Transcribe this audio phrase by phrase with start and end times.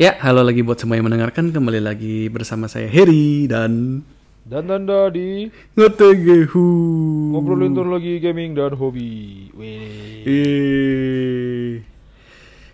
[0.00, 1.52] Ya, halo lagi buat semua yang mendengarkan.
[1.52, 4.00] Kembali lagi bersama saya Heri dan
[4.48, 6.68] Dan Nanda di Ngotegehu.
[7.36, 9.52] ngobrolin teknologi gaming dan hobi.
[9.52, 10.24] Wih.
[10.24, 11.84] Eh.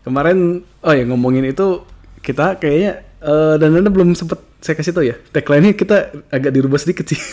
[0.06, 1.82] Kemarin oh ya ngomongin itu
[2.22, 5.18] kita kayaknya eh, dan Anda belum sempet saya kasih tau ya.
[5.34, 7.18] Tagline-nya kita agak dirubah sedikit sih.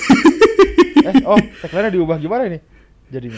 [1.04, 2.64] Eh, oh, tagline diubah gimana ini?
[3.12, 3.36] Jadinya.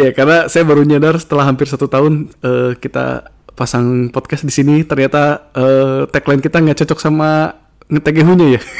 [0.00, 4.84] ya karena saya baru nyadar setelah hampir satu tahun eh, kita pasang podcast di sini
[4.84, 7.56] ternyata eh, tagline kita nggak cocok sama
[7.88, 8.60] ngetegehunya ya.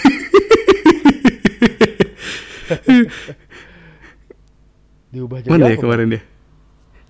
[5.07, 5.73] Diubah jadi Mana apa?
[5.73, 6.23] ya kemarin dia?
[6.23, 6.35] Kemarin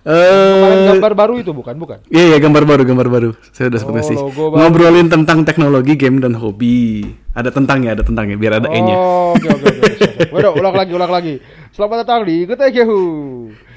[0.07, 1.99] Eh, gambar baru itu bukan, bukan.
[2.07, 3.29] Iya, iya gambar baru, gambar baru.
[3.51, 4.59] Saya udah Oh, logo baru.
[4.63, 7.11] Ngobrolin tentang teknologi, game dan hobi.
[7.37, 8.97] Ada tentangnya, ada tentangnya, biar ada E-nya.
[8.97, 10.09] Oh, oke oke oke.
[10.33, 11.37] Waduh, ulang lagi, ulang lagi.
[11.69, 13.01] Selamat datang di Getekehu.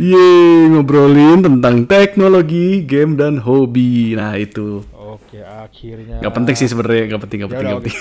[0.00, 4.16] Yeay, ngobrolin tentang teknologi, game dan hobi.
[4.16, 4.80] Nah, itu.
[4.96, 6.24] Oke, akhirnya.
[6.24, 7.98] Gak penting sih sebenarnya, gak penting, gak Ya penting, udah, gak penting.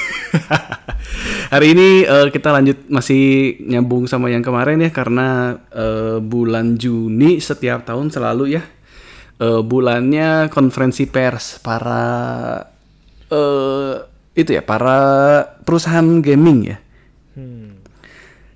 [1.60, 3.24] Hari ini eh, kita lanjut masih
[3.68, 8.64] nyambung sama yang kemarin ya karena eh, bulan Juni setiap tahun selalu ya
[9.44, 12.08] eh, bulannya konferensi pers para
[13.28, 15.00] eh itu ya para
[15.66, 16.78] perusahaan gaming ya.
[17.34, 17.80] Hmm.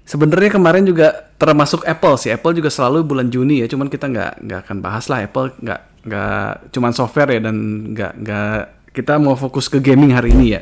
[0.03, 2.31] Sebenarnya kemarin juga termasuk Apple sih.
[2.31, 3.67] Apple juga selalu bulan Juni ya.
[3.67, 7.55] Cuman kita nggak nggak akan bahas lah Apple nggak nggak cuman software ya dan
[7.95, 8.59] nggak nggak
[8.93, 10.61] kita mau fokus ke gaming hari ini ya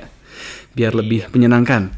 [0.72, 1.92] biar lebih menyenangkan.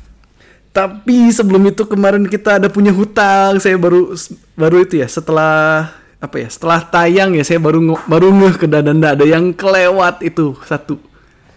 [0.74, 3.62] Tapi sebelum itu kemarin kita ada punya hutang.
[3.62, 4.18] Saya baru
[4.58, 9.14] baru itu ya setelah apa ya setelah tayang ya saya baru baru ngeh ke danda
[9.14, 10.98] ada yang kelewat itu satu.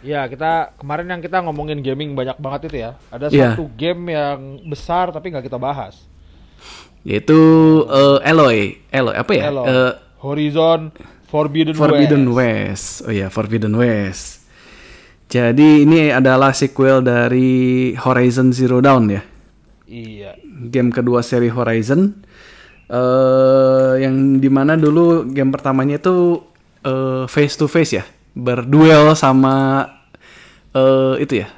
[0.06, 2.90] Ya, kita kemarin yang kita ngomongin gaming banyak banget itu ya.
[3.10, 3.58] Ada Iya.
[3.58, 5.98] satu game yang besar tapi nggak kita bahas.
[7.02, 7.34] Yaitu
[7.86, 9.44] eh, Eloy, Eloy apa ya?
[9.50, 9.62] Hello.
[9.66, 10.94] Eh, Horizon
[11.26, 13.02] Forbidden, Forbidden West.
[13.02, 13.10] West.
[13.10, 14.46] Oh ya, Forbidden West.
[15.26, 19.22] Jadi ini adalah sequel dari Horizon Zero Dawn ya.
[19.86, 20.38] Iya.
[20.70, 22.22] Game kedua seri Horizon.
[22.86, 26.38] eh yang di mana dulu game pertamanya itu
[26.86, 29.82] eh, face to face ya, berduel sama
[30.76, 31.48] eh itu ya,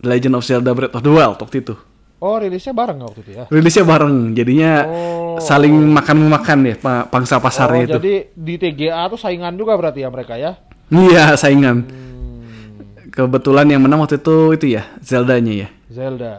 [0.00, 1.74] Legend of Zelda Breath of the Wild waktu itu.
[2.18, 3.44] Oh, rilisnya bareng waktu itu ya.
[3.46, 5.38] Rilisnya bareng, jadinya Oh.
[5.38, 7.94] saling makan-makan ya, pa- pangsa pasarnya oh, itu.
[7.94, 10.58] jadi di TGA tuh saingan juga berarti ya mereka ya.
[10.88, 11.86] Iya, saingan.
[11.86, 15.68] Hmm, Kebetulan yang menang waktu itu itu ya Zelda-nya ya.
[15.88, 16.34] Zelda.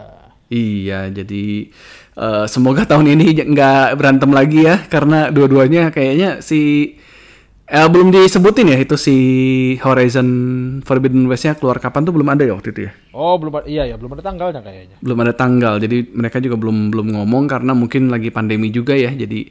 [0.49, 1.69] Iya, jadi
[2.15, 6.91] eh, semoga tahun ini nggak berantem lagi ya karena dua-duanya kayaknya si
[7.69, 9.15] eh, belum disebutin ya itu si
[9.79, 10.27] Horizon
[10.81, 12.91] Forbidden West-nya keluar kapan tuh belum ada ya waktu itu ya.
[13.13, 14.97] Oh, belum ada- iya ya, belum ada tanggalnya kayaknya.
[14.99, 15.73] Belum ada tanggal.
[15.77, 19.13] Jadi mereka juga belum belum ngomong karena mungkin lagi pandemi juga ya.
[19.13, 19.49] Jadi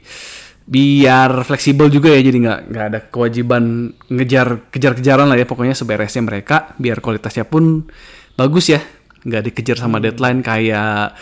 [0.69, 6.21] biar fleksibel juga ya jadi nggak nggak ada kewajiban ngejar kejar-kejaran lah ya pokoknya seberesnya
[6.21, 7.89] mereka biar kualitasnya pun
[8.37, 8.77] bagus ya
[9.25, 11.17] nggak dikejar sama deadline kayak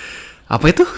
[0.48, 0.86] apa itu?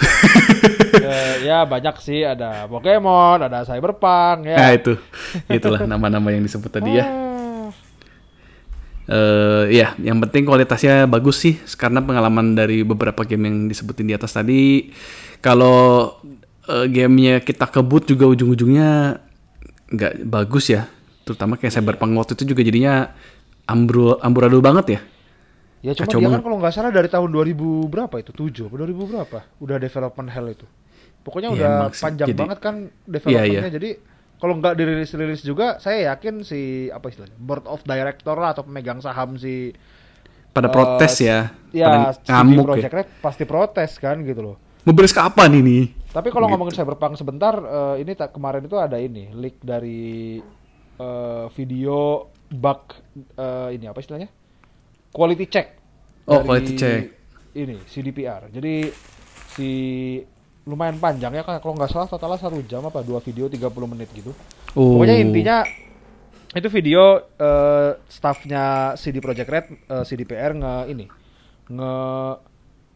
[0.90, 2.26] Eh, ya banyak sih.
[2.26, 4.58] Ada Pokemon, ada Cyberpunk ya.
[4.58, 4.98] nah itu.
[5.46, 7.06] Itulah nama-nama yang disebut tadi ya.
[9.10, 11.62] Eh ya yang penting kualitasnya bagus sih.
[11.78, 14.90] Karena pengalaman dari beberapa game yang disebutin di atas tadi
[15.46, 16.18] kalau
[16.66, 19.22] eh, gamenya kita kebut juga ujung-ujungnya
[19.94, 20.90] nggak bagus ya.
[21.22, 23.14] Terutama kayak Cyberpunk waktu itu juga jadinya
[23.70, 25.02] ambro amburadul banget ya
[25.80, 27.56] Ya cuma Kacau dia kan kalau nggak salah dari tahun 2000
[27.88, 28.32] berapa itu?
[28.32, 29.40] 7 apa 2000 berapa?
[29.58, 30.68] Udah development hell itu.
[31.20, 32.04] Pokoknya udah emang sih.
[32.04, 33.62] panjang Jadi- banget kan Iya, developmentnya.
[33.62, 33.72] iya.
[33.72, 33.90] Jadi
[34.36, 36.60] kalau nggak dirilis-rilis juga, saya yakin si
[36.90, 39.72] apa istilahnya board of director lah atau pemegang saham si
[40.50, 44.56] pada Eh, protes ya, ya ngamuk ya Projekt Red pasti protes kan gitu loh.
[44.82, 46.56] mau beres kapan ini Tapi kalau Gitu.
[46.56, 50.42] ngomongin Cyberpunk sebentar, eh, ini tak kemarin itu ada ini leak dari
[50.98, 52.80] eh, video bug
[53.38, 54.28] eh, ini apa istilahnya?
[55.10, 55.68] Quality check.
[56.30, 57.02] Oh, dari quality check.
[57.58, 58.54] Ini CDPR.
[58.54, 58.90] Jadi
[59.58, 59.70] si
[60.70, 64.10] lumayan panjang ya kan kalau nggak salah totalnya satu jam apa dua video 30 menit
[64.14, 64.38] gitu.
[64.78, 65.58] oh Pokoknya intinya
[66.54, 71.06] itu video eh, staffnya CD Projekt Red, eh, CDPR nge ini
[71.74, 71.94] nge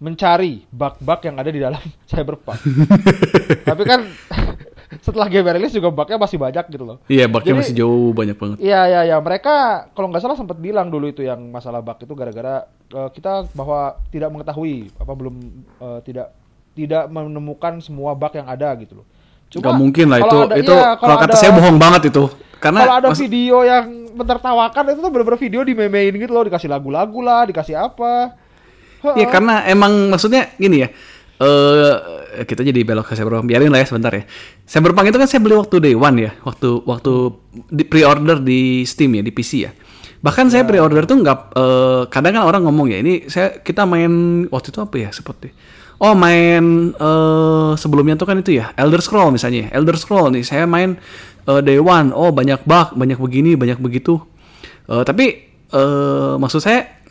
[0.03, 2.59] mencari bug-bug yang ada di dalam Cyberpunk.
[3.69, 4.05] Tapi kan
[4.99, 6.97] setelah game rilis juga bugnya masih banyak gitu loh.
[7.07, 9.53] iya baknya Jadi- masih jauh banyak banget Iya iya iya mereka
[9.91, 13.97] kalau nggak salah sempat bilang dulu itu yang masalah bug itu gara-gara eh, kita bahwa
[14.09, 15.35] tidak mengetahui apa belum
[15.79, 16.27] eh, tidak
[16.73, 19.07] tidak menemukan semua bug yang ada gitu loh.
[19.53, 22.25] Gak mungkin lah itu ada- itu iya, kalau kata ada- saya bohong banget itu
[22.57, 27.19] karena kalau ada video yang menertawakan itu tuh bener-bener video dimemein gitu loh dikasih lagu-lagu
[27.21, 28.33] lah dikasih apa
[29.03, 30.87] Iya karena emang maksudnya gini ya.
[31.39, 33.49] Eh kita jadi belok ke Cyberpunk.
[33.49, 34.23] Biarin lah ya sebentar ya.
[34.65, 37.13] Cyberpunk itu kan saya beli waktu day one ya, waktu waktu
[37.69, 39.71] di pre-order di Steam ya, di PC ya.
[40.23, 44.45] Bahkan saya pre-order tuh nggak eh, kadang kan orang ngomong ya ini saya kita main
[44.47, 45.51] waktu itu apa ya seperti
[45.99, 50.63] oh main eh, sebelumnya tuh kan itu ya Elder Scroll misalnya Elder Scroll nih saya
[50.63, 50.95] main
[51.43, 54.23] eh, Day One oh banyak bug banyak begini banyak begitu
[54.83, 55.25] Eh, tapi
[55.71, 57.02] eh, maksud saya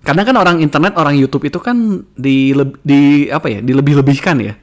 [0.00, 1.76] kadang kan orang internet orang YouTube itu kan
[2.14, 4.54] di di apa ya dilebih-lebihkan ya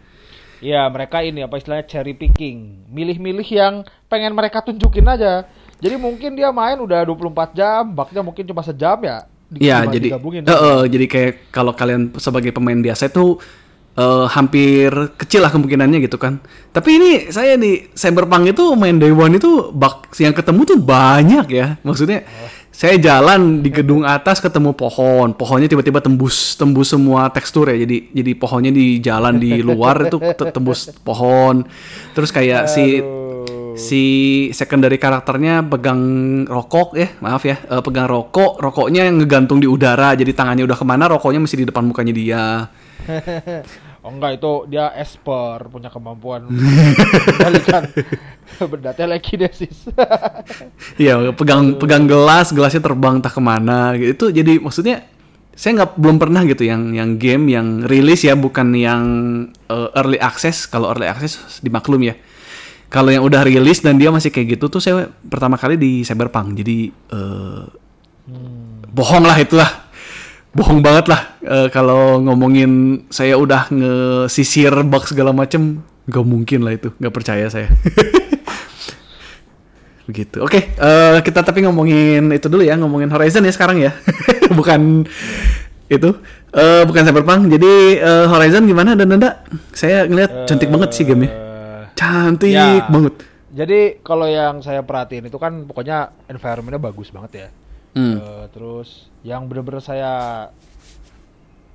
[0.58, 2.90] Iya, mereka ini apa istilahnya cherry picking.
[2.90, 3.74] Milih-milih yang
[4.08, 5.46] pengen mereka tunjukin aja.
[5.78, 9.22] Jadi mungkin dia main udah 24 jam, baknya mungkin cuma sejam ya.
[9.46, 10.42] di- Iya, jadi digabungin.
[10.44, 13.38] eh, eh, jadi kayak kalau kalian sebagai pemain biasa itu
[13.94, 16.42] eh, hampir kecil lah kemungkinannya gitu kan.
[16.70, 21.46] Tapi ini saya di Cyberpunk itu main Day One itu bug yang ketemu tuh banyak
[21.48, 21.78] ya.
[21.80, 22.26] Maksudnya
[22.78, 27.82] saya jalan di gedung atas ketemu pohon, pohonnya tiba-tiba tembus tembus semua tekstur ya.
[27.82, 31.66] Jadi jadi pohonnya di jalan di luar itu te- tembus pohon.
[32.14, 33.74] Terus kayak si Aduh.
[33.74, 34.04] si
[34.54, 36.02] secondary karakternya pegang
[36.46, 40.86] rokok ya maaf ya eh, pegang rokok rokoknya ngegantung di udara jadi tangannya udah ke
[40.86, 42.46] mana rokoknya masih di depan mukanya dia
[44.08, 47.92] oh enggak itu dia esper punya kemampuan mengendalikan
[48.72, 49.92] benda telekinesis.
[51.04, 54.16] iya pegang pegang gelas gelasnya terbang entah ke mana gitu.
[54.16, 55.04] Itu jadi maksudnya
[55.52, 59.04] saya nggak belum pernah gitu yang yang game yang rilis ya bukan yang
[59.68, 60.72] eh, early access.
[60.72, 62.16] Kalau early access dimaklum ya.
[62.88, 66.56] Kalau yang udah rilis dan dia masih kayak gitu tuh saya pertama kali di Cyberpunk.
[66.56, 67.64] Jadi eh,
[68.88, 69.87] bohong lah itulah
[70.58, 76.76] bohong banget lah Eh, kalau ngomongin saya udah ngesisir bug segala macem nggak mungkin lah
[76.76, 77.72] itu nggak percaya saya.
[80.08, 80.40] Begitu.
[80.40, 83.92] Oke eh, kita tapi ngomongin itu dulu ya ngomongin Horizon ya sekarang ya.
[84.58, 85.08] Bukan
[85.88, 86.12] itu
[86.48, 87.52] Eh, bukan Cyberpunk.
[87.52, 89.44] Jadi eh, Horizon gimana dan Nanda?
[89.72, 91.32] Saya ngeliat cantik banget sih gamenya.
[91.94, 92.82] Cantik Ya.
[92.88, 93.14] banget.
[93.52, 97.48] Jadi kalau yang saya perhatiin itu kan pokoknya environmentnya bagus banget ya.
[97.98, 98.22] Hmm.
[98.22, 100.12] Eh, terus yang bener-bener saya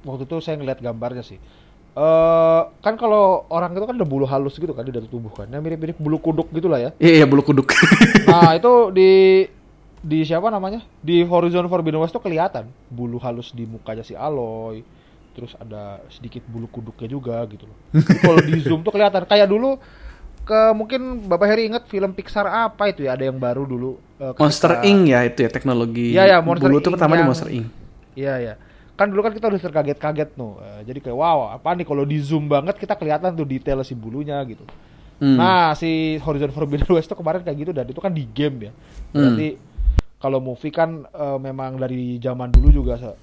[0.03, 1.39] waktu itu saya ngeliat gambarnya sih.
[1.93, 5.45] Eh kan kalau orang itu kan ada bulu halus gitu kan di dalam tubuh kan,
[5.45, 6.91] Nah, mirip-mirip bulu kuduk gitu lah ya.
[6.97, 7.69] iya iya bulu kuduk
[8.33, 9.11] Nah itu di
[10.01, 14.81] di siapa namanya di Horizon Forbidden West tuh kelihatan bulu halus di mukanya si Aloy,
[15.31, 17.77] terus ada sedikit bulu kuduknya juga gitu loh.
[18.25, 19.77] Kalau di zoom tuh kelihatan kayak dulu
[20.43, 24.39] ke mungkin Bapak Heri inget film Pixar apa itu ya ada yang baru dulu ketika-
[24.39, 27.49] Monster Inc ya itu ya teknologi Iya, ya, Monster itu Inc pertama di yang- Monster
[27.49, 27.67] Inc
[28.13, 28.55] Iya ya.
[28.93, 30.61] Kan dulu kan kita udah terkaget-kaget tuh.
[30.61, 33.95] Eh, jadi kayak wow, apa nih kalau di zoom banget kita kelihatan tuh detail si
[33.95, 34.63] bulunya gitu.
[35.17, 35.35] Hmm.
[35.35, 38.73] Nah, si Horizon Forbidden West tuh kemarin kayak gitu dan itu kan di game ya.
[39.11, 39.49] Berarti
[40.19, 43.17] kalau movie kan eh, memang dari zaman dulu juga se-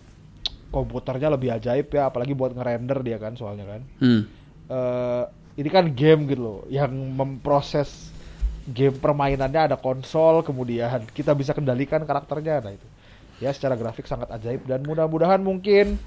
[0.69, 3.81] komputernya lebih ajaib ya, apalagi buat ngerender dia kan soalnya kan.
[4.00, 4.21] Hmm.
[5.60, 8.08] Ini kan game gitu loh yang memproses
[8.64, 12.64] game permainannya ada konsol kemudian kita bisa kendalikan karakternya.
[12.64, 12.88] Nah itu.
[13.40, 16.00] Ya secara grafik sangat ajaib dan mudah-mudahan mungkin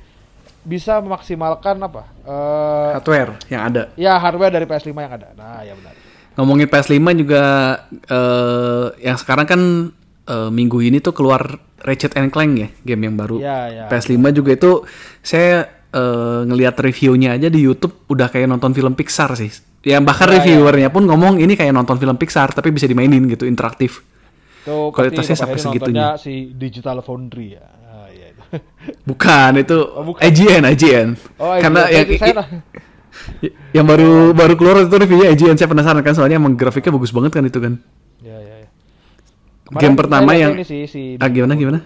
[0.63, 3.83] bisa memaksimalkan apa eh hardware yang ada.
[3.95, 5.29] ya hardware dari PS5 yang ada.
[5.37, 5.95] Nah ya benar.
[6.33, 7.43] Ngomongin PS5 juga
[7.93, 9.61] eh, yang sekarang kan
[10.29, 13.37] eh, minggu ini tuh keluar Ratchet and Clank ya game yang baru.
[13.41, 13.85] Ya ya.
[13.89, 14.73] PS5 juga itu
[15.25, 19.53] saya eh, ngelihat reviewnya aja di YouTube udah kayak nonton film Pixar sih.
[19.83, 20.37] Ya bahkan Ya, ya.
[20.41, 24.01] reviewernya pun ngomong ini kayak nonton film Pixar tapi bisa dimainin gitu interaktif.
[24.63, 26.15] Tuh, kualitasnya sampai segitunya.
[26.15, 27.67] si Digital Foundry ya?
[27.83, 28.43] Ah, iya itu.
[29.11, 30.23] bukan itu Oh, bukan.
[30.23, 31.09] IGN IGN.
[31.37, 32.35] Oh karena iya, yang itu saya
[33.45, 37.13] Y- yang baru baru keluar itu reviewnya IGN saya penasaran kan soalnya emang grafiknya bagus
[37.13, 37.77] banget kan itu kan.
[38.25, 38.69] Ya ya ya.
[39.73, 41.85] Game pertama yang- sih, si ah gimana gimana?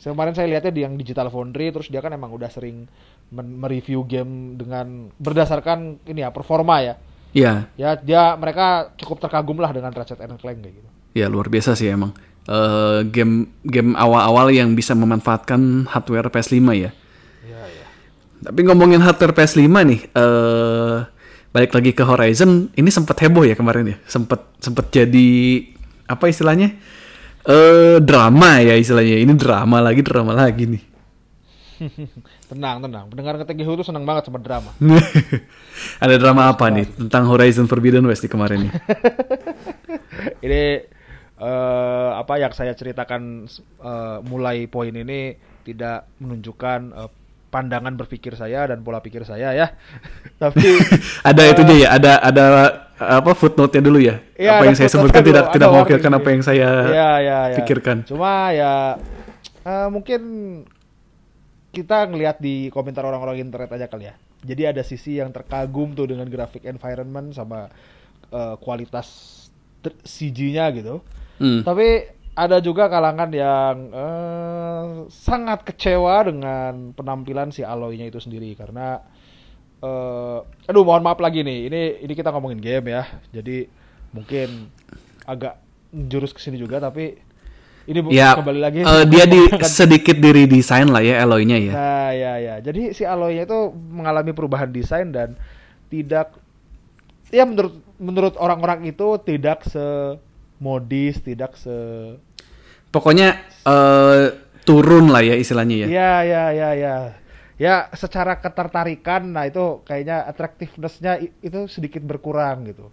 [0.00, 2.88] Kemarin saya lihatnya di yang Digital Foundry terus dia kan emang udah sering
[3.30, 6.94] mereview game dengan berdasarkan ini ya performa ya.
[7.30, 7.70] Iya.
[7.78, 10.88] Ya dia mereka cukup terkagum lah dengan Ratchet and Clank kayak gitu.
[11.10, 12.10] ya luar biasa sih emang.
[12.50, 16.90] Eh, game game awal-awal yang bisa memanfaatkan hardware PS5 ya.
[17.46, 17.86] Iya ya.
[18.50, 20.98] tapi ngomongin hardware PS5 nih eh
[21.50, 23.96] balik lagi ke Horizon ini sempat heboh ya kemarin ya.
[24.10, 25.30] Sempat sempat jadi
[26.10, 26.74] apa istilahnya?
[27.46, 29.22] Eh drama ya istilahnya.
[29.22, 30.89] Ini drama lagi drama lagi nih
[32.50, 33.04] tenang tenang.
[33.08, 34.70] Pendengar ngetek itu senang banget sama drama.
[36.04, 38.72] Ada drama apa nih tentang Horizon Forbidden West nih kemarin nih?
[40.46, 40.62] ini
[41.40, 43.48] eh, apa yang saya ceritakan
[43.80, 47.10] eh, mulai poin ini tidak menunjukkan eh,
[47.50, 49.66] pandangan berpikir saya dan pola pikir saya ya.
[50.38, 50.64] Tapi
[51.28, 52.44] ada itu dia ya, ada ada
[53.00, 54.20] apa footnote-nya dulu ya?
[54.36, 57.56] Iya, apa yang saya sebutkan dulu, tidak tidak mewakilkan apa yang saya Iya, iya, iya.
[57.58, 57.96] pikirkan.
[58.06, 59.00] Cuma ya
[59.64, 60.20] eh, mungkin
[61.70, 64.14] kita ngelihat di komentar orang-orang internet aja kali ya.
[64.42, 67.70] Jadi ada sisi yang terkagum tuh dengan grafik environment sama
[68.30, 69.38] eh, kualitas
[69.82, 71.00] CG-nya gitu.
[71.40, 71.62] Hmm.
[71.62, 79.00] Tapi ada juga kalangan yang eh, sangat kecewa dengan penampilan si Aloy-nya itu sendiri karena
[79.80, 81.70] eh aduh mohon maaf lagi nih.
[81.70, 83.06] Ini ini kita ngomongin game ya.
[83.30, 83.70] Jadi
[84.10, 84.68] mungkin
[85.24, 87.29] agak jurus ke sini juga tapi
[87.90, 91.72] ini Ya, kembali lagi eh, dia di sedikit di redesign lah ya Eloy-nya ya.
[91.74, 92.54] Nah, ya ya.
[92.62, 95.34] Jadi si Aloy-nya itu mengalami perubahan desain dan
[95.90, 96.38] tidak
[97.34, 101.74] ya menurut menurut orang-orang itu tidak semodis, tidak se
[102.90, 105.88] Pokoknya eh, turun lah ya istilahnya ya.
[105.90, 106.94] Ya, ya, ya, ya.
[107.60, 112.88] Ya, secara ketertarikan, nah itu kayaknya attractiveness-nya itu sedikit berkurang gitu.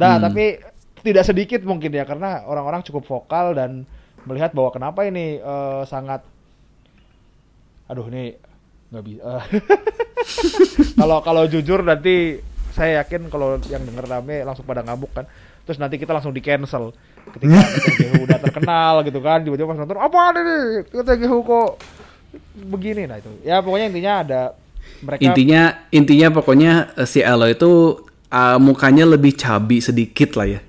[0.00, 0.24] Nah, Hmm.
[0.24, 0.56] tapi
[1.04, 3.84] tidak sedikit mungkin ya, karena orang-orang cukup vokal dan
[4.26, 6.26] melihat bahwa kenapa ini eh, sangat,
[7.86, 8.36] aduh ini
[8.90, 9.32] nggak bisa.
[10.98, 12.42] Kalau kalau jujur nanti
[12.74, 15.24] saya yakin kalau yang denger rame langsung pada ngamuk kan.
[15.62, 16.90] Terus nanti kita langsung di cancel
[17.30, 17.62] ketika
[18.26, 21.70] udah terkenal gitu kan tiba-tiba pas nonton apa ini TGH kok
[22.70, 24.42] begini nah itu ya pokoknya intinya ada
[25.02, 30.60] mereka Intinya intinya pokoknya eh, si Eloy itu eh, mukanya lebih cabi sedikit lah ya.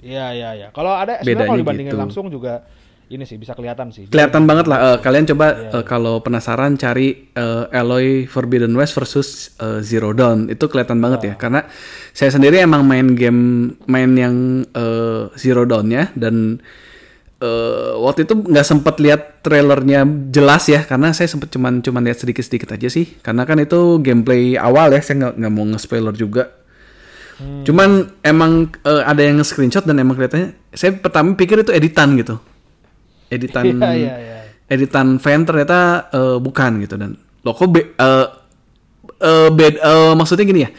[0.00, 0.68] Iya iya iya.
[0.72, 2.00] Kalau ada sebenarnya kalau dibandingin gitu.
[2.00, 2.64] langsung juga
[3.10, 4.06] ini sih bisa kelihatan sih.
[4.06, 4.78] Kelihatan banget lah.
[4.94, 10.14] eh, kalian coba Iya, eh, kalau penasaran cari eh, Eloy Forbidden West versus eh, Zero
[10.14, 11.34] Dawn itu kelihatan banget ya.
[11.34, 11.66] Karena
[12.14, 16.62] saya sendiri emang main game main yang eh, Zero Dawn ya dan
[17.42, 22.22] eh, waktu itu nggak sempet lihat trailernya jelas ya karena saya sempet cuman cuman lihat
[22.22, 26.14] sedikit sedikit aja sih karena kan itu gameplay awal ya saya nggak nggak mau nge-spoiler
[26.14, 26.62] juga.
[27.42, 27.66] Hmm.
[27.66, 32.38] Cuman emang eh, ada yang screenshot dan emang kelihatannya saya pertama pikir itu editan gitu.
[33.30, 34.38] Editan Iya iya iya.
[34.70, 38.26] editan fan ternyata eh, bukan gitu dan lo kok be, eh,
[39.22, 40.70] eh, bed- eh, maksudnya gini ya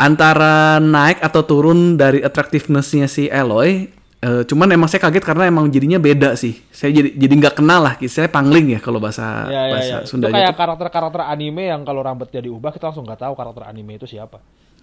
[0.00, 3.86] antara naik atau turun dari attractiveness-nya si Eloy
[4.22, 7.86] eh, cuman emang saya kaget karena emang jadinya beda sih saya jadi jadi nggak kenal
[7.86, 9.98] lah saya pangling ya kalau bahasa Iya iya bahasa iya.
[10.02, 13.98] Itu Sundanya kayak karakter-karakter anime yang kalau rambutnya diubah kita langsung nggak tahu karakter anime
[13.98, 14.38] itu siapa.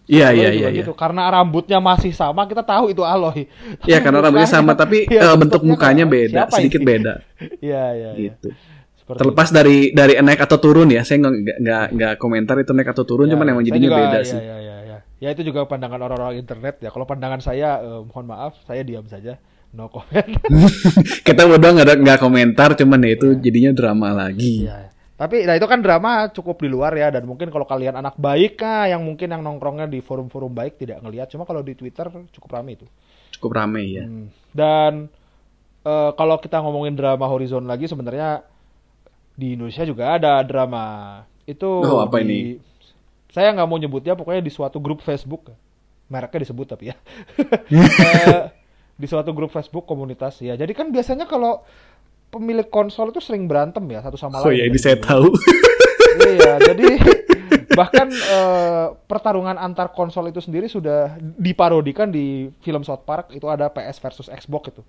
[0.09, 0.91] Iya iya iya iya gitu.
[0.91, 3.45] Karena rambutnya masih sama kita tahu itu Aloy.
[3.85, 6.89] Iya, karena rambutnya sama, tapi, Iya, eh, bentuk mukanya beda, sedikit ini?
[6.89, 7.13] beda.
[7.61, 8.33] Iya iya iya.
[8.33, 8.49] gitu
[8.97, 11.33] Seperti terlepas dari dari naik atau turun ya saya nggak
[11.89, 14.37] nggak- komentar itu naik atau turun Ya, cuman emang saya jadinya juga- beda ya, sih
[14.37, 14.97] Ya, ya, ya.
[15.17, 16.89] ya itu juga pandangan orang-orang internet ya.
[16.89, 19.37] Kalau pandangan saya, eh, mohon maaf, saya diam saja,
[19.71, 20.29] no comment.
[21.27, 24.89] kita berdua nggak nggak komentar cuman ya itu jadinya drama lagi Iya.
[25.19, 28.55] Tapi nah itu kan drama cukup di luar ya dan mungkin kalau kalian anak baik
[28.55, 31.27] kah yang mungkin yang nongkrongnya di forum-forum baik tidak ngelihat.
[31.27, 32.87] Cuma kalau di Twitter cukup ramai itu.
[33.29, 34.31] cukup rame ya Hmm.
[34.49, 35.11] Dan
[35.81, 38.47] eh, kalau kita ngomongin drama Horizon lagi sebenarnya
[39.35, 41.19] di Indonesia juga ada drama.
[41.43, 42.59] Itu Oh, apa di-
[43.29, 45.51] Saya nggak mau nyebutnya pokoknya di suatu grup Facebook.
[46.07, 46.95] Mereknya disebut tapi ya.
[47.69, 48.41] Eh,
[48.95, 50.55] di suatu grup Facebook komunitas ya.
[50.55, 51.63] Jadi kan biasanya kalau
[52.29, 54.57] pemilik konsol itu sering berantem ya satu sama oh lain.
[54.57, 55.05] ya ini saya dulu.
[55.05, 55.27] tahu
[56.19, 56.85] Iya, jadi
[57.79, 63.65] bahkan eh, pertarungan antar konsol itu sendiri sudah diparodikan di film South Park itu ada
[63.67, 64.83] PS versus Xbox itu.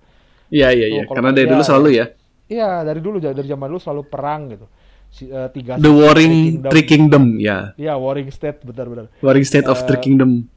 [0.50, 2.06] iya iya iya karena dari dulu selalu ya
[2.44, 4.66] Iya, dari dulu dari zaman dulu selalu perang gitu.
[5.06, 9.06] Si, eh, tiga the warring three kingdom ya Iya, Warring State benar-benar.
[9.20, 10.50] warring state of Eh, three kingdom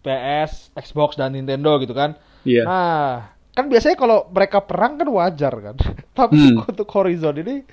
[0.00, 2.16] PS, Xbox dan Nintendo gitu kan.
[2.42, 5.76] iya Nah, kan biasanya kalau mereka perang kan wajar kan.
[6.18, 6.62] Tapi Hmm.
[6.62, 7.66] untuk Horizon ini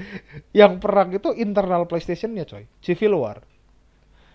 [0.50, 2.66] yang perang itu internal PlayStation-nya coy.
[2.82, 3.46] Civil War.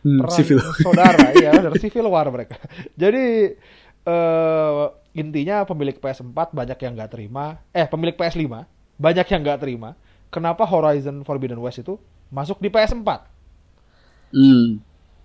[0.00, 2.57] Hmm, perang civil saudara iya benar civil war mereka
[2.97, 3.52] jadi
[4.00, 8.49] eh intinya pemilik PS4 banyak yang nggak terima eh pemilik PS5
[8.97, 9.92] banyak yang nggak terima
[10.33, 12.00] kenapa Horizon Forbidden West itu
[12.33, 13.28] masuk di PS4
[14.33, 14.80] Hmm.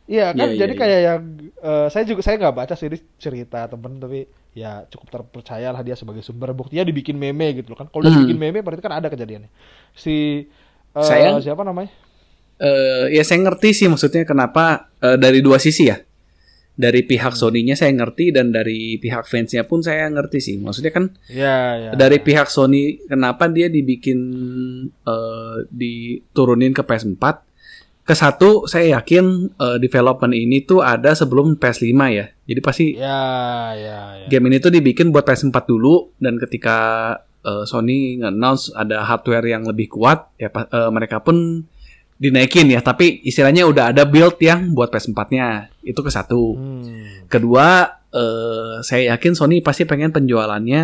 [0.06, 1.22] Iya, iya kan yeah, jadi yeah, kayak yang
[1.66, 5.98] uh, saya juga saya nggak baca sih cerita temen tapi ya cukup terpercaya lah dia
[5.98, 7.90] sebagai sumber buktinya dibikin meme gitu loh kan.
[7.90, 8.14] Kalau hmm.
[8.14, 9.50] dibikin meme berarti kan ada kejadiannya.
[9.98, 10.46] Si
[10.94, 11.42] uh, saya, kan?
[11.42, 11.90] siapa namanya?
[12.56, 15.98] Uh, ya saya ngerti sih maksudnya kenapa uh, dari dua sisi ya.
[16.76, 17.40] Dari pihak hmm.
[17.40, 20.56] Sony-nya saya ngerti dan dari pihak fansnya pun saya ngerti sih.
[20.62, 21.92] Maksudnya kan ya, ya.
[21.98, 22.26] dari iya.
[22.30, 24.20] pihak Sony kenapa dia dibikin
[25.02, 27.55] uh, diturunin ke PS 4
[28.06, 32.26] kesatu saya yakin uh, development ini tuh ada sebelum PS5 ya.
[32.46, 33.20] Jadi pasti ya,
[33.74, 34.28] ya, ya.
[34.30, 36.78] game ini tuh dibikin buat PS4 dulu dan ketika
[37.42, 41.66] uh, Sony nge-announce ada hardware yang lebih kuat ya uh, mereka pun
[42.16, 45.76] dinaikin ya, tapi istilahnya udah ada build yang buat PS4-nya.
[45.84, 46.56] Itu ke satu.
[46.56, 47.28] Hmm.
[47.28, 50.84] Kedua, uh, saya yakin Sony pasti pengen penjualannya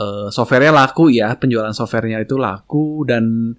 [0.00, 3.54] uh, softwarenya laku ya, penjualan softwarenya itu laku dan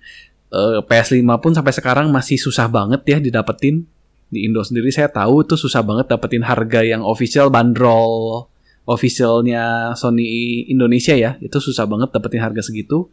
[0.51, 3.87] eh, PS5 pun sampai sekarang masih susah banget ya didapetin.
[4.31, 8.47] Di Indo sendiri saya tahu itu susah banget dapetin harga yang official bandrol
[8.87, 11.35] officialnya Sony Indonesia ya.
[11.43, 13.07] Itu susah banget dapetin harga segitu.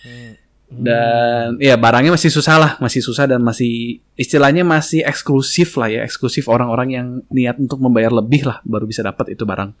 [0.00, 0.32] Hmm.
[0.70, 6.06] dan ya barangnya masih susah lah masih susah dan masih istilahnya masih eksklusif lah ya
[6.06, 9.74] eksklusif orang-orang yang niat untuk membayar lebih lah baru bisa dapat itu barang.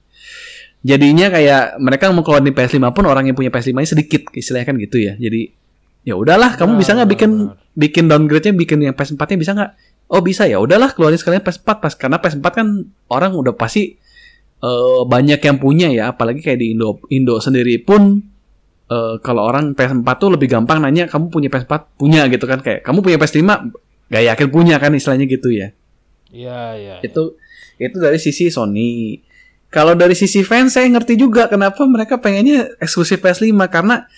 [0.82, 4.66] Jadinya kayak mereka mau keluar di PS5 pun orang yang punya PS5 nya sedikit istilahnya
[4.66, 5.14] kan gitu ya.
[5.14, 5.59] Jadi
[6.00, 7.56] ya udahlah kamu bisa nggak bikin benar.
[7.76, 9.70] bikin downgrade-nya bikin yang PS4 nya bisa nggak?
[10.10, 10.58] Oh bisa ya.
[10.58, 12.66] Udahlah keluarin sekalian PS4 pas karena PS4 kan
[13.12, 13.94] orang udah pasti
[14.60, 16.10] eh, banyak yang punya ya.
[16.12, 18.18] Apalagi kayak di Indo Indo sendiri pun
[18.90, 22.82] eh, kalau orang PS4 tuh lebih gampang nanya kamu punya PS4 punya gitu kan kayak
[22.82, 23.44] kamu punya PS5
[24.10, 25.70] gak yakin punya kan istilahnya gitu ya.
[26.30, 26.96] Iya, iya.
[27.02, 27.34] itu
[27.78, 29.18] itu dari sisi Sony.
[29.70, 34.10] Kalau dari sisi fans saya ngerti juga kenapa mereka pengennya eksklusif PS5 karena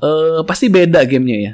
[0.00, 1.52] eh, pasti beda gamenya ya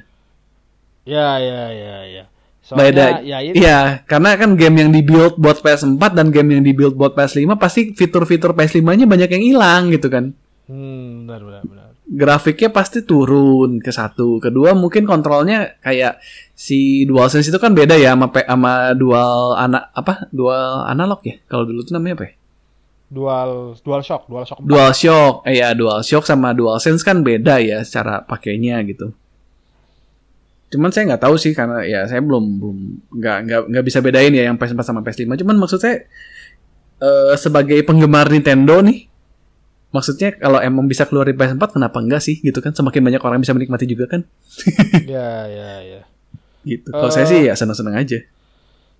[1.04, 2.24] Ya, ya, ya, ya.
[2.64, 6.64] beda Soalnya ya ini Iya, karena kan game yang dibuild buat PS4 dan game yang
[6.64, 10.32] dibuild buat PS5 pasti fitur-fitur PS5-nya banyak yang hilang gitu kan
[10.64, 11.88] Hmm, benar, benar, benar.
[12.08, 14.40] grafiknya pasti turun ke satu.
[14.40, 16.16] Kedua mungkin kontrolnya kayak
[16.56, 20.24] si DualSense itu kan beda ya sama sama dual anak apa?
[20.32, 21.36] Dual analog ya.
[21.44, 22.32] Kalau dulu tuh namanya apa ya?
[23.08, 24.58] Dual, dual shock, dual shock.
[24.58, 24.68] empat.
[24.70, 25.34] DualShock.
[25.46, 29.12] Eh ya DualShock sama DualSense kan beda ya cara pakainya gitu.
[30.68, 32.78] Cuman saya nggak tahu sih karena ya saya belum belum
[33.14, 35.30] nggak nggak nggak bisa bedain ya yang PS4 sama PS5.
[35.46, 36.02] Cuman maksud saya
[36.98, 39.10] eh, sebagai penggemar Nintendo nih
[39.94, 43.38] Maksudnya kalau emang bisa keluar di PS4 kenapa enggak sih gitu kan semakin banyak orang
[43.38, 44.26] bisa menikmati juga kan
[45.06, 46.00] Ya, ya, ya.
[46.66, 46.90] gitu.
[46.90, 48.18] Kalau Eh, saya sih ya senang-senang aja.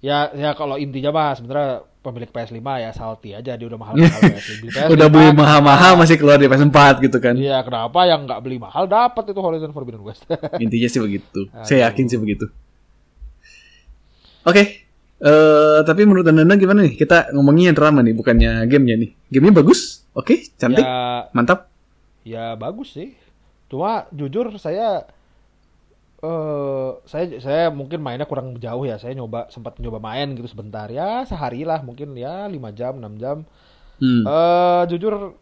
[0.04, 4.48] Ya, ya kalau intinya mah sebenarnya pemilik PS5 ya salty aja dia udah mahal-mahal PS5.
[4.60, 5.40] Beli PS5, Udah beli kenapa?
[5.40, 7.32] mahal-mahal masih keluar di PS4 gitu kan.
[7.32, 10.28] Iya, kenapa yang nggak beli mahal dapat itu Horizon Forbidden West.
[10.64, 11.48] Intinya sih begitu.
[11.48, 11.64] Aduh.
[11.64, 12.52] Saya yakin sih begitu.
[14.44, 14.84] Oke.
[15.24, 17.00] Eh tapi menurut Anda gimana nih?
[17.00, 19.10] Kita ngomongnya drama nih, bukannya gamenya nih.
[19.32, 21.72] Gamenya bagus, oke, cantik, ya, mantap.
[22.28, 23.16] ya bagus sih.
[23.72, 25.08] Cuma jujur saya
[26.24, 28.96] eh saya saya mungkin mainnya kurang jauh ya.
[28.96, 33.20] Saya nyoba sempat nyoba main gitu sebentar ya, sehari lah mungkin ya 5 jam, 6
[33.22, 33.36] jam.
[34.00, 34.22] Hmm.
[34.24, 35.36] Eh jujur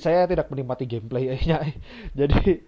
[0.00, 1.62] saya tidak menikmati gameplaynya.
[2.18, 2.64] Jadi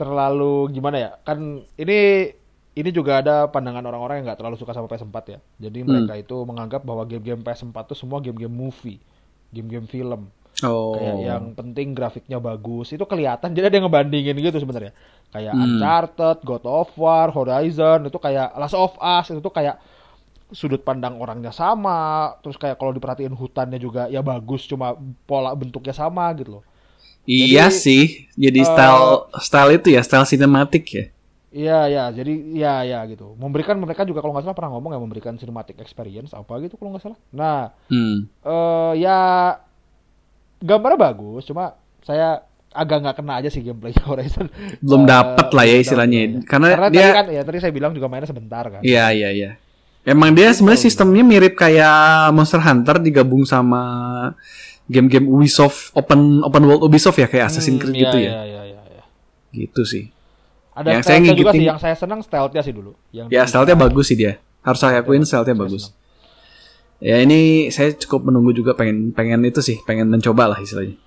[0.00, 1.10] terlalu gimana ya?
[1.22, 2.32] Kan ini
[2.78, 5.38] ini juga ada pandangan orang-orang yang nggak terlalu suka sama PS4 ya.
[5.66, 9.02] Jadi mereka itu menganggap bahwa game-game PS4 itu semua game-game movie,
[9.50, 10.30] game-game film.
[10.64, 10.98] Oh.
[10.98, 12.90] Kayak yang penting grafiknya bagus.
[12.90, 13.54] Itu kelihatan.
[13.54, 14.90] Jadi ada yang ngebandingin gitu sebenarnya.
[15.28, 15.62] Kayak Hmm.
[15.64, 19.78] Uncharted, God of War, Horizon itu kayak Last of Us itu tuh kayak
[20.48, 24.96] sudut pandang orangnya sama, terus kayak kalau diperhatiin hutannya juga ya bagus, cuma
[25.28, 26.64] pola bentuknya sama gitu loh.
[27.28, 28.04] iya jadi, sih.
[28.32, 29.04] Jadi eh, style
[29.36, 31.04] style itu ya, style sinematik ya.
[31.48, 33.36] Iya ya, jadi ya ya gitu.
[33.36, 36.92] Memberikan mereka juga kalau nggak salah pernah ngomong ya memberikan cinematic experience apa gitu kalau
[36.92, 37.18] nggak salah.
[37.32, 38.28] Nah, Hmm.
[38.44, 39.20] eh ya
[40.58, 44.46] gambarnya bagus, cuma saya agak nggak kena aja sih gameplaynya Horizon.
[44.78, 46.18] Belum Eh, dapet lah ya istilahnya.
[46.18, 46.28] ya.
[46.44, 48.80] Karena Karena dia- tadi kan ya tadi saya bilang juga mainnya sebentar kan.
[48.80, 49.50] Iya, iya, iya.
[50.02, 51.92] Emang dia sebenarnya sistemnya mirip kayak
[52.32, 53.82] Monster Hunter digabung sama
[54.86, 58.32] game-game Ubisoft open open world Ubisoft ya kayak Assassin's Creed Hmm, gitu iya, ya.
[58.40, 59.02] Iya, iya, iya.
[59.52, 60.04] Gitu sih.
[60.72, 62.92] Ada Yang saya stealth-nya juga sih, yang saya senang stealth-nya sih dulu.
[63.10, 64.38] Yang Ya stealth-nya bagus sih dia.
[64.62, 65.92] Harus saya akuin stealth-nya senang.
[66.98, 70.98] Ya ini saya cukup menunggu juga pengen pengen itu sih, pengen mencoba lah istilahnya.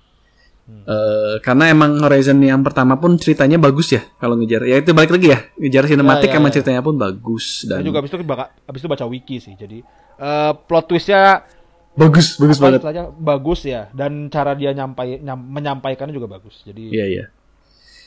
[0.62, 0.84] Hmm.
[0.84, 4.62] Eh, karena emang Horizon yang pertama pun ceritanya bagus ya kalau ngejar.
[4.62, 6.54] Ya itu balik lagi ya, ngejar sinematik Ya, ya, emang ya.
[6.56, 9.52] ceritanya pun bagus Saya dan juga abis itu baka- abis itu baca wiki sih.
[9.52, 9.84] Jadi
[10.16, 11.44] eh, plot twistnya
[11.92, 12.80] bagus bagus banget.
[12.80, 16.62] istilahnya bagus ya dan cara dia nyampai nyam- menyampaikannya juga bagus.
[16.62, 17.24] Jadi Iya iya.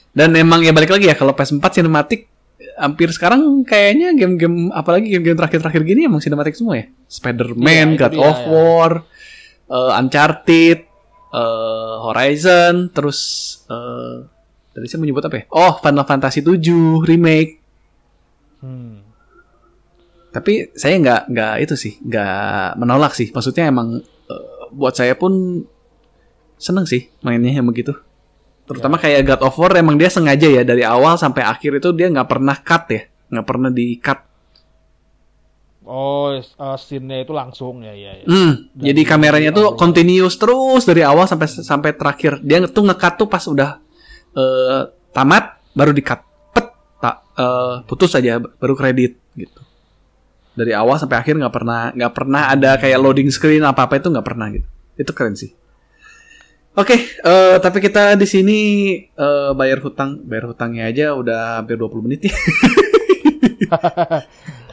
[0.10, 2.32] Dan emang ya balik lagi ya kalau PS4 sinematik
[2.78, 6.86] hampir sekarang kayaknya game-game apalagi game-game terakhir-terakhir gini emang sinematik semua ya.
[7.08, 8.48] Spider-Man, itu God dia, of ya.
[8.50, 8.92] War,
[9.72, 10.80] eh, Uncharted,
[11.34, 13.20] eh, Horizon, terus
[13.68, 14.28] eh
[14.76, 15.44] tadi saya menyebut apa ya?
[15.56, 17.64] Oh, Final Fantasy 7 remake.
[18.62, 18.96] hmm.
[20.36, 23.32] Tapi saya nggak nggak itu sih, nggak menolak sih.
[23.32, 25.64] Maksudnya emang eh, buat saya pun
[26.60, 27.96] seneng sih mainnya yang begitu.
[28.66, 32.10] Terutama kayak God of War emang dia sengaja ya dari awal sampai akhir itu dia
[32.10, 34.20] nggak pernah cut ya, nggak pernah di cut.
[35.86, 38.18] Oh, uh, scene-nya itu langsung ya ya.
[38.18, 38.26] ya.
[38.26, 39.78] Hmm, jadi di- kameranya di tuh awal.
[39.78, 42.42] continuous terus dari awal sampai sampai terakhir.
[42.42, 43.78] Dia tuh nge-cut tuh pas udah
[44.34, 44.82] eh,
[45.14, 46.26] tamat baru di-cut.
[46.58, 49.62] Pet, tak eh, putus aja baru kredit gitu.
[50.58, 54.10] Dari awal sampai akhir nggak pernah nggak pernah ada kayak loading screen apa apa itu
[54.10, 54.66] nggak pernah gitu.
[54.98, 55.54] Itu keren sih.
[56.76, 58.60] Oke, eh, tapi kita di sini
[59.08, 62.36] eh, bayar hutang, bayar hutangnya aja udah hampir 20 menit ya.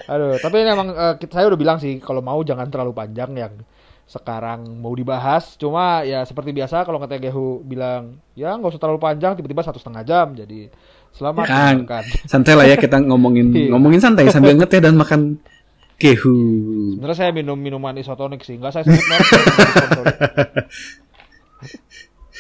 [0.09, 3.55] Aduh, tapi ini emang kita- saya udah bilang sih kalau mau jangan terlalu panjang yang
[4.05, 5.55] sekarang mau dibahas.
[5.55, 9.79] Cuma ya seperti biasa kalau kata Gehu bilang ya nggak usah terlalu panjang, tiba-tiba satu
[9.79, 10.35] setengah jam.
[10.35, 10.69] Jadi
[11.13, 12.05] selamat Ya, mendengarkan.
[12.27, 13.71] santai lah ya kita ngomongin Iya.
[13.71, 15.39] ngomongin santai sambil ngeteh dan makan
[15.97, 16.35] kehu.
[16.99, 19.31] Sebenarnya saya minum minuman isotonik sih, nggak saya sebut merek.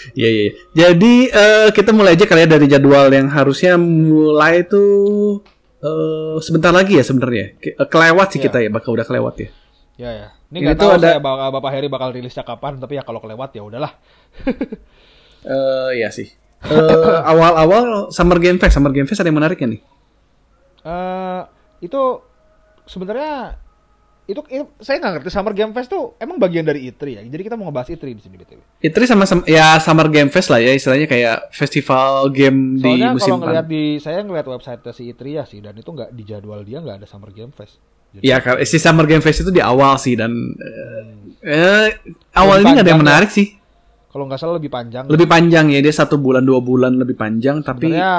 [0.05, 0.19] sponsor.
[0.19, 0.45] Iya iya.
[0.73, 5.38] Jadi eh, kita mulai aja kali ya dari jadwal yang harusnya mulai tuh
[5.79, 7.55] eh, sebentar lagi ya sebenarnya.
[7.57, 8.45] Ke- eh, Kelewat sih Iya.
[8.47, 9.49] kita ya, bakal udah kelewat ya.
[9.97, 10.29] ya ya.
[10.51, 13.51] Ini nggak tahu ada- saya bakal Bapak Heri bakal rilisnya kapan, tapi ya kalau kelewat
[13.53, 13.93] ya udahlah.
[15.43, 16.31] Eh ya sih.
[17.27, 19.83] Awal-awal Summer Game Fest, Summer Game Fest ada yang menarik ya nih?
[20.83, 21.43] eh
[21.81, 21.99] itu
[22.85, 23.55] sebenarnya
[24.23, 27.21] itu, itu saya nggak ngerti Summer Game Fest tuh emang bagian dari E3 ya.
[27.27, 28.63] Jadi kita mau ngebahas E3 di sini btw.
[28.79, 33.11] Itu sama, sama ya Summer Game Fest lah ya istilahnya kayak festival game di Soalnya
[33.19, 33.75] musim kalau ngeliat pan.
[33.75, 37.03] di saya ngeliat website si E3 ya sih dan itu nggak di jadwal dia nggak
[37.03, 37.83] ada Summer Game Fest.
[38.15, 41.07] Jadi, Ya si Summer Game Fest itu di awal sih dan eh,
[41.43, 41.89] eh,
[42.39, 43.49] awal Lebih ini nggak ada yang panjang menarik sih.
[44.13, 45.05] kalau nggak salah lebih panjang.
[45.11, 48.15] Lebih panjang ya dia satu bulan dua bulan lebih panjang tapi Sebenarnya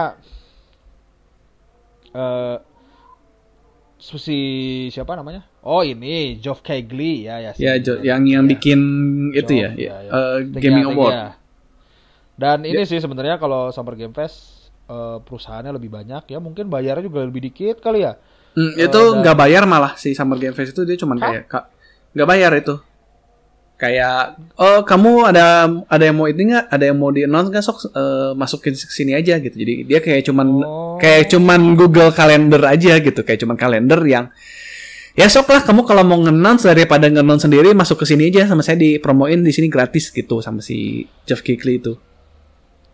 [2.12, 2.58] eh
[4.04, 4.39] si
[4.92, 5.53] siapa namanya?
[5.63, 7.52] Oh ini Geoff Keighley ya ya.
[7.56, 8.52] ya Jo- yang yang ya.
[8.52, 8.80] bikin
[9.32, 10.12] itu Geoff, ya, ya, ya, ya.
[10.45, 11.13] Thank Gaming Award.
[11.13, 11.28] you.
[12.34, 17.08] Dan ini sih sebenarnya kalau Summer Game Fest eh, perusahaannya lebih banyak ya mungkin bayarnya
[17.08, 18.19] juga lebih dikit kali ya.
[18.54, 21.28] Hmm, Eh, itu dan- nggak bayar malah si Summer Game Fest itu dia cuman Hah?
[21.32, 21.43] kayak
[22.12, 22.76] nggak bayar itu.
[23.73, 25.45] Kayak oh kamu ada
[25.88, 28.88] ada yang mau ini nggak ada yang mau di announce nggak sok eh, masukin ke
[28.88, 29.54] sini aja gitu.
[29.54, 30.95] Jadi dia kayak cuman Oh.
[30.95, 34.30] kayak cuman Google Calendar aja gitu kayak cuman kalender yang
[35.13, 38.65] ya sok lah kamu kalau mau nge-announce daripada nge-announce sendiri masuk ke sini aja sama
[38.65, 41.93] saya dipromoin di sini gratis gitu sama si Jeff Keighley itu.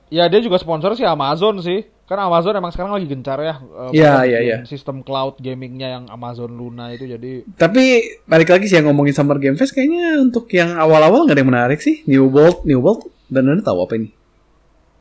[0.09, 1.85] Ya dia juga sponsor sih Amazon sih.
[2.09, 3.61] Kan Amazon emang sekarang lagi gencar ya.
[3.93, 4.57] Iya, iya, iya.
[4.65, 9.37] Sistem cloud gamingnya yang Amazon Luna itu jadi Tapi balik lagi sih yang ngomongin Summer
[9.37, 12.01] Game Fest kayaknya untuk yang awal-awal nggak ada yang menarik sih.
[12.09, 14.09] New World, New World dan anda tahu apa ini?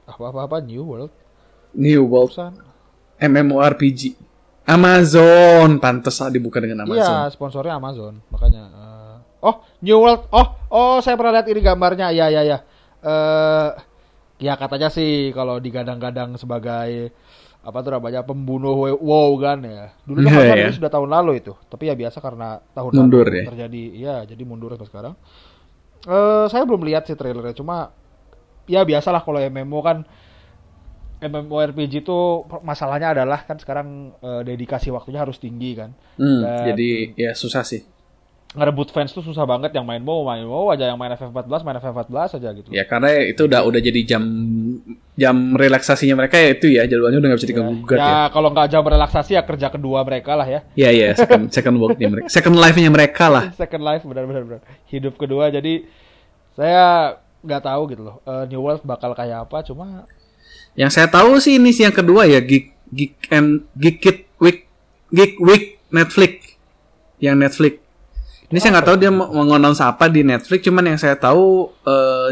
[0.09, 1.13] apa-apa New World.
[1.73, 2.33] New World.
[3.19, 4.28] MMORPG.
[4.69, 7.33] Amazon, pantas dibuka dengan Iya, Amazon.
[7.33, 8.21] sponsornya Amazon.
[8.29, 10.29] Makanya eh, Oh, New World.
[10.29, 12.11] Oh, oh saya pernah lihat ini gambarnya.
[12.11, 12.59] Ya, ya, ya.
[13.01, 13.69] Eh
[14.39, 17.11] ya katanya sih kalau digadang-gadang sebagai
[17.59, 19.95] apa tuh namanya pembunuh WoW kan ya.
[20.05, 20.71] Dulu kan Iya, kan iya.
[20.75, 21.53] sudah tahun lalu itu.
[21.65, 23.45] Tapi ya biasa karena tahun Mundur lalu ya?
[23.49, 25.15] terjadi ya jadi mundur sampai sekarang.
[26.05, 27.95] Eh saya belum lihat sih trailernya cuma
[28.67, 30.03] ya biasalah kalau MMO kan
[31.21, 32.19] MMORPG itu
[32.61, 35.91] masalahnya adalah kan sekarang eh, dedikasi waktunya harus tinggi kan.
[36.15, 37.83] Hmm, Dan- jadi ya susah sih.
[38.49, 41.77] ngerebut fans tuh susah banget yang main WoW, main WoW aja yang main FF14, main
[41.77, 42.73] FF14 aja gitu.
[42.73, 44.25] Ya karena itu udah udah jadi jam
[45.15, 48.09] jam relaksasinya mereka ya itu ya jadwalnya udah nggak bisa diganggu gugat ya.
[48.09, 50.61] ya kalau nggak jam relaksasi ya kerja kedua mereka lah ya.
[50.73, 53.45] Ya ya second second worknya mereka, second life-nya mereka lah.
[53.53, 54.61] Second life benar-benar benar.
[54.89, 55.85] hidup kedua jadi
[56.57, 56.85] saya
[57.45, 58.17] nggak tahu gitu loh.
[58.25, 60.09] eh, New World bakal kayak apa cuma
[60.79, 64.71] Yang saya tahu sih ini sih yang kedua ya Geek Geek and Geek Kid Week
[65.11, 66.55] Geek Week Netflix
[67.19, 67.83] yang Netflix.
[68.49, 71.69] Ini saya nggak tahu dia mau nge-announce apa di Netflix, cuman yang saya tahu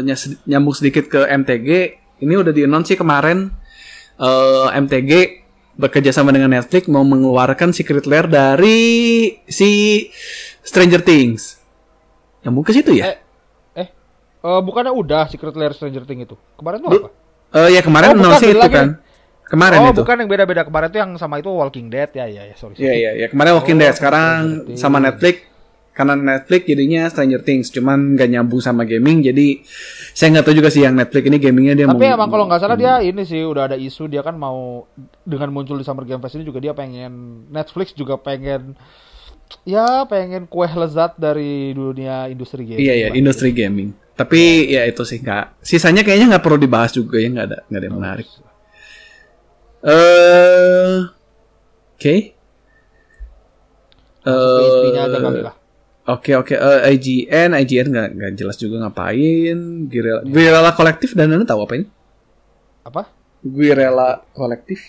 [0.01, 1.69] nyas- nyambung sedikit ke MTG.
[2.17, 3.53] Ini udah di-announce sih kemarin
[4.17, 5.11] eh, MTG
[5.77, 8.79] bekerja sama dengan Netflix mau mengeluarkan Secret Lair dari
[9.45, 9.69] si
[10.65, 11.61] Stranger Things.
[12.41, 13.13] Nyambung ke situ ya?
[13.13, 13.17] eh
[13.77, 13.87] eh
[14.41, 16.35] eh, bukannya udah Secret Lair Stranger Things itu.
[16.57, 17.09] Kemarin tuh apa?
[17.53, 18.75] Eh, ya kemarin Oh, bukan, beda itu lagi.
[18.75, 18.87] kan.
[19.47, 20.01] Kemarin oh, itu.
[20.03, 20.61] bukan yang beda-beda.
[20.67, 22.75] Kemarin tuh yang sama itu Walking Dead ya ya ya sorry.
[22.75, 24.79] Iya iya ya kemarin Walking Oh, Dead sekarang Things.
[24.79, 25.47] sama Netflix
[25.97, 29.65] karena Netflix jadinya Stranger Things cuman gak nyambung sama gaming jadi
[30.13, 32.61] saya nggak tahu juga sih yang Netflix ini gamingnya dia Tapi mau emang kalau nggak
[32.61, 34.85] salah dia ini sih udah ada isu dia kan mau
[35.25, 38.77] dengan muncul di Summer Game Fest ini juga dia pengen Netflix juga pengen
[39.65, 42.77] ya pengen kue lezat dari dunia industri game.
[42.77, 47.21] iya iya industri gaming tapi ya itu sih nggak sisanya kayaknya nggak perlu dibahas juga
[47.21, 48.27] ya nggak ada nggak ada yang menarik
[49.83, 50.97] eh
[51.95, 52.15] oke
[54.27, 55.55] Masuk ke istrinya aja Eh.
[56.07, 61.43] Oke oke Eh, IGN IGN nggak nggak jelas juga ngapain Guerrilla Guerrilla kolektif dan anda
[61.43, 61.85] tahu apa ini
[62.83, 63.11] Apa?
[63.43, 64.79] Guerrilla kolektif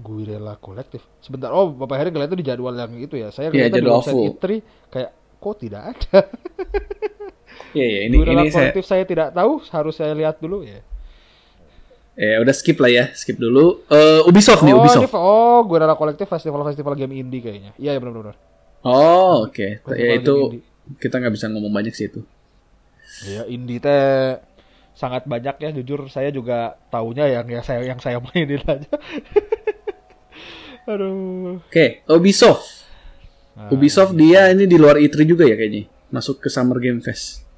[0.00, 1.04] Guerrilla kolektif.
[1.20, 1.52] Sebentar.
[1.52, 3.28] Oh, Bapak Heri ngeliat itu di jadwal yang itu ya.
[3.28, 4.32] Saya Iya, ngeliatnya di jadwal website.
[4.32, 4.44] E3
[4.88, 6.18] kayak kok tidak ada.
[7.76, 9.04] Iya iya ini Guerrilla ini saya kolektif saya...
[9.06, 10.80] tidak tahu, harus saya lihat dulu ya.
[12.18, 15.96] ya udah skip lah ya skip dulu Eh, Ubisoft nih oh, Ubisoft ini, oh, Guerrilla
[15.96, 17.72] kolektif festival-festival game indie kayaknya.
[17.78, 18.36] Iya, ya, benar-benar.
[18.80, 20.34] oh oke Festival ya itu
[20.98, 22.24] kita nggak bisa ngomong banyak sih itu
[23.28, 24.40] Ya indie teh
[24.96, 28.90] sangat banyak ya jujur saya juga taunya yang ya saya yang saya mainin aja.
[30.90, 31.60] Aduh.
[31.60, 32.80] oke Ubisoft
[33.60, 37.49] Nah, Ubisoft dia ini di luar E3 juga ya kayaknya masuk ke Summer Game Fest.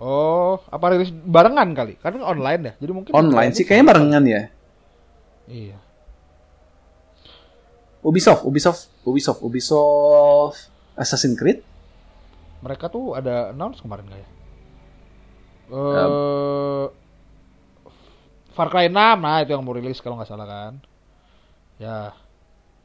[0.00, 2.00] Oh, apa rilis barengan kali?
[2.00, 2.72] Kan online ya.
[2.80, 4.42] Jadi mungkin Online sih kayaknya barengan ya.
[5.44, 5.78] Iya.
[8.00, 11.60] Ubisoft, Ubisoft, Ubisoft, Ubisoft Assassin's Creed.
[12.64, 14.28] Mereka tuh ada announce kemarin nggak ya?
[15.70, 16.86] Eh
[18.56, 20.72] Far Cry 6, nah itu yang mau rilis kalau nggak salah kan.
[21.76, 22.12] Ya.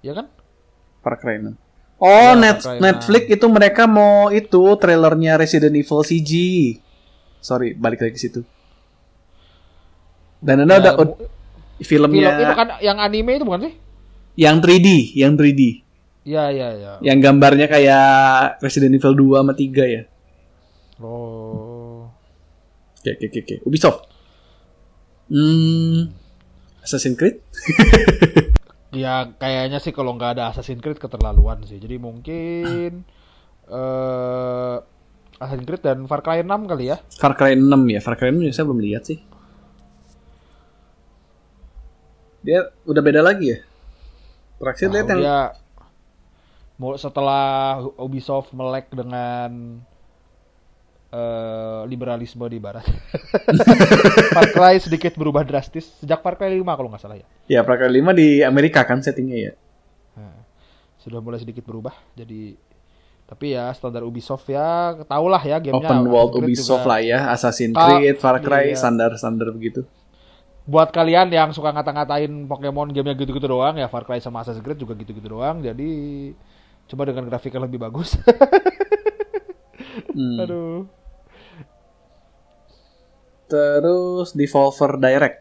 [0.04, 0.28] Ya kan?
[1.00, 1.56] Far Cry 6.
[1.96, 6.32] Oh, Ya, net, Far Cry Netflix itu mereka mau itu trailernya Resident Evil CG.
[7.46, 8.42] Sorry, balik lagi ke situ.
[10.42, 10.94] Dan ada Ya,
[11.76, 13.74] Film filmnya itu kan yang anime itu bukan sih?
[14.40, 15.84] yang 3D, yang 3D.
[16.26, 16.92] Iya, iya, iya.
[17.04, 18.08] Yang gambarnya kayak
[18.60, 20.02] Resident Evil 2 sama 3 ya.
[20.98, 22.08] Oh.
[22.98, 23.56] Oke, oke, oke, oke.
[23.68, 24.08] Ubisoft.
[25.30, 26.10] Hmm,
[26.82, 27.38] Assassin's Creed?
[28.96, 31.84] Ya kayaknya sih kalau nggak ada Assassin's Creed keterlaluan sih.
[31.84, 33.04] Jadi mungkin
[33.68, 34.76] eh
[35.40, 36.98] Assassin's Creed dan Far Cry 6 kali ya.
[37.20, 38.00] Far Cry 6 ya.
[38.00, 39.20] Far Cry 6 saya belum lihat sih.
[42.46, 43.60] Dia udah beda lagi ya?
[44.62, 45.38] Terakhir lihat Tahu yang dia
[46.76, 49.80] mau setelah Ubisoft melek dengan
[51.12, 52.86] eh, liberalisme di barat.
[54.36, 57.28] Far Cry sedikit berubah drastis sejak Far Cry 5 kalau nggak salah ya.
[57.50, 59.54] Ya, Far Cry 5 di Amerika kan settingnya ya.
[60.16, 60.38] Nah,
[61.02, 61.96] sudah mulai sedikit berubah.
[62.16, 62.56] Jadi
[63.26, 65.82] tapi ya standar Ubisoft ya tau lah ya gamenya.
[65.90, 66.92] Open world Creed Ubisoft juga.
[66.94, 68.78] lah ya, Assassin's Creed, Far Cry, iya.
[68.78, 69.82] standar-standar begitu.
[70.66, 74.82] buat kalian yang suka ngata-ngatain Pokemon gamenya gitu-gitu doang ya Far Cry sama Assassin's Creed
[74.82, 75.90] juga gitu-gitu doang jadi
[76.86, 78.18] coba dengan grafik yang lebih bagus
[80.14, 80.38] Hmm.
[80.44, 80.90] aduh
[83.46, 85.38] Terus Devolver Direct.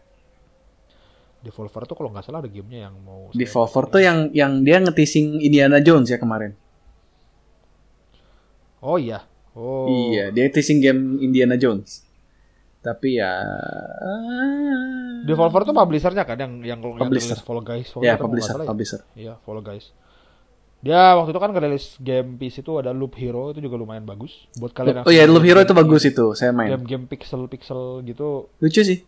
[1.41, 5.41] Devolver tuh kalau nggak salah ada gamenya yang mau Devolver tuh yang yang dia ngetising
[5.41, 6.53] Indiana Jones ya kemarin.
[8.85, 9.25] Oh iya
[9.57, 12.05] oh Iya, dia teasing game Indiana Jones.
[12.85, 13.33] Tapi ya
[15.25, 17.33] Devolver tuh publishernya kan yang yang yang Publisher.
[17.33, 18.67] rilis Fall Guys Fall nggak publisher, ya?
[18.69, 19.01] publisher.
[19.17, 19.89] iya Fall Guys
[20.85, 24.45] dia waktu itu kan rilis game PC itu ada Loop Hero itu juga lumayan bagus
[24.61, 26.77] buat kalian yang Oh iya, Loop Hero itu bagus itu, saya main.
[26.77, 29.01] game-game pixel-pixel gitu Lucu sih.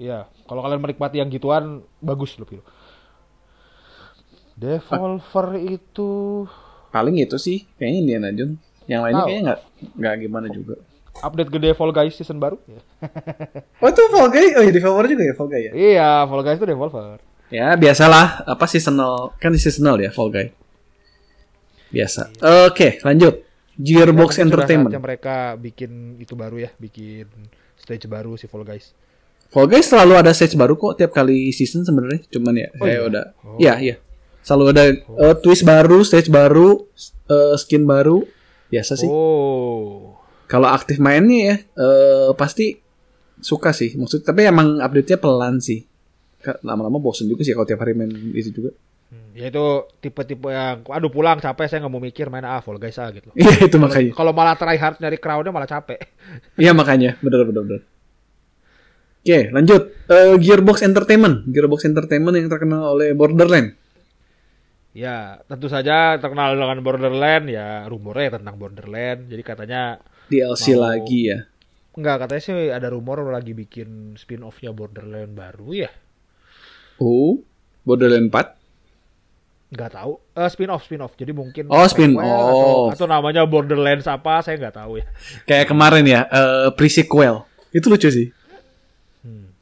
[0.00, 2.64] Iya, kalau kalian menikmati yang gituan bagus loh Piro.
[4.56, 6.08] Devolver itu
[6.88, 8.56] Paling itu sih, kayaknya Indiana Jones.
[8.88, 9.60] Yang lainnya kayaknya nggak
[9.94, 10.74] nggak gimana juga.
[11.18, 12.56] update gede Fall Guys season baru.
[13.82, 15.72] Oh itu Fall Guys, oh iya Devolver juga ya Fall Guys ya.
[15.74, 17.18] Iya, Fall Guys itu Devolver.
[17.48, 20.50] Ya biasalah, apa seasonal kan seasonal ya Fall Guys.
[21.88, 22.30] Biasa.
[22.68, 23.44] Oke, lanjut.
[23.78, 24.90] Gearbox Ya, Entertainment.
[24.98, 27.26] mereka bikin itu baru ya, bikin
[27.78, 28.90] stage baru si Fall Guys.
[29.48, 32.20] Fall Guys selalu ada stage baru kok tiap kali season sebenarnya.
[32.28, 33.00] Cuman ya Oh, saya iya?
[33.06, 33.56] udah Oh.
[33.56, 33.94] Iya, iya.
[34.42, 36.84] Selalu ada eh, twist baru, stage baru,
[37.26, 38.22] eh, skin baru.
[38.68, 39.08] Biasa sih.
[39.08, 40.16] Oh.
[40.48, 42.76] Kalau aktif mainnya ya eh, pasti
[43.40, 43.96] suka sih.
[43.96, 45.84] Maksud tapi emang update-nya pelan sih.
[46.64, 48.70] Lama-lama bosen juga sih kalau tiap hari main itu juga.
[49.08, 49.64] Hmm, ya itu
[50.04, 53.32] tipe-tipe yang aduh pulang capek saya nggak mau mikir main ah Guys ah gitu.
[53.32, 54.12] Iya itu makanya.
[54.12, 55.98] Kalau malah try hard nyari crowd-nya malah capek.
[56.62, 57.82] Iya makanya, bener bener bener.
[59.28, 59.82] Oke, lanjut.
[60.08, 61.44] Eh, Gearbox Entertainment.
[61.50, 63.76] Gearbox Entertainment yang terkenal oleh Borderland.
[64.98, 69.30] Ya, tentu saja terkenal dengan Borderland ya rumornya tentang Borderland.
[69.30, 71.38] Jadi katanya DLC Mau- lagi ya.
[71.94, 75.90] Enggak, katanya sih ada rumor lagi bikin spin-off-nya Borderland baru ya.
[76.98, 77.38] Oh,
[77.86, 78.58] Borderland 4.
[79.70, 80.12] Nggak tahu.
[80.34, 81.14] Eh spin-off, spin-off.
[81.14, 82.94] Jadi mungkin Oh, spin-off.
[82.94, 85.06] Atau, atau namanya Borderlands apa, saya nggak tahu ya.
[85.46, 87.46] Kayak kemarin ya, eh pre-sequel.
[87.70, 88.34] Itu lucu sih.
[89.22, 89.54] Hmm.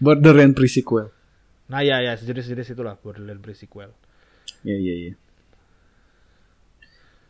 [0.00, 1.12] Borderland pre-sequel.
[1.68, 3.92] Nah, ya ya, sejenis-jenis itulah Borderland pre-sequel.
[4.62, 5.12] Iya, iya, iya.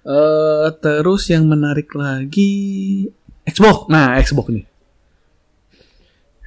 [0.00, 2.50] Eh, terus yang menarik lagi
[3.44, 3.86] Xbox.
[3.86, 4.64] Nah, Xbox nih.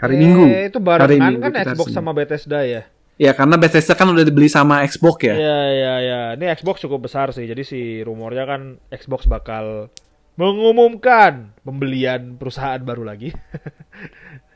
[0.01, 0.43] Hari Eh, Minggu.
[0.73, 2.83] Itu Hari barengan Minggu kan Xbox sama Bethesda ya.
[3.21, 5.35] Ya, karena Bethesda kan udah dibeli sama Xbox ya.
[5.37, 6.21] Iya, iya, iya.
[6.33, 7.45] Ini Xbox cukup besar sih.
[7.45, 9.93] Jadi si rumornya kan Xbox bakal
[10.33, 13.29] mengumumkan pembelian perusahaan baru lagi.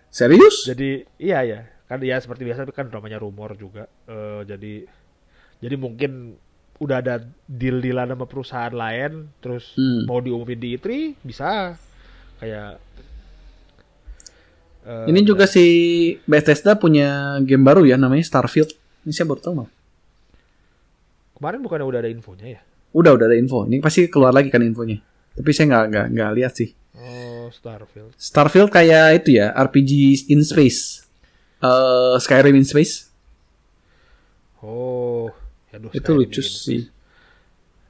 [0.09, 0.65] Serius?
[0.65, 4.87] jadi iya ya kan ya seperti biasa kan namanya rumor juga Eh, jadi
[5.57, 6.37] jadi mungkin
[6.77, 10.05] udah ada deal dealan sama perusahaan lain terus Hmm.
[10.05, 10.87] mau diumumin di E3
[11.19, 11.73] bisa
[12.37, 12.77] kayak
[14.85, 15.65] eh, Ini juga si
[16.23, 18.71] Bethesda punya game baru ya namanya Starfield.
[19.03, 19.73] Ini saya baru tahu malah.
[21.33, 22.61] kemarin bukannya udah ada infonya ya
[22.93, 23.61] Udah udah ada info.
[23.65, 24.97] Ini pasti keluar lagi kan infonya.
[25.33, 26.69] Tapi saya nggak nggak nggak lihat sih.
[26.93, 29.91] oh Starfield Starfield kayak itu ya RPG
[30.29, 31.05] in space.
[31.57, 33.09] Eh Skyrim in space.
[34.61, 35.29] oh
[35.77, 36.49] aduh, itu lucu ini.
[36.49, 36.81] sih.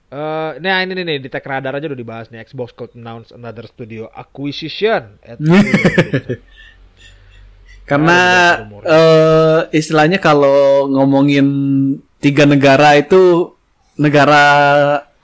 [0.08, 3.32] Eh, nah ini nih, nih di tech radar aja udah dibahas nih Xbox could announce
[3.32, 5.19] another studio acquisition.
[5.21, 5.39] at-
[7.88, 8.19] Karena
[8.84, 11.47] eh, istilahnya kalau ngomongin
[12.19, 13.52] tiga negara itu
[13.95, 14.43] negara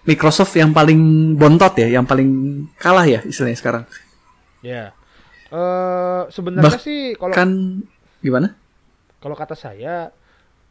[0.03, 0.99] Microsoft yang paling
[1.35, 2.27] bontot ya, yang paling
[2.75, 3.83] kalah ya istilahnya sekarang.
[4.59, 4.95] Ya.
[5.47, 7.83] Eh sebenarnya Bah- sih kalau Kan
[8.19, 8.55] gimana?
[9.19, 10.11] kalau kata saya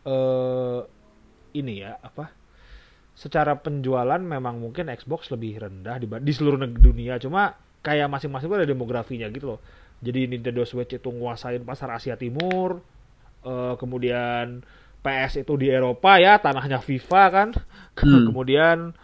[0.04, 0.78] eh
[1.54, 2.32] ini ya apa?
[3.12, 7.20] Secara penjualan memang mungkin Xbox lebih rendah di, di seluruh dunia.
[7.20, 7.52] Cuma
[7.84, 9.60] kayak masing-masing ada demografinya gitu loh.
[10.02, 12.80] Jadi Nintendo Switch itu nguasain pasar Asia Timur.
[13.42, 14.62] eh, kemudian
[15.02, 17.48] PS itu di Eropa ya, tanahnya FIFA kan.
[17.92, 18.24] Hmm.
[18.32, 18.96] kemudian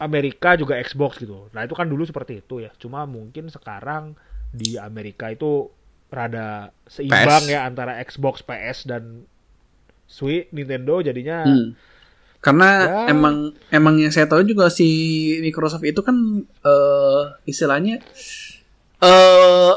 [0.00, 1.52] Amerika juga Xbox gitu.
[1.54, 2.72] Nah itu kan dulu seperti itu ya.
[2.80, 4.16] Cuma mungkin sekarang
[4.50, 5.68] di Amerika itu
[6.10, 7.52] rada seimbang PS.
[7.52, 9.24] ya antara Xbox, PS dan
[10.12, 11.72] Switch, Nintendo jadinya Hmm.
[12.38, 12.68] Karena
[13.06, 13.14] Ya.
[13.14, 14.84] emang emang yang saya tahu juga si
[15.40, 18.02] Microsoft itu kan eh istilahnya
[19.00, 19.72] eh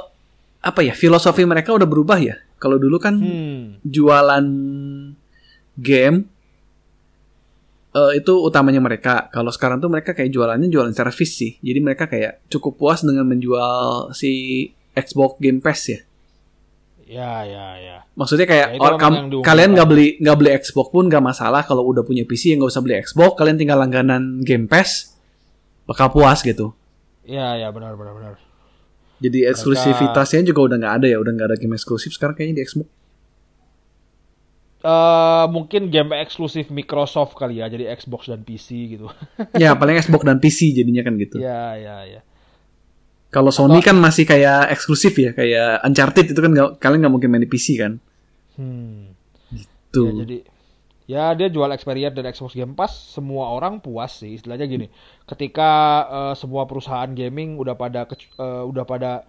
[0.59, 2.35] apa ya filosofi mereka udah berubah ya.
[2.57, 4.45] Kalau dulu kan hmm, jualan
[5.77, 6.17] game
[7.93, 9.29] eh, itu utamanya mereka.
[9.29, 11.51] Kalau sekarang tuh mereka kayak jualannya jualan service sih.
[11.61, 15.99] Jadi mereka kayak cukup puas dengan menjual si Xbox Game Pass ya.
[17.05, 17.97] Ya ya ya.
[18.13, 21.61] Maksudnya kayak Ya, or- kam- yang kalian nggak beli nggak beli Xbox pun nggak masalah.
[21.61, 23.37] Kalau udah punya PC ya nggak usah beli Xbox.
[23.37, 25.13] Kalian tinggal langganan Game Pass
[25.85, 26.73] bakal puas gitu.
[27.23, 28.33] Ya ya benar benar benar.
[29.15, 31.17] Jadi eksklusivitasnya juga udah nggak ada ya.
[31.17, 32.89] Udah nggak ada game eksklusif sekarang kayaknya di Xbox.
[34.85, 39.09] eh mungkin game eksklusif Microsoft kali ya, jadi Xbox dan PC gitu.
[39.57, 41.41] ya paling Xbox dan PC jadinya kan gitu.
[41.41, 42.21] ya ya ya.
[43.35, 47.29] Kalau Sony kan masih kayak eksklusif ya, kayak Uncharted itu kan nggak kalian nggak mungkin
[47.35, 47.99] main di PC kan.
[48.55, 49.11] Hmm.
[49.91, 50.07] Tuh.
[50.07, 50.37] Ya, jadi
[51.05, 54.87] ya dia jual experience dan Xbox Game Pass semua orang puas sih istilahnya gini
[55.29, 55.69] ketika
[56.09, 59.21] eh, semua perusahaan gaming udah pada eh, udah pada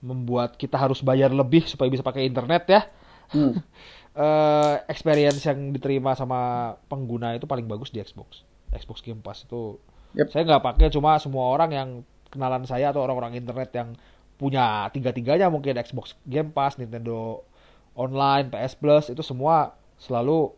[0.00, 2.82] membuat kita harus bayar lebih supaya bisa pakai internet ya
[3.30, 3.54] Hmm.
[4.26, 8.42] eh, experience yang diterima sama pengguna itu paling bagus di Xbox
[8.74, 9.78] Xbox Game Pass itu
[10.10, 10.34] Yep.
[10.34, 11.88] saya nggak pakai cuma semua orang yang
[12.30, 13.94] kenalan saya atau orang-orang internet yang
[14.40, 17.44] punya tiga-tiganya mungkin Xbox Game Pass Nintendo
[17.92, 20.54] Online PS Plus itu semua selalu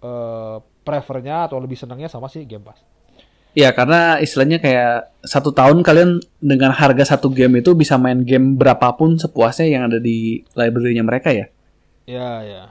[0.00, 2.80] eh prefernya atau lebih senangnya sama sih Game Pass
[3.56, 8.52] Ya karena istilahnya kayak satu tahun kalian dengan harga satu game itu bisa main game
[8.52, 11.48] berapapun sepuasnya yang ada di library-nya mereka ya.
[12.04, 12.62] ya ya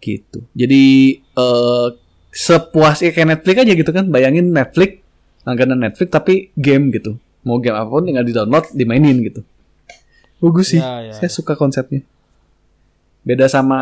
[0.00, 0.48] Gitu.
[0.56, 0.84] Jadi
[1.20, 1.88] eh
[2.32, 4.08] sepuasnya kayak Netflix aja gitu kan.
[4.08, 5.04] Bayangin Netflix,
[5.44, 7.20] langganan Netflix tapi game gitu.
[7.42, 9.42] Mau game apa pun tinggal di-download, dimainin gitu.
[10.42, 10.80] Bagus sih.
[10.82, 11.14] Ya, ya.
[11.14, 12.02] Saya suka konsepnya.
[13.22, 13.78] Beda sama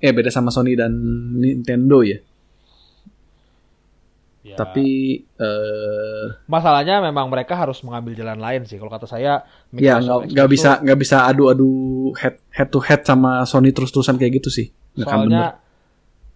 [0.00, 0.92] ya beda sama Sony dan
[1.36, 2.24] Nintendo ya.
[4.42, 4.56] Ya.
[4.58, 9.44] Tapi eh masalahnya memang mereka harus mengambil jalan lain sih kalau kata saya
[9.76, 11.70] ya Microsoft Xbox nggak bisa nggak bisa adu-adu
[12.18, 14.72] head head to head sama Sony terus-terusan kayak gitu sih.
[14.96, 15.06] Bener.
[15.06, 15.44] Soalnya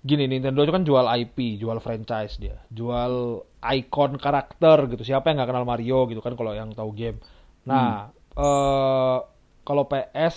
[0.07, 3.43] gini Nintendo itu kan jual IP, jual franchise dia, jual
[3.75, 5.03] icon karakter gitu.
[5.03, 7.19] Siapa yang nggak kenal Mario gitu kan kalau yang tahu game.
[7.67, 9.19] Nah, eh
[9.67, 10.37] kalau PS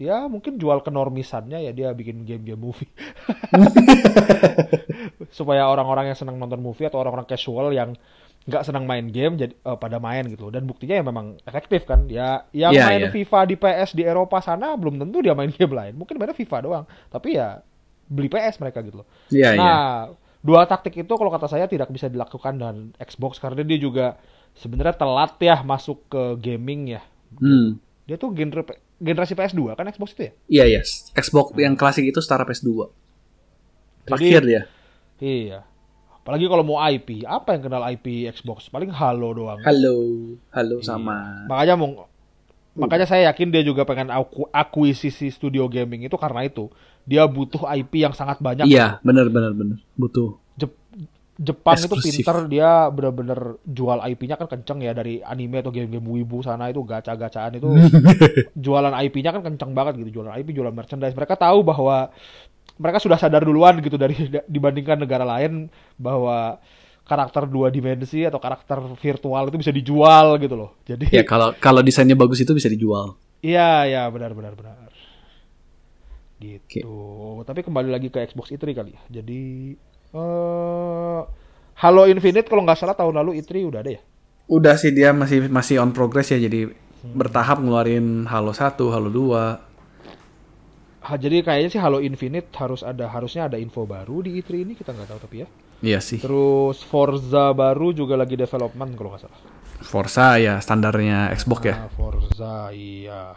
[0.00, 2.88] ya mungkin jual kenormisannya ya dia bikin game-game movie.
[5.30, 7.94] Supaya orang-orang yang senang nonton movie atau orang-orang casual yang
[8.40, 10.52] nggak senang main game jadi eh, pada main gitu loh.
[10.56, 13.10] dan buktinya ya memang efektif kan ya yang Iya, main iya.
[13.12, 16.56] FIFA di PS di Eropa sana belum tentu dia main game lain mungkin mainnya FIFA
[16.64, 17.60] doang tapi ya
[18.08, 19.60] beli PS mereka gitu loh Iya iya.
[19.60, 19.92] Nah,
[20.40, 24.16] dua taktik itu kalau kata saya tidak bisa dilakukan dengan Xbox karena dia juga
[24.56, 27.02] sebenarnya telat ya masuk ke gaming ya.
[27.36, 27.76] Hmm.
[28.04, 28.64] Dia tuh genre
[28.96, 30.32] generasi PS2 kan Xbox itu ya.
[30.48, 30.80] Iya iya.
[31.14, 32.68] Xbox yang klasik itu setara PS2.
[32.68, 32.88] Jadi-
[34.08, 34.62] Terakhir dia.
[35.20, 35.60] Iya.
[36.20, 38.68] Apalagi kalau mau IP, apa yang kenal IP Xbox?
[38.68, 39.60] Paling Halo doang.
[39.64, 39.96] Halo,
[40.52, 40.84] halo Iya.
[40.84, 41.48] sama.
[41.48, 42.09] Makanya mau
[42.78, 46.70] makanya saya yakin dia juga pengen aku, akuisisi studio gaming itu karena itu.
[47.08, 48.68] Dia butuh IP yang sangat banyak.
[48.68, 49.78] Iya, benar benar benar.
[49.98, 50.38] Butuh.
[50.54, 50.78] Jep-
[51.40, 52.20] Jepang itu Eksklusif.
[52.20, 56.84] pinter dia bener-bener jual IP-nya kan kenceng ya dari anime atau game-game wibu sana itu
[56.84, 57.64] gacha-gacaan itu
[58.68, 62.12] jualan IP-nya kan kenceng banget gitu jualan IP jualan merchandise mereka tahu bahwa
[62.76, 64.12] mereka sudah sadar duluan gitu dari
[64.52, 66.60] dibandingkan negara lain bahwa
[67.10, 70.70] karakter dua dimensi atau karakter virtual itu bisa dijual gitu loh.
[70.86, 73.18] Jadi Ya kalau kalau desainnya bagus itu bisa dijual.
[73.42, 74.86] iya ya benar benar benar.
[76.40, 76.96] Gitu.
[77.44, 79.02] Tapi kembali lagi ke Xbox E3 kali ya.
[79.10, 79.74] Jadi
[80.14, 81.20] eh
[81.80, 84.00] Halo Infinite kalau nggak salah tahun lalu E3 udah ada ya?
[84.46, 86.38] Udah sih dia masih masih on progress ya.
[86.38, 86.70] Jadi
[87.02, 89.68] bertahap ngeluarin Halo 1, Halo 2.
[91.00, 94.72] ha, jadi kayaknya sih Halo Infinite harus ada harusnya ada info baru di E3 ini
[94.76, 95.48] kita nggak tahu tapi ya.
[95.80, 96.20] Iya sih.
[96.20, 99.40] Terus Forza baru juga lagi development kalau nggak salah.
[99.80, 101.76] Forza ya standarnya Xbox ya.
[101.80, 103.32] Nah, Forza iya.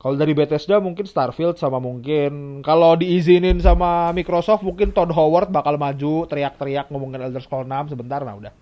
[0.00, 5.76] Kalau dari Bethesda mungkin Starfield sama mungkin kalau diizinin sama Microsoft mungkin Todd Howard bakal
[5.76, 8.52] maju teriak-teriak ngomongin Elder Scrolls 6 sebentar nah udah.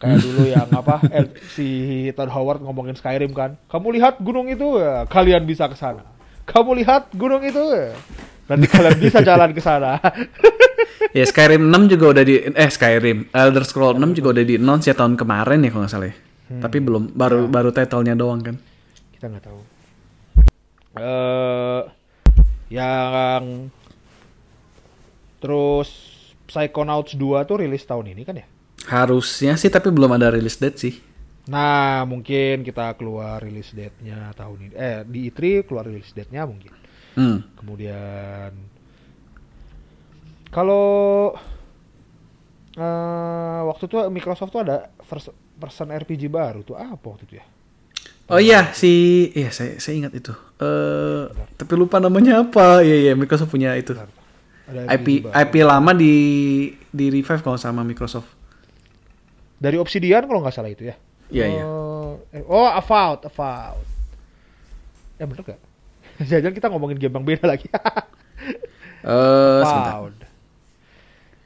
[0.00, 1.68] Kayak dulu yang apa El- si
[2.12, 3.56] Todd Howard ngomongin Skyrim kan.
[3.68, 6.04] Kamu lihat gunung itu ya, kalian bisa ke sana.
[6.44, 7.96] Kamu lihat gunung itu ya.
[8.48, 10.00] Nanti kalian bisa jalan ke sana.
[11.16, 14.92] Ya Skyrim 6 juga udah di eh Skyrim Elder Scroll 6 juga udah di announce
[14.92, 16.16] ya tahun kemarin ya kalau nggak salah ya.
[16.50, 18.56] Tapi belum baru baru title-nya doang kan.
[19.16, 19.60] kita nggak tahu.
[21.00, 21.82] Eh
[22.70, 23.68] yang
[25.40, 25.88] terus
[26.50, 28.46] Psychonauts 2 tuh rilis tahun ini kan ya?
[28.90, 30.94] Harusnya sih tapi belum ada release date sih.
[31.50, 34.74] Nah, mungkin kita keluar rilis date-nya tahun ini.
[34.74, 36.70] Eh, di E3 keluar rilis date-nya mungkin.
[37.14, 37.38] Hmm.
[37.58, 38.50] Kemudian
[40.50, 41.34] kalau
[42.78, 44.76] eh waktu itu Microsoft tuh ada
[45.08, 47.44] vers- version RPG baru tuh apa waktu itu ya?
[48.30, 48.90] Oh iya si
[49.34, 50.32] iya saya saya ingat itu.
[50.62, 51.24] Eh
[51.58, 52.78] tapi lupa namanya apa.
[52.86, 53.92] Iya iya Microsoft punya itu.
[54.70, 55.42] Ada IP baru.
[55.42, 56.14] IP lama di
[56.94, 58.28] di revive kalau sama Microsoft.
[59.60, 60.96] dari Obsidian kalau nggak salah itu ya.
[61.30, 61.64] Iya iya.
[61.66, 63.86] Oh, eh, oh Avowed, Avowed.
[65.20, 65.60] Ya bener gak?
[66.30, 67.66] Jangan kita ngomongin game yang beda lagi.
[69.04, 69.96] Eh sebentar.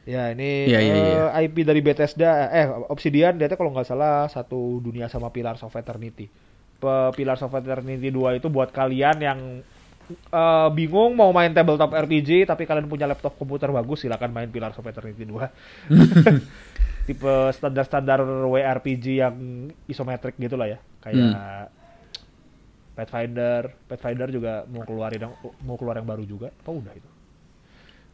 [0.04, 1.24] Ya ini Iya, iya, iya.
[1.32, 5.72] eh, IP dari Bethesda, eh Obsidian dia kalau nggak salah satu dunia sama Pillars of
[5.72, 6.28] Eternity.
[7.16, 9.40] Pillars of Eternity 2 itu buat kalian yang
[10.12, 14.76] eh, bingung mau main tabletop RPG tapi kalian punya laptop komputer bagus silakan main Pillars
[14.76, 15.40] of Eternity 2.
[17.08, 19.36] Tipe standar-standar WRPG yang
[19.88, 20.78] isometrik gitu lah ya.
[21.04, 21.68] Kayak
[22.94, 25.34] Pathfinder, Pathfinder juga mau keluarin yang
[25.66, 26.48] mau keluar yang baru juga.
[26.54, 27.10] Apa udah itu?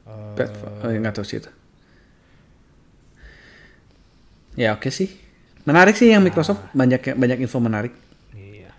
[0.09, 1.51] Eh, Pet, oh, nggak tahu sih itu.
[4.61, 5.08] Ya oke sih.
[5.64, 7.96] Menarik sih yang Microsoft banyak banyak info menarik.
[8.30, 8.70] Iya.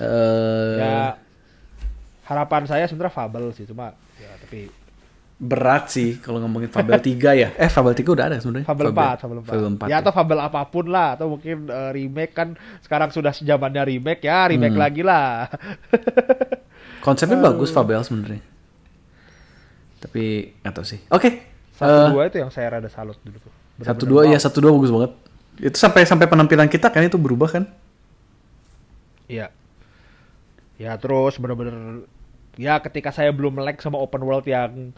[0.00, 1.20] Eh Ya
[2.24, 4.72] harapan saya sebenarnya Fable sih cuma ya tapi
[5.36, 7.48] berat sih kalau ngomongin Fable 3 ya.
[7.54, 8.64] Eh Fable 3 udah ada sebenarnya.
[8.64, 9.44] Fable 4, Fable 4.
[9.44, 9.92] Fable 4.
[9.92, 12.48] ya atau Fable apa pun lah atau mungkin eh, remake kan
[12.80, 14.80] sekarang sudah zamannya remake ya, remake Hmm.
[14.80, 15.52] lagi lah.
[17.04, 17.44] Konsepnya Eh.
[17.44, 18.40] bagus Fable sebenarnya.
[20.00, 20.24] Tapi
[20.62, 21.00] tahu sih.
[21.10, 21.28] Oke.
[21.74, 23.52] Satu Eh, dua itu yang saya rada salut dulu tuh.
[23.82, 25.12] Satu dua ya satu dua bagus banget.
[25.58, 27.64] Itu sampai sampai penampilan kita kan itu berubah kan?
[29.26, 29.50] Iya.
[30.78, 32.06] Ya terus bener-bener
[32.54, 34.94] ya ketika saya belum melek sama open world yang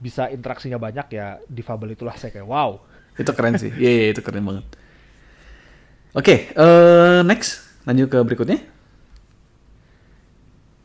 [0.00, 2.80] bisa interaksinya banyak ya di Fable itulah saya kayak wow.
[3.16, 3.72] Itu keren sih.
[3.72, 4.66] Iya iya, itu keren banget.
[6.14, 8.58] Oke, eh next lanjut ke berikutnya.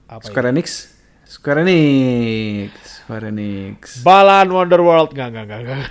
[0.09, 0.67] Apa Square Enix.
[1.29, 2.98] Square Enix.
[3.09, 4.05] Square Enix.
[4.05, 5.81] Balan Wonderworld nggak nggak nggak nggak.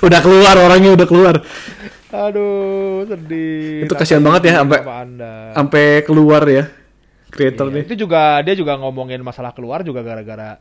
[0.00, 1.34] udah keluar orangnya udah keluar.
[2.08, 3.84] Aduh sedih.
[3.84, 4.80] Itu kasihan banget ya, sampai-.
[5.52, 6.64] Sampai keluar ya
[7.28, 7.82] kreator Iya, nih.
[7.84, 10.60] itu juga dia juga ngomongin masalah keluar juga gara-gara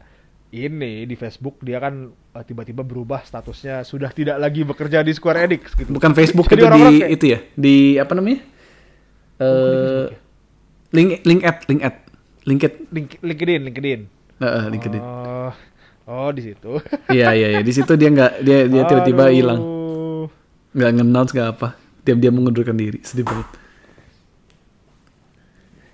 [0.50, 5.48] ini di Facebook dia kan eh, tiba-tiba berubah statusnya sudah tidak lagi bekerja di Square
[5.48, 5.92] Enix gitu.
[5.92, 7.40] Bukan Facebook Jadi itu di orang-orang kayak- itu ya.
[7.54, 8.40] Di apa namanya?
[9.38, 10.06] Eh
[10.92, 11.96] link link at link at
[12.44, 14.02] linked Link- LinkedIn, LinkedIn.
[14.42, 15.04] Heeh, LinkedIn.
[15.06, 15.52] Oh,
[16.10, 16.82] oh di situ.
[17.16, 19.62] Iya iya iya di situ dia nggak dia dia tiba-tiba hilang.
[20.74, 21.68] Nggak nge-announce nggak apa.
[22.02, 22.98] Diam-diam mengundurkan diri.
[23.06, 23.46] Sedih banget.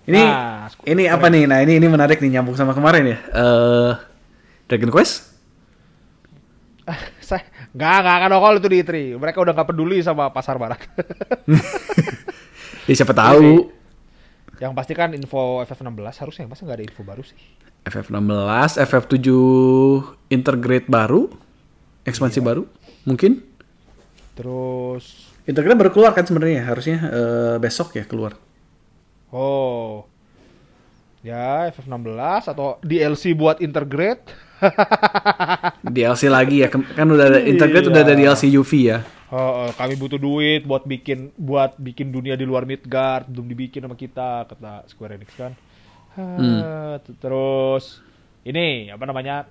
[0.08, 1.44] Ini Nah, ini apa nih?
[1.44, 3.18] Nah, ini ini menarik nih nyambung sama kemarin ya.
[3.36, 3.92] Eh
[4.72, 5.36] Dragon Quest?
[7.28, 7.44] saya
[7.76, 8.92] nggak nggak akan nongol itu di E3.
[9.20, 10.80] Mereka udah nggak peduli sama pasar barat.
[12.88, 13.68] Ya siapa tahu.
[14.58, 17.38] Yang pasti kan info FF16 harusnya masa nggak ada info baru sih.
[17.88, 19.28] FF16, FF7
[20.28, 21.32] integrate baru,
[22.04, 22.68] ekspansi baru,
[23.08, 23.40] mungkin.
[24.36, 28.36] Terus Integrate baru keluar kan sebenarnya, harusnya eh, besok ya keluar.
[29.32, 30.04] oh
[31.24, 34.28] ya FF16 atau DLC buat integrate.
[35.96, 38.36] DLC lagi ya, kan udah ada integrate udah ada Iya.
[38.36, 39.00] DLC UV ya.
[39.28, 43.84] Oh, oh, kami butuh duit buat bikin buat bikin dunia di luar Midgard belum dibikin
[43.84, 45.52] sama kita kata Square Enix kan.
[47.04, 48.00] T- Terus
[48.42, 49.44] ini apa namanya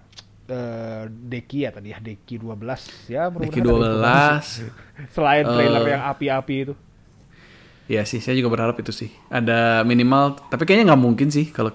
[0.46, 4.64] eh Deki ya tadi ya Deki 12 ya Deki ada informasi.
[5.04, 5.12] 12.
[5.14, 5.90] Selain trailer Eh.
[5.92, 6.74] yang api-api itu.
[7.86, 9.12] Ya sih, saya juga berharap itu sih.
[9.28, 11.70] Ada minimal, tapi kayaknya nggak mungkin sih kalau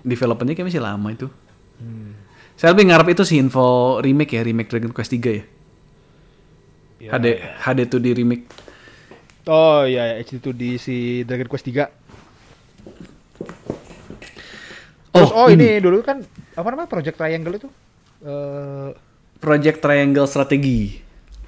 [0.00, 1.28] developernya kayak masih lama itu.
[1.76, 2.16] Hmm.
[2.56, 5.44] Saya lebih ngarep itu sih info remake ya, remake Dragon Quest 3 ya.
[7.00, 7.16] Ya.
[7.16, 7.26] HD
[7.64, 8.44] HD tuh di remake.
[9.48, 11.88] Oh iya ya HD2 di si Dragon Quest 3.
[15.10, 16.22] Terus oh, Oh, ini dulu kan
[16.54, 17.68] apa namanya Project Triangle itu?
[18.22, 18.90] Eh
[19.40, 21.00] Project Triangle Strategi.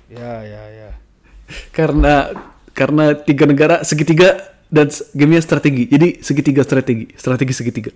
[0.09, 0.91] ya ya ya.
[1.77, 2.33] Karena
[2.73, 5.85] karena tiga negara segitiga dan gamenya strategi.
[5.93, 7.93] Jadi segitiga strategi, strategi segitiga.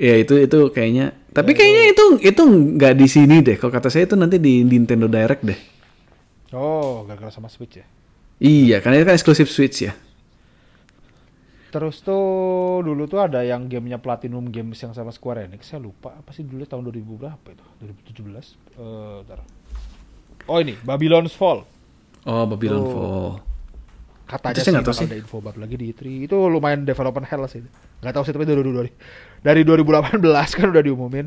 [0.00, 1.12] Ya itu itu kayaknya.
[1.30, 3.60] Tapi kayaknya itu itu nggak di sini deh.
[3.60, 5.60] Kalau kata saya itu nanti di Nintendo Direct deh.
[6.56, 7.86] Oh, gara-gara sama Switch ya.
[8.40, 9.92] Iya, karena itu kan eksklusif Switch ya.
[11.70, 16.18] Terus tuh dulu tuh ada yang gamenya Platinum Games yang sama Square Enix, saya lupa
[16.18, 17.64] apa sih dulu tahun 2000 berapa itu?
[18.10, 18.58] 2017.
[18.74, 19.38] Eh, bentar.
[20.50, 21.62] Oh ini Babylon's Fall.
[22.26, 22.90] Oh, Babylon Oh.
[22.90, 23.49] Fall.
[24.30, 25.10] Katanya sih nggak tahu bakal sih.
[25.10, 26.00] ada info baru lagi di E3.
[26.30, 27.66] Itu lumayan development hell sih.
[27.98, 28.90] Nggak tahu sih tapi dari dari
[29.42, 30.22] dari 2018
[30.56, 31.26] kan udah diumumin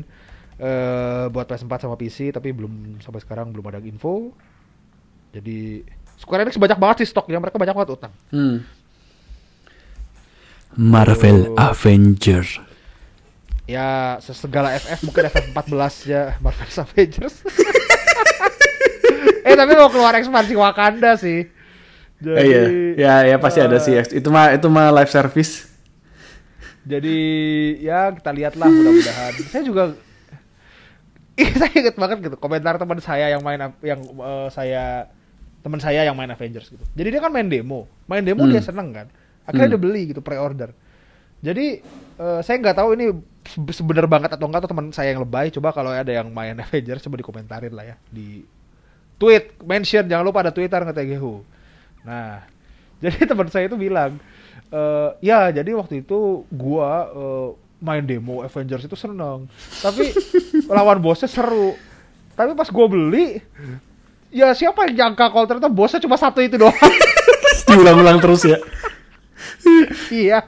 [0.54, 4.32] eh buat PS4 sama PC tapi belum sampai sekarang belum ada info.
[5.36, 5.84] Jadi
[6.14, 8.14] Square Enix banyak banget sih stoknya, mereka banyak banget utang.
[8.30, 8.62] Hmm.
[10.74, 11.70] Marvel Oh.
[11.70, 12.42] Avenger.
[13.64, 17.42] Ya segala FF mungkin FF14 ya Marvel Avengers.
[19.48, 21.48] eh tapi mau keluar ekspansi Wakanda sih.
[22.24, 22.62] Jadi, Eh, iya,
[22.96, 23.92] ya, ya pasti ada sih.
[24.10, 25.68] Itu mah itu mah live service.
[26.84, 27.16] Jadi
[27.80, 29.32] ya kita lihatlah mudah-mudahan.
[29.48, 29.82] saya juga
[31.40, 35.10] Ih, saya inget banget gitu komentar teman saya yang main yang eh, saya
[35.60, 36.84] teman saya yang main Avengers gitu.
[36.92, 38.52] Jadi dia kan main demo, main demo Hmm.
[38.52, 39.06] dia seneng kan.
[39.44, 39.74] Akhirnya Hmm.
[39.74, 40.70] dia beli gitu pre-order.
[41.40, 41.80] Jadi
[42.14, 43.10] eh, saya nggak tahu ini
[43.42, 45.50] se- sebenar banget atau enggak atau teman saya yang lebay.
[45.50, 48.44] Coba kalau ada yang main Avengers coba dikomentarin lah ya di
[49.16, 51.53] tweet mention jangan lupa ada Twitter nge-TGHU.
[52.04, 52.44] Nah,
[53.02, 54.20] jadi teman saya itu bilang,
[54.70, 57.48] eh ya jadi waktu itu gua eh,
[57.84, 59.48] main demo Avengers itu seneng,
[59.80, 60.12] tapi
[60.76, 61.74] lawan bosnya seru.
[62.34, 63.38] Tapi pas gua beli,
[64.34, 66.74] ya siapa yang nyangka kalau ternyata bosnya cuma satu itu doang.
[67.70, 68.58] Diulang-ulang terus ya.
[70.12, 70.44] iya.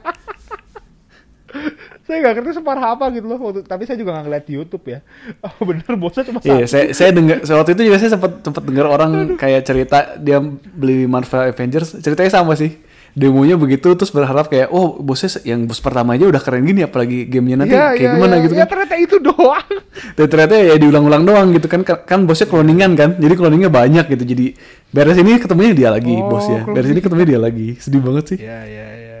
[2.03, 4.85] Saya nggak ngerti separah apa gitu loh waktu, tapi saya juga nggak ngeliat di YouTube
[4.87, 4.99] ya.
[5.43, 8.85] Oh bener bosnya cuma Iya, saya saya dengar waktu itu juga saya sempat sempat dengar
[8.87, 10.39] orang kayak cerita dia
[10.71, 12.79] beli Marvel Avengers, ceritanya sama sih.
[13.17, 17.25] Demonya begitu terus berharap kayak oh bosnya yang bos pertama aja udah keren gini apalagi
[17.25, 18.43] gamenya nanti Iya, kayak iya, gimana iya.
[18.45, 18.69] gitu Ya kan.
[18.69, 19.69] ternyata itu doang.
[20.13, 23.09] Dan ternyata ya diulang-ulang doang gitu kan kan bosnya cloningan kan.
[23.17, 24.21] Jadi cloningnya banyak gitu.
[24.21, 24.45] Jadi
[24.93, 26.61] beres ini ketemunya dia lagi Oh, bosnya.
[26.69, 27.73] Beres ini ketemunya dia lagi.
[27.81, 28.37] Sedih banget sih.
[28.37, 29.16] Iya iya iya.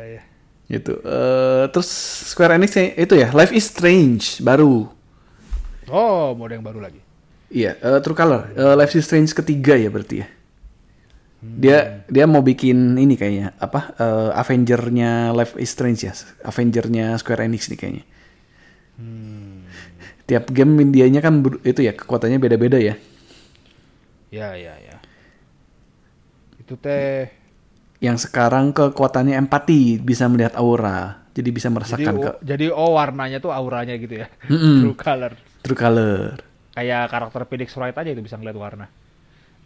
[0.67, 0.99] Gitu.
[0.99, 1.89] Eh terus
[2.31, 4.91] Square Enix itu ya Life is Strange baru.
[5.87, 6.99] Oh mode yang baru lagi.
[7.47, 8.41] Iya, eh, True Color.
[8.51, 10.27] Eh, Life is Strange ketiga ya berarti ya.
[11.37, 11.77] Dia
[12.09, 16.13] dia mau bikin ini kayaknya apa eh, Avenger-nya Life is Strange ya,
[16.43, 18.03] Avenger-nya Square Enix nih kayaknya.
[20.27, 22.99] Tiap game dianya kan itu ya kekuatannya beda-beda ya.
[24.27, 24.99] Ya ya ya.
[26.59, 27.31] Itu teh.
[27.97, 32.97] Yang sekarang kekuatannya empati, bisa melihat aura, jadi bisa Jadi, merasakan ke oh, jadi oh
[32.97, 34.27] warnanya tuh auranya gitu ya.
[34.49, 34.85] Mm-mm.
[34.85, 35.33] True color.
[35.61, 36.39] True Color.
[36.73, 38.87] Kayak karakter Phoenix Wright aja itu bisa ngeliat warna.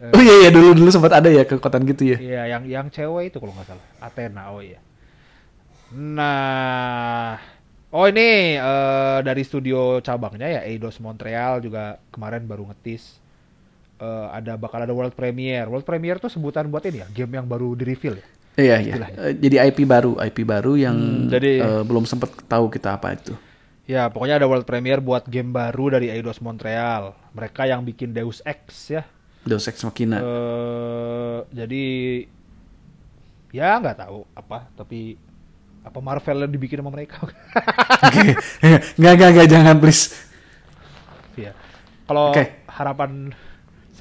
[0.02, 2.18] Eh, Oh iya iya dulu dulu sempat ada ya kekuatan gitu ya.
[2.18, 3.86] Iya, yang yang cewek itu kalau nggak salah.
[4.02, 4.82] Athena, oh iya.
[5.94, 7.38] Nah,
[7.94, 13.21] oh ini eh, dari studio cabangnya ya Eidos Montreal juga kemarin baru ngetis
[14.02, 15.70] eh, ada bakal ada world premiere.
[15.70, 18.28] World premiere tuh sebutan buat ini ya, game yang baru di reveal ya.
[18.52, 18.94] Iya iya.
[19.16, 23.14] Eh, jadi IP baru, IP baru yang Hmm, jadi- eh, belum sempat tahu kita apa
[23.14, 23.32] itu.
[23.88, 27.12] Ya, pokoknya ada world premiere buat game baru dari Eidos Montreal.
[27.32, 29.04] Mereka yang bikin Deus Ex ya.
[29.42, 30.22] Deus Ex Machina.
[30.22, 31.84] eh jadi
[33.52, 35.18] ya nggak tahu apa, tapi
[35.82, 37.20] apa Marvel yang dibikin sama mereka?
[39.00, 40.14] Nggak nggak nggak jangan please.
[41.36, 41.52] Iya.
[42.06, 42.44] Kalau Oke.
[42.68, 43.32] harapan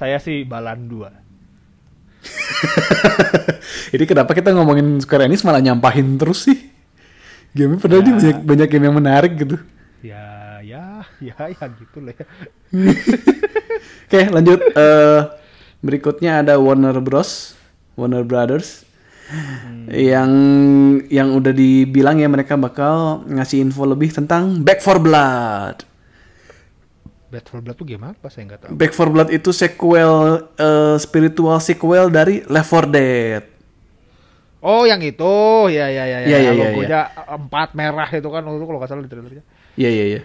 [0.01, 1.21] saya sih Balan 2.
[3.93, 6.57] Ini kenapa kita ngomongin Square Enix malah nyampahin terus sih?
[7.53, 8.05] Game padahal Ya.
[8.07, 9.61] dia banyak banyak game yang menarik gitu.
[10.01, 12.25] Ya, ya, ya, ya gitu lah ya.
[14.09, 14.59] Oke lanjut.
[14.73, 15.19] Eh
[15.85, 17.53] berikutnya ada Warner Bros.
[17.93, 18.87] Warner Brothers.
[19.85, 20.31] Yang
[21.13, 25.90] yang udah dibilang ya mereka bakal ngasih info lebih tentang Back for Blood.
[27.31, 28.27] Bad for Blood tuh game apa?
[28.27, 28.71] Saya nggak tahu.
[28.75, 33.43] Back for Blood itu sequel eh, spiritual sequel dari Left 4 Dead.
[34.61, 35.33] Oh, yang itu.
[35.71, 36.27] Ya, ya, ya, ya.
[36.27, 37.01] Iya, iya, Logonya
[37.39, 39.43] empat merah itu kan itu kalau nggak salah di trailernya.
[39.79, 40.21] Iya iya iya.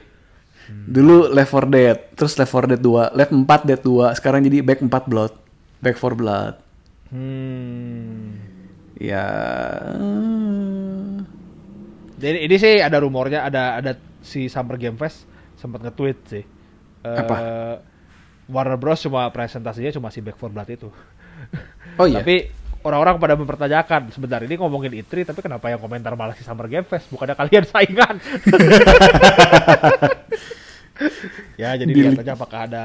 [0.67, 4.67] Dulu Left 4 Dead, terus Left 4 Dead 2, Left 4 Dead 2, sekarang jadi
[4.67, 5.33] Back 4 Blood.
[5.79, 6.55] Back 4 Blood.
[7.15, 8.35] Hmm.
[8.99, 9.29] Ya.
[12.19, 13.93] Jadi ini sih ada rumornya ada ada
[14.27, 15.23] si Summer Game Fest
[15.55, 16.45] sempat nge-tweet sih.
[17.15, 17.37] Apa?
[18.47, 20.89] Warner Bros cuma presentasinya cuma si Back for Blood itu.
[21.99, 22.23] Oh iya.
[22.23, 22.51] Tapi
[22.87, 26.87] orang-orang pada mempertanyakan sebentar ini ngomongin Itri tapi kenapa yang komentar malah si Summer Game
[26.87, 28.15] Fest bukannya kalian saingan
[31.61, 32.85] ya jadi Di- lihat aja apakah ada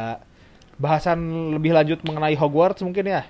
[0.82, 1.22] bahasan
[1.54, 3.24] lebih lanjut mengenai Hogwarts mungkin ya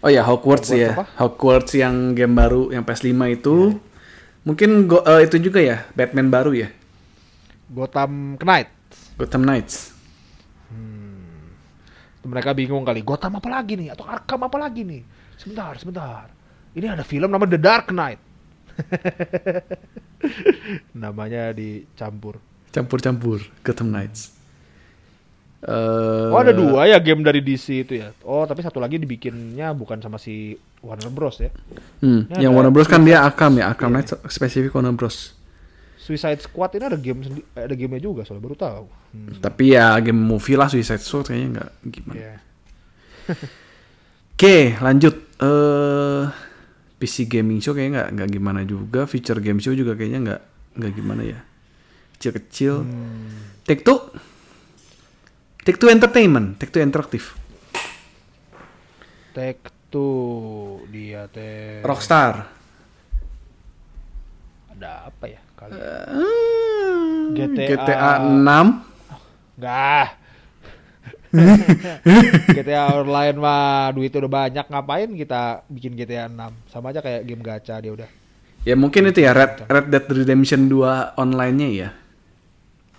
[0.00, 0.96] Oh ya Hogwarts, Hogwarts ya.
[0.96, 1.04] apa?
[1.20, 3.76] Hogwarts yang game baru yang PS5 itu.
[4.48, 6.72] Mungkin go- eh, itu juga ya Batman baru ya.
[7.68, 8.72] Gotham Knight
[9.20, 9.89] Gotham Knights.
[12.24, 13.92] Mereka bingung kali Gotham apa lagi nih?
[13.92, 15.02] Atau Arkham apa lagi nih?
[15.40, 16.28] Sebentar sebentar.
[16.76, 18.20] Ini ada film nama The Dark Knight.
[21.02, 22.38] Namanya dicampur.
[22.70, 24.40] Campur-campur Gotham Knights.
[25.60, 28.16] Eh, oh ada dua ya game dari DC itu ya?
[28.24, 31.52] Oh tapi satu lagi dibikinnya bukan sama si Warner Bros ya?
[32.00, 33.68] Hmm, yang Warner Bros kan dia Arkham ya.
[33.68, 35.36] Arkham Knight spesifik Warner Bros.
[36.10, 39.94] Suicide Squad ini ada game sendi- ada gamenya juga soalnya baru tahu Hmm, Tapi ya
[39.98, 42.14] game movie lah Suicide Squad kayaknya nggak gimana.
[42.16, 42.34] iya.
[44.34, 45.14] Oke, lanjut.
[45.36, 46.22] Eh
[46.94, 49.04] PC gaming show kayaknya nggak nggak gimana juga.
[49.04, 50.40] Feature game show juga kayaknya nggak
[50.78, 51.38] nggak gimana ya.
[52.14, 52.74] Kecil-kecil.
[52.82, 53.50] Hmm.
[53.64, 53.98] Take Two.
[55.60, 57.34] Take Two Entertainment, Take Two Interactive.
[59.30, 60.14] Take Two
[60.86, 62.46] dia teh Rockstar.
[64.70, 65.10] ada
[65.70, 65.94] ya
[67.30, 67.66] GTA.
[67.78, 68.42] GTA 6.
[69.56, 70.06] Enggak.
[72.50, 77.38] GTA Online mah duitnya udah banyak ngapain kita bikin GTA 6 sama aja kayak game
[77.38, 78.10] gacha dia udah
[78.60, 81.88] Ya mungkin itu ya Red Red Dead Redemption 2 online-nya ya.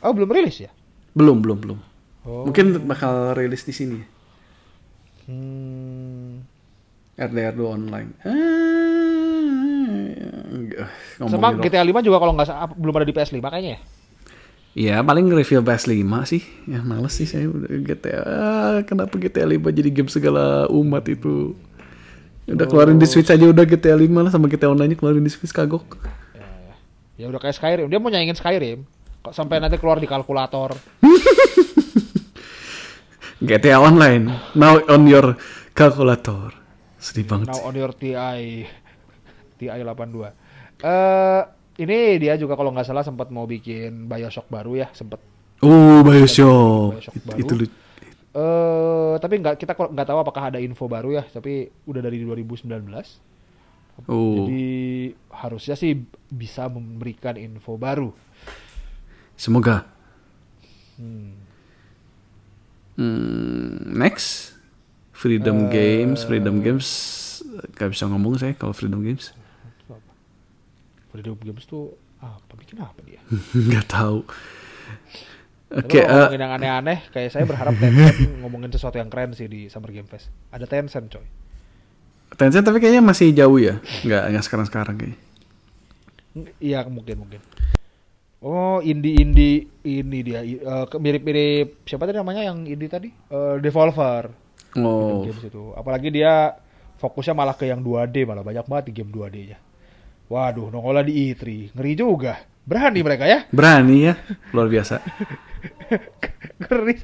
[0.02, 0.72] oh belum rilis ya
[1.12, 1.80] Belum, belum, belum.
[2.24, 4.00] oh Mungkin bakal rilis di sini.
[5.28, 6.40] hmm.
[7.20, 8.10] RDR 2 online.
[8.24, 9.01] Ah.
[11.18, 13.82] Sama Ngomongin GTA 5 juga kalau nggak belum ada di PS5 kayaknya ya
[14.72, 16.40] Iya, paling review PS5 sih.
[16.64, 17.44] Ya males sih saya
[17.84, 18.24] GTA.
[18.24, 21.60] Ah, kenapa GTA 5 jadi game segala umat itu?
[22.48, 25.52] Udah keluarin di Switch aja udah GTA 5 lah sama GTA Online keluarin di Switch
[25.52, 26.00] kagok.
[27.22, 28.82] ya udah kayak Skyrim dia mau nyaingin Skyrim
[29.22, 30.74] kok sampai nanti keluar di kalkulator
[33.46, 35.38] GTA Online now on your
[35.78, 36.50] calculator.
[36.98, 37.54] Sedih banget.
[37.54, 37.66] now sih.
[37.66, 38.66] on your TI
[39.62, 40.41] TI 82
[40.82, 41.42] eh
[41.78, 45.22] ini dia juga kalau nggak salah sempat mau bikin Bioshock baru ya sempat
[45.62, 46.98] Oh, Bioshock.
[46.98, 47.40] Bioshock It- baru.
[47.40, 47.76] itu lu-
[48.32, 51.24] Eh, tapi nggak kita kok nggak tahu apakah ada info baru ya.
[51.24, 53.20] Tapi udah dari 2019.
[54.08, 54.66] Oh, Jadi
[55.30, 58.10] harusnya sih bisa memberikan info baru.
[59.36, 59.84] semoga.
[60.96, 61.34] Hmm.
[62.94, 64.54] Hmm, next.
[65.12, 66.88] Freedom Games, Freedom Games
[67.74, 69.34] gak bisa ngomong saya kalau Freedom Games.
[71.12, 73.20] Freedom Games tuh apa bikin apa dia?
[73.70, 74.24] Nggak tahu.
[75.72, 79.48] Oke, kalau eh, ngomongin yang aneh-aneh, kayak saya berharap Tencent ngomongin sesuatu yang keren sih
[79.48, 80.28] di Summer Game Fest.
[80.52, 81.24] Ada Tencent coy.
[82.36, 83.80] Tencent tapi kayaknya masih jauh ya.
[84.04, 85.20] Nggak nggak sekarang sekarang kayaknya.
[86.60, 87.40] Iya mungkin mungkin.
[88.42, 90.42] Oh indie-indie ini dia
[90.88, 93.08] ke- mirip-mirip siapa tadi namanya yang indie tadi?
[93.12, 94.32] Eh, Devolver.
[94.80, 95.76] Oh, Games itu.
[95.76, 96.56] Apalagi dia
[96.98, 99.60] fokusnya malah ke yang 2D malah banyak banget di game 2D-nya.
[100.32, 101.76] Waduh, nongolnya di E3.
[101.76, 102.40] Ngeri juga.
[102.64, 103.44] Berani mereka ya.
[103.52, 104.14] berani ya,
[104.56, 105.04] luar biasa.
[106.62, 106.96] Ngeri.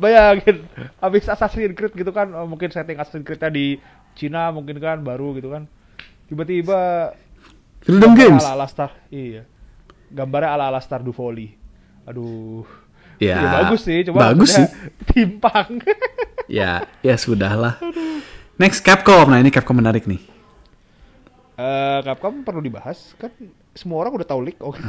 [0.00, 0.66] Bayangin
[0.98, 3.78] habis Assassin's Creed gitu kan, oh, mungkin setting Assassin's Creed-nya di
[4.16, 5.70] Cina mungkin kan baru gitu kan.
[6.26, 7.12] Tiba-tiba
[7.80, 8.42] Freedom Games.
[8.42, 8.90] ala-ala Star.
[9.08, 9.46] Iya.
[10.10, 11.54] Gambarnya ala-ala Stardew Valley.
[12.02, 12.66] Aduh.
[13.20, 14.64] Ya, Ya, bagus sih, cuma bagus sih.
[15.12, 15.84] timpang.
[16.48, 17.76] Ya, ya sudahlah.
[18.56, 19.28] Next Capcom.
[19.28, 20.18] Nah ini Capcom menarik nih.
[21.60, 23.28] Eh, Capcom perlu dibahas kan
[23.76, 24.56] semua orang udah tahu leak.
[24.64, 24.72] Oh.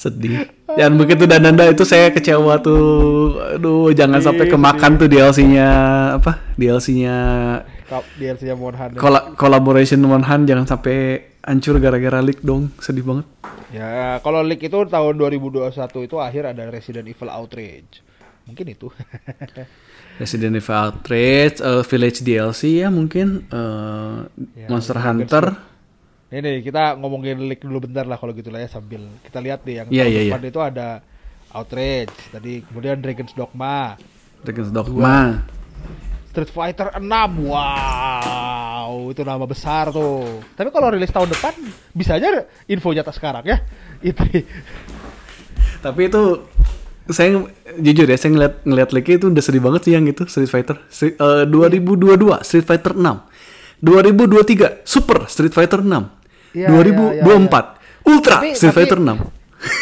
[0.00, 0.48] Sedih.
[0.64, 3.36] Dan begitu danda itu saya kecewa tuh.
[3.60, 5.68] Aduh, jangan sampai Sedih, kemakan tuh DLC-nya
[6.16, 6.40] apa?
[6.56, 7.16] DLC-nya
[8.16, 8.96] DLC-nya Monhan.
[8.96, 12.72] Colla- collaboration One Hand jangan sampai hancur gara-gara leak dong.
[12.80, 13.28] Sedih banget.
[13.76, 15.68] Ya, kalau leak itu tahun 2021
[16.08, 18.00] itu akhir ada Resident Evil Outrage.
[18.48, 18.88] Mungkin itu.
[20.20, 24.16] Resident Evil Outrage, eh, Village DLC ya mungkin, eh,
[24.52, 25.56] Ya, Monster Hunter.
[26.30, 29.64] Ini nih, kita ngomongin leak dulu bentar lah kalau gitu lah ya sambil kita lihat
[29.66, 30.88] deh yang Iya, tahun iya, depan itu ada
[31.50, 33.98] Outrage, tadi kemudian Dragon's Dogma,
[34.46, 35.42] Dragon's Dogma.
[36.30, 37.02] Street Fighter 6.
[37.42, 40.38] Wow, itu nama besar tuh.
[40.54, 41.50] Tapi kalau rilis tahun depan
[41.90, 43.58] bisa aja info nyata sekarang ya.
[43.98, 44.22] Itu.
[45.82, 46.22] Tapi itu
[47.06, 47.40] saya
[47.76, 50.76] jujur ya saya ngeliat ngeliat leak itu udah sedih banget sih yang itu Street Fighter.
[50.86, 51.96] Street, eh, 2022
[52.40, 53.24] Street Fighter 6
[53.80, 56.20] 2023 Super Street Fighter 6
[56.50, 59.18] Iya, 2024 Ultra Tapi- Street tapi- Fighter 6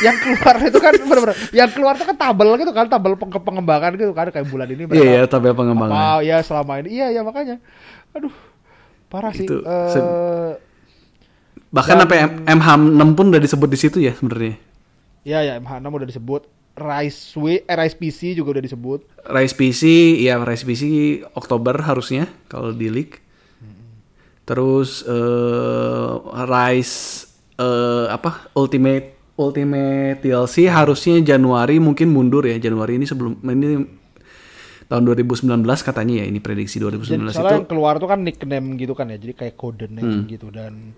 [0.01, 3.91] yang keluar itu kan bener-bener yang keluar itu kan tabel gitu kan tabel peng- pengembangan
[3.95, 5.95] gitu kan kayak bulan ini Iya, iya, tabel pengembangan.
[5.95, 6.89] apa ya selama ini.
[6.93, 7.63] Iya ya makanya.
[8.11, 8.35] Aduh
[9.07, 10.59] parah sih Itu Eh, se-
[11.69, 14.57] Bahkan Dan- sampai M- MH6 pun udah disebut di situ ya sebenarnya.
[15.23, 16.43] ya ya MH6 udah disebut
[16.79, 19.83] Rise W eh, Rise PC juga udah disebut Rise PC,
[20.23, 20.83] ya Rise PC
[21.35, 23.21] Oktober harusnya kalau di leak.
[24.45, 26.13] Terus eh
[26.47, 26.97] Rise
[27.55, 33.85] eh apa Ultimate Ultimate DLC harusnya Januari mungkin mundur ya Januari ini sebelum ini
[34.89, 35.45] tahun 2019
[35.85, 37.55] katanya ya ini prediksi 2019 Jadi itu.
[37.61, 40.25] yang keluar tuh kan nickname gitu kan ya, jadi kayak code name Hmm.
[40.25, 40.97] gitu dan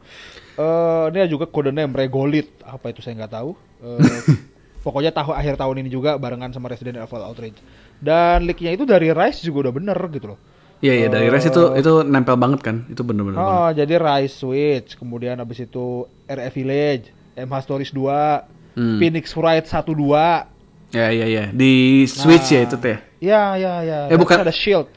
[0.55, 3.51] eh ini juga code name Regolit apa itu saya nggak tahu.
[3.83, 3.99] Eh,
[4.81, 7.61] pokoknya tahun akhir tahun ini juga barengan sama Resident Evil Outrage.
[7.97, 10.39] Dan leaknya itu dari Rise juga udah bener gitu loh.
[10.81, 13.37] Iya iya dari Rise itu itu nempel banget kan itu bener-bener.
[13.37, 13.53] banget.
[13.53, 15.87] Oh, jadi Rise Switch, kemudian habis itu
[16.25, 17.05] RF Village,
[17.37, 18.97] MH Stories 2, Hmm.
[18.97, 20.49] Phoenix Wright 1 2.
[20.91, 22.97] Ya ya ya di Switch ya itu teh.
[23.21, 23.99] Ya, ya, ya.
[24.09, 24.89] Eh, Dan bukan- ada Shield.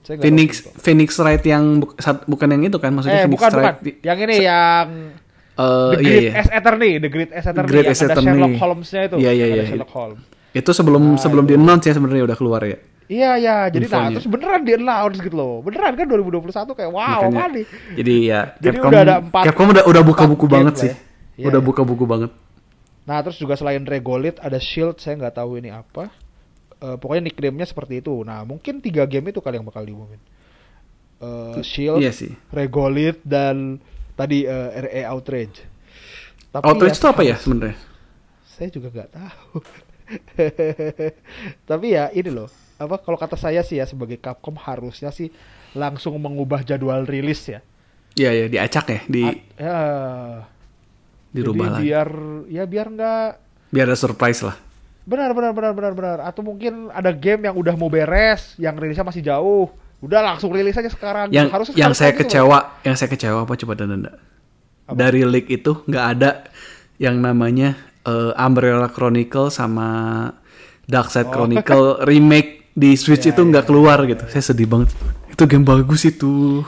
[0.00, 0.78] Saya Phoenix tahu.
[0.78, 3.62] Phoenix Wright yang bu- sat- bukan yang itu kan maksudnya Eh, Phoenix bukan, bukan.
[3.62, 4.84] Wright di- Yang ini yang
[5.62, 6.32] eh, The iya Great iya.
[6.36, 8.26] S Attorney, The Great S Attorney Great yang S ada Attorney.
[8.28, 9.16] Sherlock Holmes-nya itu.
[9.16, 9.64] Iya, iya, Ada iya.
[9.70, 10.22] Sherlock Holmes.
[10.52, 12.78] Itu sebelum sebelum di announce ya sebenarnya udah keluar ya.
[13.08, 13.56] Iya, iya.
[13.68, 15.60] Jadi nah, terus beneran di announce gitu loh.
[15.60, 17.64] Beneran kan 2021 kayak wow, Makanya, nih?
[17.98, 20.90] Jadi ya Jadi Capcom udah ada empat- Capcom udah udah buka buku banget sih.
[20.90, 20.96] ya.
[21.36, 21.66] Iya, udah iya.
[21.66, 22.30] buka buku banget.
[23.02, 26.08] Nah, terus juga selain Regolit ada Shield, saya nggak tahu ini apa.
[26.78, 28.14] Eh, pokoknya nickname-nya seperti itu.
[28.22, 30.20] Nah, mungkin tiga game itu kali yang bakal diumumin.
[31.22, 32.34] Eh, Shield, Iya sih.
[32.50, 33.78] Regolit dan
[34.18, 35.58] tadi eh, RE Outrage.
[36.54, 37.76] Tapi Outrage itu apa ya sebenarnya?
[38.42, 39.56] Saya juga nggak tahu.
[41.68, 42.48] Tapi ya ini loh,
[42.78, 45.32] apa kalau kata saya sih ya sebagai Capcom harusnya sih
[45.72, 47.60] langsung mengubah jadwal rilis ya.
[48.12, 49.76] Iya ya diacak ya, di A- ya,
[51.32, 51.92] dirubah jadi lagi.
[51.92, 52.08] biar
[52.48, 53.26] ya biar nggak
[53.72, 54.56] Biar ada surprise lah.
[55.02, 59.02] benar benar benar benar benar atau mungkin ada game yang udah mau beres yang rilisnya
[59.02, 59.66] masih jauh
[60.02, 63.72] udah langsung rilis aja sekarang Yang Harusnya yang saya kecewa, yang saya kecewa apa coba
[63.78, 64.12] Danda?
[64.90, 66.30] Dari leak itu nggak ada
[66.98, 69.88] yang namanya eh, Umbrella Chronicle sama
[70.84, 71.32] Dark Side Oh.
[71.32, 74.26] Chronicle remake di Switch Ya, itu nggak keluar gitu.
[74.28, 74.90] Saya sedih banget.
[75.30, 76.66] Itu game bagus itu.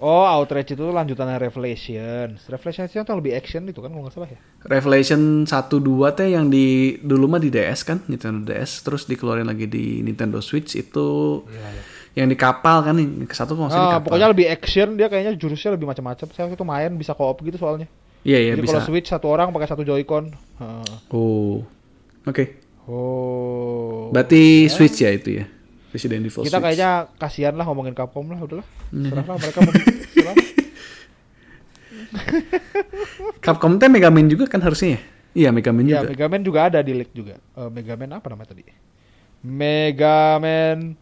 [0.00, 4.40] Oh Outrage itu lanjutannya Revelations Revelations itu lebih action itu kan kalau nggak salah ya
[4.66, 9.46] Revelation 1 2 teh yang di dulu mah di DS kan, Nintendo DS, terus dikeluarin
[9.46, 11.40] lagi di Nintendo Switch itu
[12.18, 14.10] yang di kapal kan yang ke satu salah di ah, kapal.
[14.10, 17.60] pokoknya lebih action dia kayaknya jurusnya lebih macam-macam saya waktu itu main bisa co-op gitu
[17.60, 17.86] soalnya
[18.26, 18.82] Iya iya jadi bisa.
[18.82, 20.94] kalau Switch satu orang pakai satu Joy-Con Heeh.
[21.14, 21.62] Oh.
[22.26, 22.58] Oke.
[22.90, 25.46] oh Berarti Switch ya itu ya.
[25.90, 29.10] Resident Evil kita kayaknya kasihan lah ngomongin Capcom lah udahlah Hmm.
[29.10, 29.72] serahlah mereka mau.
[33.40, 35.00] Capcom teh Mega Man juga kan harusnya ya?
[35.36, 36.08] Iya Mega Man Ya, juga.
[36.10, 37.36] Mega Man juga ada di leak juga.
[37.36, 38.62] Eh, Mega Man apa namanya tadi?
[39.42, 40.94] Mega Man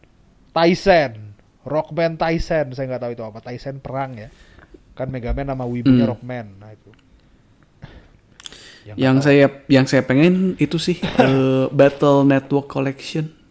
[0.50, 1.36] Tyson.
[1.64, 3.38] Rockman Tyson, saya nggak tahu itu apa.
[3.40, 4.28] Tyson perang ya.
[4.92, 6.12] Kan Mega Man nama wibunya Hmm.
[6.12, 6.46] Rockman.
[6.56, 6.90] Nah itu.
[8.84, 13.43] Yang Yang saya yang saya pengen itu sih eh, Battle Network Collection.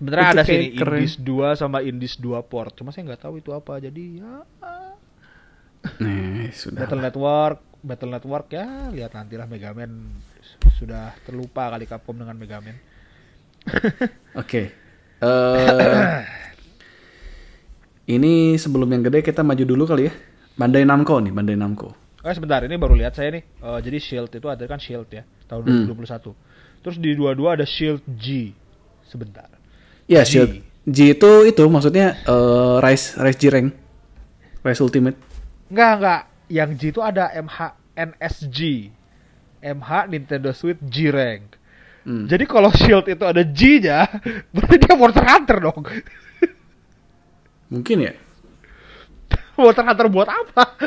[0.00, 0.68] Sebenarnya ada sih nih.
[0.80, 2.72] Indies 2 sama Indies 2 port.
[2.72, 3.76] Cuma saya nggak tahu itu apa.
[3.76, 4.40] Jadi ya
[5.80, 6.76] Nah, sudah.
[6.84, 10.20] Battle Network, Battle Network ya lihat nantilah Mega Man
[10.76, 12.76] sudah terlupa kali Capcom dengan Mega Man.
[14.40, 14.72] Oke.
[15.20, 16.20] Eh,
[18.08, 20.12] ini sebelum yang gede kita maju dulu kali ya.
[20.56, 21.92] Bandai Namco nih, Bandai Namco.
[22.20, 23.44] Oh sebentar, ini baru lihat saya nih.
[23.44, 25.88] Eh, jadi Shield itu ada kan Shield ya, tahun Hmm.
[25.88, 26.36] 2021.
[26.80, 28.52] Terus di dua-dua ada Shield G.
[29.08, 29.48] Sebentar.
[30.10, 30.34] Ya, G.
[30.34, 30.52] Shield.
[30.90, 33.68] G itu itu maksudnya eh, Rise Rise G rank.
[34.66, 35.16] Rise Ultimate.
[35.70, 36.22] Enggak, enggak.
[36.50, 37.58] Yang G itu ada MH
[37.94, 38.58] NSG.
[39.60, 41.54] MH Nintendo Switch G rank.
[42.02, 42.26] Hmm.
[42.26, 44.08] Jadi kalau Shield itu ada G-nya,
[44.56, 45.84] berarti dia Monster Hunter dong.
[47.68, 48.12] Mungkin ya.
[49.60, 50.64] Monster Hunter buat apa?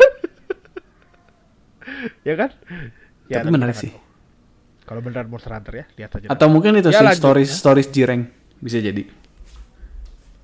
[2.28, 2.50] ya kan?
[3.30, 3.94] Ya, Tapi menarik sih.
[4.84, 6.28] Kalau beneran Monster Hunter ya, lihat aja.
[6.34, 7.58] Atau mungkin itu Ya, sih lanjut, stories ya.
[7.62, 8.24] stories G rank
[8.64, 9.04] bisa jadi.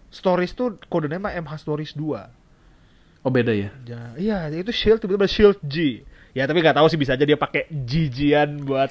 [0.10, 3.22] Stories tuh kodenya mah MH Stories 2.
[3.22, 3.70] Oh beda ya.
[3.86, 6.02] Ya, iya, itu Shield tiba-tiba Shield G.
[6.32, 8.90] Ya, tapi nggak tahu sih bisa aja dia pakai G-Gian buat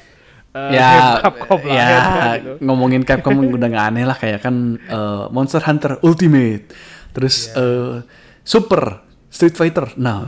[0.52, 1.88] eh, ya, Capcom lah, ya
[2.36, 2.52] gitu.
[2.60, 6.70] ngomongin Capcom udah gak aneh lah kayak kan eh, Monster Hunter Ultimate,
[7.12, 7.62] terus Iya.
[7.62, 7.94] eh,
[8.42, 9.92] Super Street Fighter.
[9.96, 10.26] Nah,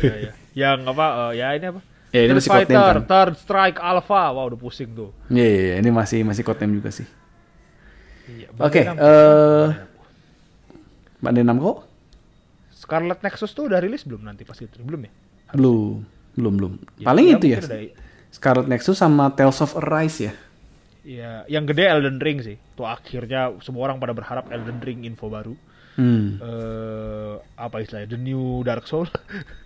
[0.00, 0.32] Iya, iya.
[0.54, 1.06] Yang apa?
[1.30, 1.80] eh, ya ini apa?
[2.10, 3.04] Ya, ini Street masih Fighter, kan?
[3.04, 4.22] Third Strike Alpha.
[4.30, 5.10] Wah, udah pusing tuh.
[5.28, 7.06] Iya, iya, iya, ini masih masih codename juga sih.
[8.24, 9.02] Iya, Oke, Namco.
[9.02, 9.68] eh
[11.20, 11.72] Bandai Namco?
[12.70, 14.76] Scarlet Nexus tuh udah rilis belum nanti pas itu?
[14.80, 15.12] Belum ya?
[15.52, 16.04] Belum,
[16.34, 16.72] belum, belum.
[16.98, 17.58] Ya, Paling ya itu ya.
[17.60, 17.96] udah-
[18.28, 20.32] Scarlet Nexus sama Tales of Arise ya.
[21.04, 22.56] Iya, yang gede Elden Ring sih.
[22.74, 25.52] Tuh akhirnya semua orang pada berharap Elden Ring info baru.
[25.94, 26.40] Hmm.
[26.42, 28.10] Eh apa istilahnya?
[28.10, 29.06] The new Dark Soul.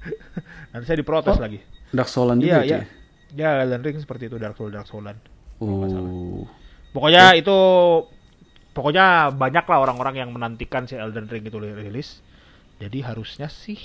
[0.75, 1.63] Nanti saya diprotes Oh, lagi.
[1.89, 2.83] Dark Soulan juga iya.
[3.33, 3.57] ya.
[3.57, 5.17] Ya, Elden Ring seperti itu Dark Soul Dark Soulan.
[5.59, 6.45] Oh.
[6.93, 7.57] Pokoknya itu
[8.73, 12.21] pokoknya banyak lah orang-orang yang menantikan si Elden Ring itu rilis.
[12.79, 13.79] Jadi harusnya sih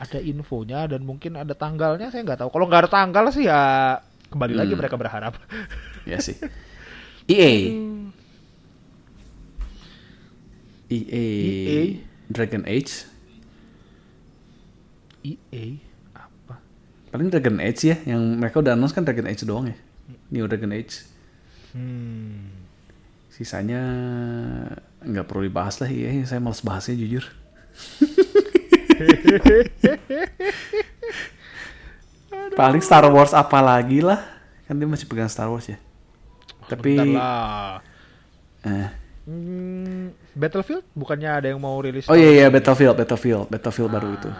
[0.00, 2.50] ada infonya dan mungkin ada tanggalnya saya nggak tahu.
[2.50, 3.60] Kalau nggak ada tanggal sih ya
[4.32, 4.80] kembali lagi Hmm.
[4.80, 5.36] mereka berharap.
[6.02, 6.34] Ya sih.
[7.30, 7.70] EA.
[10.90, 11.26] EA.
[11.30, 11.80] EA.
[12.26, 13.06] Dragon Age.
[15.22, 15.78] EA
[16.10, 16.58] apa?
[17.14, 19.76] Paling Dragon Age ya, yang mereka udah announce kan Dragon Age doang ya.
[20.34, 21.06] New Dragon Age.
[21.70, 22.51] Hmm.
[23.32, 23.80] Sisanya
[25.00, 27.24] nggak perlu dibahas lah ya, saya males bahasnya jujur.
[32.52, 34.20] Paling Star Wars apa lagi lah,
[34.68, 35.78] kan dia masih pegang Star Wars ya.
[36.68, 37.72] Tapi Bentar lah.
[38.64, 38.88] eh.
[39.22, 42.10] Hmm, Battlefield bukannya ada yang mau rilis?
[42.10, 42.46] oh iya iya?
[42.50, 44.30] Battlefield, Battlefield, Battlefield baru itu.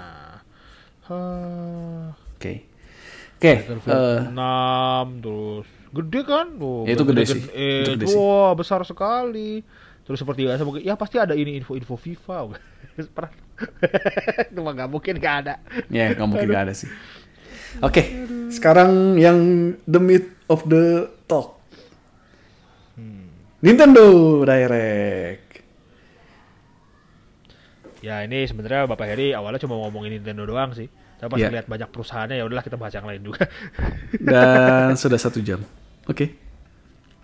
[1.06, 2.66] Ah, Oke,
[3.38, 3.52] oke.
[3.62, 6.46] Battlefield eh, 6 terus gede kan?
[6.56, 7.42] Oh, Ya, itu gede Dragon sih.
[7.44, 8.16] Itu Age, gede sih.
[8.16, 9.60] Wah, besar sekali.
[10.02, 12.38] Terus seperti biasa mungkin ya pasti ada ini info-info FIFA.
[13.16, 13.36] Pernah-
[14.56, 15.54] Cuma nggak mungkin nggak ada.
[15.86, 16.90] Ya, nggak mungkin nggak ada sih.
[17.78, 18.02] Oke,
[18.50, 19.38] sekarang yang
[19.86, 21.56] the meat of the talk.
[23.62, 24.02] Nintendo
[24.42, 25.62] Direct.
[28.02, 30.90] Ya ini sebenarnya Bapak Heri awalnya cuma ngomongin Nintendo doang sih.
[31.16, 31.54] Tapi pas Iya.
[31.54, 33.46] lihat banyak perusahaannya ya udahlah kita bahas yang lain juga.
[34.18, 35.62] Dan sudah satu jam.
[36.04, 36.34] Oke,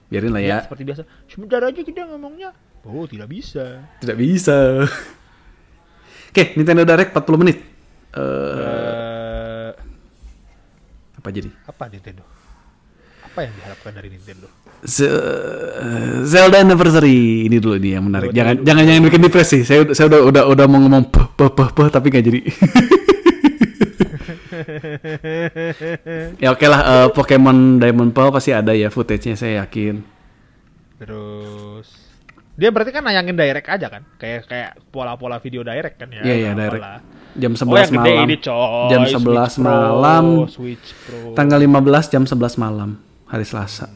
[0.06, 0.58] biarin lah ya.
[0.62, 1.02] Seperti biasa.
[1.26, 2.54] Sebentar aja kita ngomongnya.
[2.82, 3.82] Oh tidak bisa.
[3.98, 4.86] Tidak bisa.
[6.28, 7.58] Oke, Nintendo Direct 40 menit.
[8.08, 8.22] Eh,
[8.58, 9.70] Eh,
[11.14, 11.50] apa jadi?
[11.64, 12.22] apa Nintendo?
[13.20, 14.46] Apa yang diharapkan dari Nintendo?
[14.80, 15.10] Z-
[16.22, 18.30] Zelda Anniversary ini dulu nih yang menarik.
[18.30, 19.58] Jangan jangan jangan bikin depresi.
[19.62, 22.40] Saya saya udah udah udah mau ngomong peh peh peh tapi nggak jadi.
[26.38, 30.02] ya oke lah eh, Pokemon Diamond Pearl pasti ada ya footage-nya saya yakin.
[30.98, 31.88] Terus
[32.58, 34.02] dia berarti kan nayangin direct aja kan?
[34.18, 36.22] Kayak kayak pola-pola video direct kan ya?
[36.26, 36.82] Iya iya nggak direct.
[36.82, 37.00] apalah.
[37.38, 38.26] Jam 11 Oh yang gede malam.
[38.26, 38.88] ini coy.
[38.90, 40.24] Jam Switch 11 Pro, malam.
[40.50, 41.18] Switch Pro.
[41.38, 42.90] Tanggal 15 jam 11 malam
[43.30, 43.86] hari Selasa.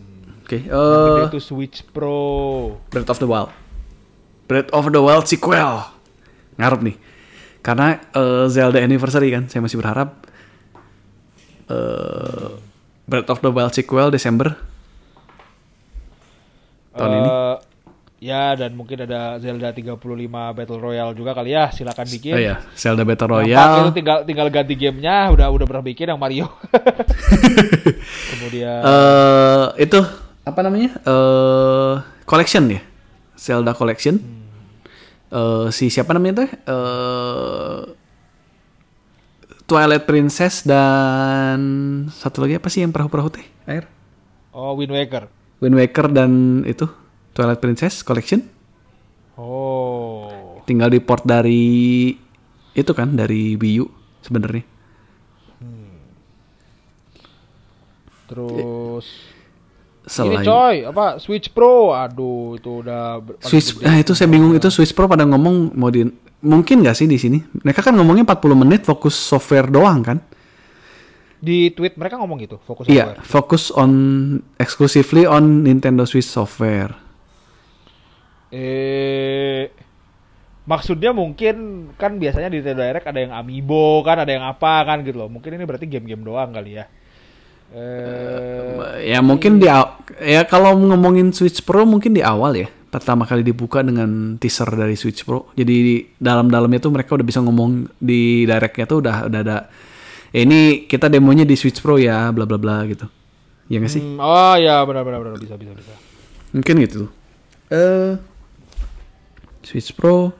[0.42, 2.20] Oke, Yang eh gede itu Switch Pro.
[2.86, 3.50] Breath of the Wild.
[4.46, 5.90] Breath of the Wild sequel.
[6.54, 6.96] Ngarep nih.
[7.62, 10.22] Karena eh, Zelda Anniversary kan, saya masih berharap
[11.68, 12.50] eh
[13.02, 14.54] Breath of the Wild sequel Desember
[16.92, 17.28] tahun ini.
[17.28, 17.56] Eh,
[18.22, 19.98] Ya dan mungkin ada Zelda 35
[20.30, 21.74] Battle Royale juga kali ya.
[21.74, 22.30] Silakan bikin.
[22.30, 23.90] Oh iya, Zelda Battle Gampang itu Royale.
[23.98, 26.46] tinggal tinggal ganti gamenya udah udah pernah bikin yang Mario.
[28.30, 29.98] Kemudian Eh itu
[30.46, 30.90] apa namanya?
[31.02, 32.78] Eh collection ya.
[33.34, 34.22] Zelda Collection.
[35.34, 36.50] Eh si siapa namanya tuh?
[36.54, 37.80] Eh
[39.72, 41.56] Twilight Princess dan
[42.12, 43.46] satu lagi apa sih yang perahu-perahu teh?
[43.64, 43.88] Air.
[44.52, 45.32] oh Wind Waker.
[45.64, 46.84] Wind Waker dan itu
[47.32, 48.44] Twilight Princess Collection
[49.32, 50.60] Oh.
[50.68, 52.12] tinggal di port dari
[52.76, 53.88] itu kan dari Wii U
[54.20, 54.60] sebenarnya.
[58.28, 59.06] Terus
[60.02, 61.94] Selain ini coy, apa Switch Pro?
[61.94, 63.86] Aduh, itu udah Switch gede.
[63.86, 66.04] ah itu saya bingung itu Switch Pro pada ngomong mau di
[66.42, 67.38] mungkin nggak sih di sini?
[67.38, 70.18] Mereka kan ngomongnya 40 menit fokus software doang kan?
[71.42, 73.26] di tweet mereka ngomong gitu, fokus Iya, hardware.
[73.26, 73.90] fokus on
[74.62, 76.94] exclusively on Nintendo Switch software.
[78.54, 79.66] Eh
[80.62, 85.02] maksudnya mungkin kan biasanya di Nintendo Direct ada yang amiibo kan, ada yang apa kan
[85.02, 85.26] gitu loh.
[85.26, 86.86] Mungkin ini berarti game-game doang kali ya.
[87.74, 89.66] Eh ya mungkin di
[90.22, 92.70] ya kalau ngomongin Switch Pro mungkin di awal ya.
[92.92, 95.48] Pertama kali dibuka dengan teaser dari Switch Pro.
[95.56, 99.56] Jadi di dalam-dalamnya tuh mereka udah bisa ngomong di directnya tuh udah udah ada
[100.28, 103.08] "Eh, ini kita demonya di Switch Pro ya bla bla bla gitu.
[103.72, 104.04] Ya nggak sih?
[104.04, 105.96] hmm, oh ya benar benar benar bisa bisa bisa.
[106.52, 107.08] Mungkin gitu.
[107.72, 108.20] Eh
[109.64, 110.34] Switch Pro,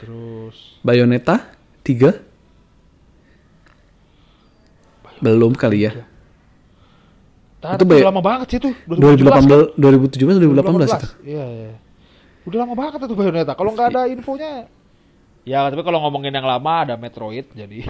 [0.00, 1.52] Terus Bayonetta
[1.84, 2.14] 3
[5.20, 5.92] belum kali ya.
[7.62, 8.74] Tar, Itu itu bay- lama banget sih tuh.
[8.90, 11.08] 2017 2018 2017 2018 itu.
[11.22, 11.72] Iya, iya.
[12.42, 13.54] Udah lama banget itu Bayonetta.
[13.54, 14.66] Kalau nggak ada infonya
[15.42, 17.82] Ya, tapi kalau ngomongin yang lama ada Metroid jadi.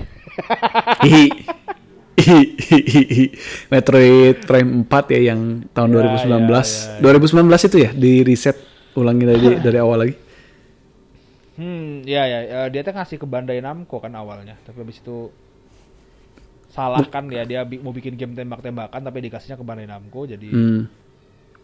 [3.69, 5.41] Metroid Prime 4 ya yang
[5.73, 6.99] tahun Ya, 2019.
[6.99, 7.13] ya, ya.
[7.21, 8.57] 2019 itu ya di reset
[8.95, 10.15] ulangi dari dari awal lagi.
[11.53, 15.29] Hmm, ya ya, eh, dia tuh ngasih ke Bandai Namco kan awalnya, tapi habis itu
[16.73, 20.89] salah kan ya dia mau bikin game tembak-tembakan tapi dikasihnya ke Bandai Namco jadi Hmm.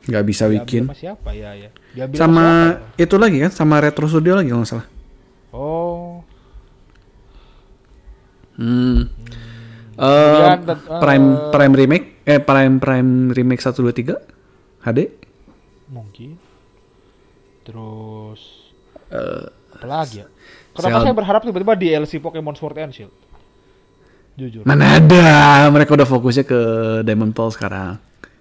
[0.00, 0.84] Nggak bisa bikin.
[0.84, 3.00] sama siapa ya ya diambil Sama siapa?
[3.00, 4.86] itu lagi kan, sama Retro Studio lagi kalau nggak salah.
[5.50, 6.22] oh
[8.54, 9.06] Hmm.
[9.94, 14.14] Eh, Kemudian, tet- Prime Prime remake eh Prime Prime remake 1 2 3
[14.80, 15.00] HD.
[15.88, 16.36] mungkin
[17.62, 18.68] terus
[19.08, 20.26] Eh, apa lagi ya
[20.70, 23.14] kenapa saya berharap tiba-tiba DLC Pokemon Sword and Shield
[24.38, 25.26] jujur mana ada,
[25.68, 26.60] mereka udah fokusnya ke
[27.02, 27.98] Diamond Pearl sekarang.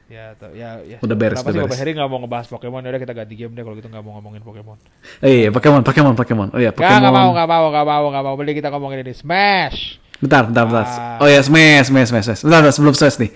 [0.08, 1.68] ya t- ya ya Udah beres, kenapa udah sih beres.
[1.68, 4.00] Bapak Heri nggak mau ngebahas Pokemon ya udah kita ganti game deh kalau gitu nggak
[4.02, 4.78] mau ngomongin Pokemon
[5.20, 6.48] Eh iya, Pokemon, Pokemon, Pokemon.
[6.54, 7.34] Oh iya, Nggak, nggak mau Pokemon.
[7.34, 10.86] nggak mau nggak mau nggak mau beli kita ngomongin ini Smash Bentar, bentar, bentar.
[10.88, 11.20] Ah.
[11.20, 12.42] Oh ya, Smash, Smash, Smash, Smash.
[12.42, 13.32] Bentar, bentar, sebelum Smash nih.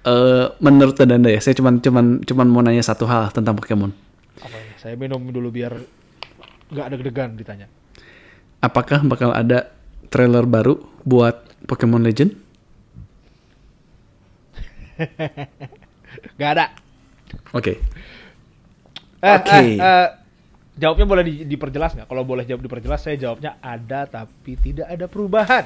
[0.00, 3.92] Eh, menurut Danda ya, saya cuman cuman cuman mau nanya satu hal tentang Pokemon.
[4.38, 5.74] apa ini saya minum dulu biar
[6.68, 7.66] nggak ada deg-degan ditanya
[8.58, 9.70] Apakah bakal ada
[10.08, 12.32] trailer baru buat Pokemon Legend?
[16.34, 16.66] nggak ada
[17.52, 17.76] Oke.
[19.20, 19.50] eh, Oke.
[19.52, 20.08] eh, eh,
[20.74, 25.06] jawabnya boleh di- diperjelas nggak kalau boleh jawab diperjelas saya jawabnya ada tapi tidak ada
[25.06, 25.64] perubahan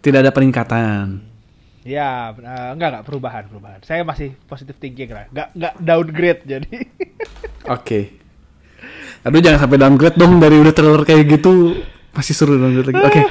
[0.00, 1.24] Tidak ada peningkatan.
[1.80, 3.80] Ya, eh, enggak enggak perubahan perubahan.
[3.80, 5.24] Saya masih positive thinking lah.
[5.32, 6.72] Enggak enggak downgrade jadi.
[7.72, 8.12] Oke.
[9.24, 11.80] Aduh jangan sampai downgrade dong dari udah trailer kayak gitu.
[12.14, 13.02] Masih seru downgrade lagi.
[13.02, 13.22] Oke.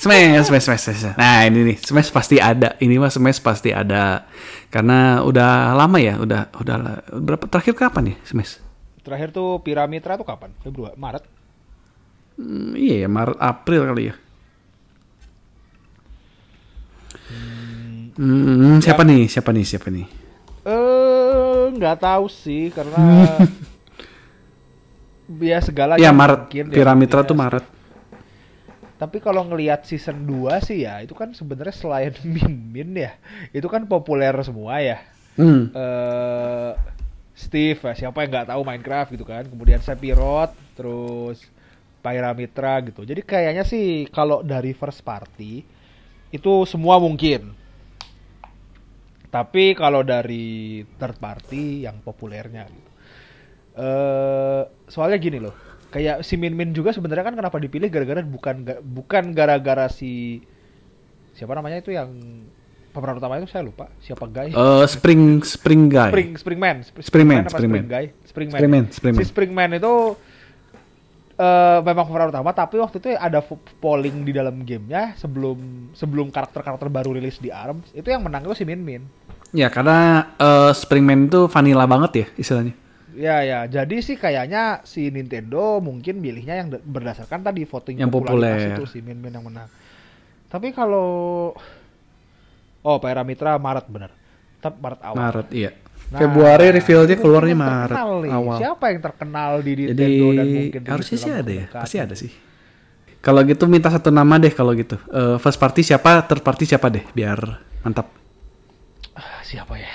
[0.00, 1.04] Smash, smash, smash, smash.
[1.14, 2.74] Nah ini nih, Smash pasti ada.
[2.80, 4.24] Ini mah Smash pasti ada.
[4.72, 6.74] Karena udah lama ya, udah udah
[7.20, 8.58] berapa terakhir kapan ya Smash?
[9.04, 10.50] Terakhir tuh Piramitra tuh kapan?
[10.64, 11.24] Februari, Maret.
[12.34, 14.14] Hmm, iya ya, Maret April kali ya.
[18.14, 19.26] Hmm, siapa nih?
[19.26, 19.64] Siapa nih?
[19.66, 20.06] Siapa nih?
[20.64, 22.96] Eh, enggak tahu sih karena
[25.52, 26.48] ya segala Ya Maret.
[26.48, 27.42] mungkin ya, Piramitra mungkin tuh ya.
[27.44, 27.64] Maret.
[28.94, 32.14] Tapi kalau ngelihat season 2 sih ya, itu kan sebenarnya selain
[32.72, 33.18] Min ya,
[33.50, 34.98] itu kan populer semua ya.
[35.34, 35.74] Hmm.
[35.74, 36.72] eh
[37.34, 39.42] Steve, ya, siapa yang nggak tahu Minecraft gitu kan.
[39.50, 41.42] Kemudian Sephiroth, terus
[41.98, 43.02] Pyramitra gitu.
[43.02, 45.64] Jadi kayaknya sih kalau dari first party
[46.30, 47.50] itu semua mungkin.
[49.32, 52.90] Tapi kalau dari third party yang populernya gitu.
[53.82, 55.73] Eh soalnya gini loh.
[55.94, 60.42] Kayak si Min Min juga sebenarnya kan kenapa dipilih gara-gara bukan bukan gara-gara si
[61.30, 62.10] siapa namanya itu yang
[62.90, 66.10] pemeran utama itu saya lupa siapa guy Eh, Spring Spring Guy.
[66.10, 67.74] Spring Springman Spr- Springman, apa Springman.
[67.76, 69.20] Spring Guy Springman Springman, Springman.
[69.20, 69.94] si Springman itu
[71.34, 73.42] eh memang pemeran utama tapi waktu itu ada
[73.78, 75.58] polling di dalam gamenya sebelum
[75.90, 79.02] sebelum karakter-karakter baru rilis di ARMS itu yang menang itu si Min Min
[79.50, 82.74] Ya karena eh, Springman itu vanilla banget ya istilahnya.
[83.14, 88.58] Ya ya jadi sih kayaknya si Nintendo mungkin milihnya yang berdasarkan tadi voting Yang popularitas
[88.60, 88.76] populer.
[88.78, 89.70] itu si Min Min yang menang
[90.50, 91.50] tapi kalau
[92.82, 94.10] oh Pyramitra Maret bener
[94.58, 95.70] tapi Maret awal Maret iya.
[96.04, 98.30] Nah, Februari reveal-nya keluarnya Maret nih.
[98.30, 98.58] awal.
[98.60, 102.28] Siapa yang terkenal di Jadi Nintendo dan mungkin harusnya sih ada ya, pasti ada sih.
[103.24, 105.00] Kalau gitu minta satu nama deh kalau gitu.
[105.08, 107.40] Eh, first party siapa, third party siapa deh biar
[107.80, 108.12] mantap.
[109.16, 109.88] Ah, siapa ya?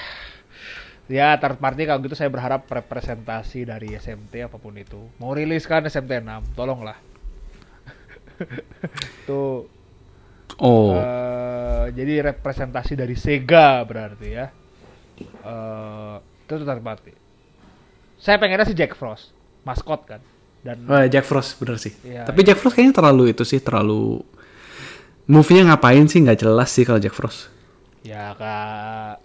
[1.10, 5.10] Ya, third party kalau gitu saya berharap representasi dari SMT apa pun itu.
[5.18, 6.98] Mau rilis kan SMT 6, tolonglah.
[9.28, 9.66] Tuh
[10.60, 14.52] Oh, eh, jadi representasi dari Sega berarti ya.
[15.24, 17.14] Eh itu tuh third party.
[18.20, 19.32] Saya pengennya si Jack Frost,
[19.64, 20.20] maskot kan.
[20.60, 21.96] Dan Oh, Jack Frost bener sih.
[22.04, 24.20] Iya, Tapi Jack Frost kayaknya terlalu itu sih terlalu
[25.30, 27.48] Move-nya ngapain sih nggak jelas sih kalau Jack Frost.
[28.04, 29.22] Ya kak,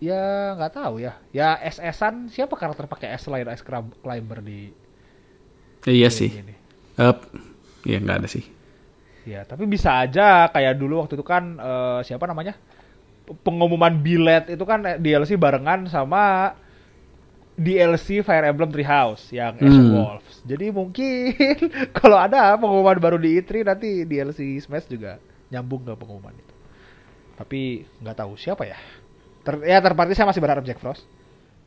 [0.00, 1.16] ya nggak tahu ya.
[1.32, 4.70] Ya SS-an siapa karakter pakai S Ice Crab- Climber di
[5.86, 6.30] iya game sih.
[6.34, 6.54] ini?
[6.98, 7.14] Eh,
[7.86, 8.44] iya nggak ada sih.
[9.26, 12.54] Ya tapi bisa aja kayak dulu waktu itu kan eh, siapa namanya
[13.42, 16.54] pengumuman bilet itu kan eh, DLC barengan sama
[17.56, 19.96] DLC Fire Emblem Three House yang Ash Hmm.
[19.96, 20.44] Wolves.
[20.44, 21.32] Jadi mungkin
[21.98, 25.16] kalau ada pengumuman baru di E3 nanti DLC Smash juga
[25.48, 26.54] nyambung ke pengumuman itu.
[27.36, 27.60] Tapi
[28.04, 28.76] nggak tahu siapa ya.
[29.46, 31.06] Ter ya third party saya masih berharap Jack Frost.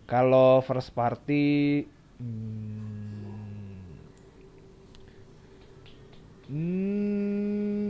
[0.04, 1.86] Kalau first party
[2.20, 3.88] hmm,
[6.50, 7.88] hmm,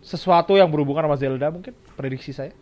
[0.00, 2.54] sesuatu yang berhubungan sama Zelda mungkin prediksi saya.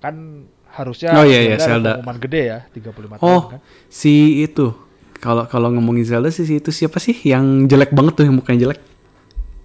[0.00, 1.98] Kan harusnya Oh, iya, iya, Zelda.
[1.98, 3.60] pengumuman gede ya 35 tahun Oh, kan.
[3.90, 4.72] si itu.
[5.20, 8.70] Kalau kalau ngomongin Zelda sih si itu siapa sih yang jelek banget tuh yang mukanya
[8.70, 8.80] jelek?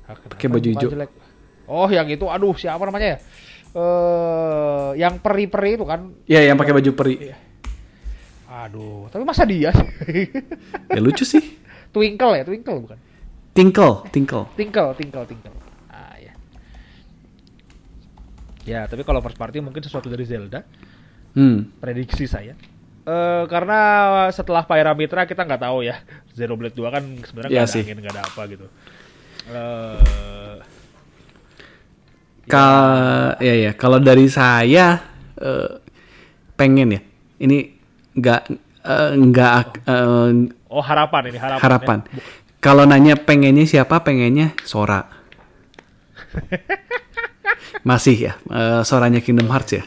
[0.05, 0.89] Pakai baju hijau.
[0.91, 1.11] jelek?
[1.65, 3.17] Oh, yang itu aduh siapa namanya ya?
[3.75, 6.15] Eh, yang peri-peri itu kan.
[6.23, 7.15] Iya, yang pakai baju peri.
[8.47, 10.31] Aduh, tapi masa dia sih?
[10.95, 11.59] Ya lucu sih.
[11.91, 12.99] Twinkle ya, Twinkle bukan?
[13.51, 14.47] Tinkle, Tinkle.
[14.55, 15.55] Tinkle, Tinkle, Tinkle.
[15.87, 16.33] Ah ya.
[18.63, 20.63] Ya, tapi kalau first party mungkin sesuatu dari Zelda,
[21.35, 21.67] Hmm.
[21.79, 22.55] prediksi saya.
[23.05, 23.79] Eh karena
[24.31, 25.99] setelah Pyramitra kita nggak tahu ya.
[26.31, 27.83] Xenoblade 2 kan sebenarnya Iya nggak ada sih.
[27.83, 28.65] angin, nggak ada apa gitu.
[29.45, 30.55] Eh
[32.45, 32.67] Ka
[33.41, 35.01] ya ya kalau dari saya
[35.41, 35.69] eh,
[36.53, 37.01] pengen ya
[37.41, 37.73] ini
[38.15, 38.41] nggak
[38.85, 39.51] eh, nggak
[39.85, 40.29] eh,
[40.71, 41.61] oh harapan ini harapan.
[41.61, 41.99] harapan.
[42.13, 42.23] ya.
[42.61, 45.05] Kalau nanya pengennya siapa pengennya Sora.
[47.89, 49.83] Masih ya eh, Soranya Kingdom Hearts ya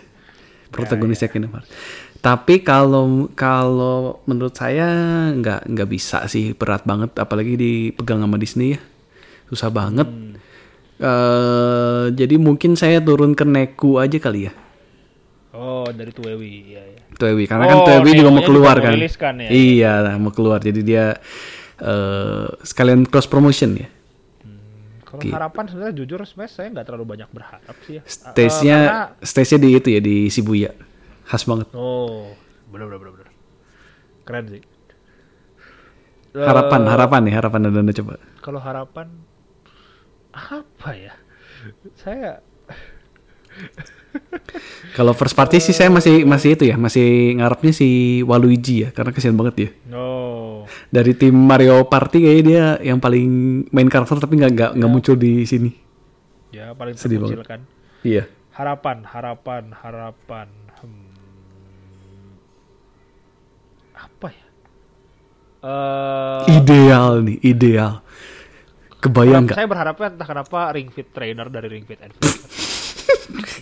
[0.71, 1.71] protagonisnya Kingdom Hearts.
[2.19, 4.87] Tapi kalau kalau menurut saya
[5.33, 8.81] nggak nggak bisa sih berat banget apalagi dipegang sama Disney ya
[9.49, 10.09] susah banget.
[10.99, 14.53] Eh, jadi mungkin saya turun ke Neku aja kali ya.
[15.51, 17.01] Oh, dari Tuewi, iya ya.
[17.15, 18.99] Tuewi karena kan Oh, Tuewi juga mau keluar juga kan.
[19.17, 19.49] kan ya?
[19.49, 20.59] Iya, mau keluar.
[20.59, 21.15] Jadi dia
[21.79, 23.87] eh sekalian cross promotion ya.
[25.01, 25.33] Kalau Gitu.
[25.33, 28.03] harapan sebenarnya jujur sebenarnya saya nggak terlalu banyak berharap sih ya.
[28.03, 30.71] Eh, Stage-nya karena- stage-nya di itu ya di Shibuya.
[31.25, 31.71] Khas banget.
[31.73, 32.35] Oh,
[32.69, 33.29] bener bener bener.
[34.23, 34.63] Keren sih.
[36.35, 38.15] Harapan, Eh, harapan nih, harapan Anda coba.
[38.39, 39.07] Kalau harapan
[40.39, 41.15] apa ya?
[41.95, 42.39] Saya
[44.97, 47.89] Kalau first party sih saya masih masih itu ya, masih ngarepnya si
[48.25, 49.71] Waluigi ya, karena kesian banget dia.
[49.87, 50.65] no.
[50.89, 53.29] Dari tim Mario Party kayaknya dia yang paling
[53.69, 55.71] main karakter tapi nggak nggak nggak muncul di sini.
[56.51, 57.45] Ya paling Sedih banget.
[57.45, 57.61] kan.
[58.01, 58.29] Iya.
[58.53, 60.49] Harapan, harapan, harapan.
[60.81, 61.09] Hmm.
[63.95, 64.47] Apa ya?
[65.59, 68.01] Eh Ideal nih, ideal.
[68.99, 69.57] Kebayang nggak?
[69.57, 72.51] Saya berharapnya entah kenapa Ring Fit Trainer dari Ring Fit Adventure.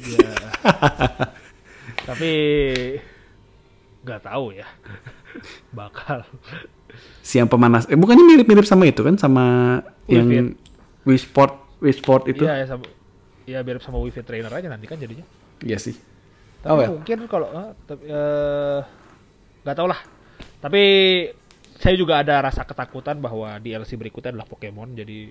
[0.17, 0.33] ya.
[2.09, 2.33] Tapi
[4.01, 4.67] nggak tahu ya.
[5.77, 6.25] Bakal.
[7.21, 7.85] Si yang pemanas.
[7.93, 9.45] Eh bukannya mirip-mirip sama itu kan sama
[10.09, 10.47] Wii yang Fit.
[11.05, 11.53] Wii Sport,
[11.85, 12.43] Wii Sport itu?
[12.49, 12.85] Iya ya sama
[13.47, 15.23] ya mirip sama Wii Fit Trainer aja nanti kan jadinya.
[15.61, 15.95] Iya sih.
[16.65, 16.97] Tapi Oh, well.
[16.99, 18.81] mungkin kalau eh, tapi, eh,
[19.63, 20.01] nggak tahu lah.
[20.65, 20.83] Tapi
[21.81, 24.97] saya juga ada rasa ketakutan bahwa DLC berikutnya adalah Pokemon.
[24.97, 25.31] Jadi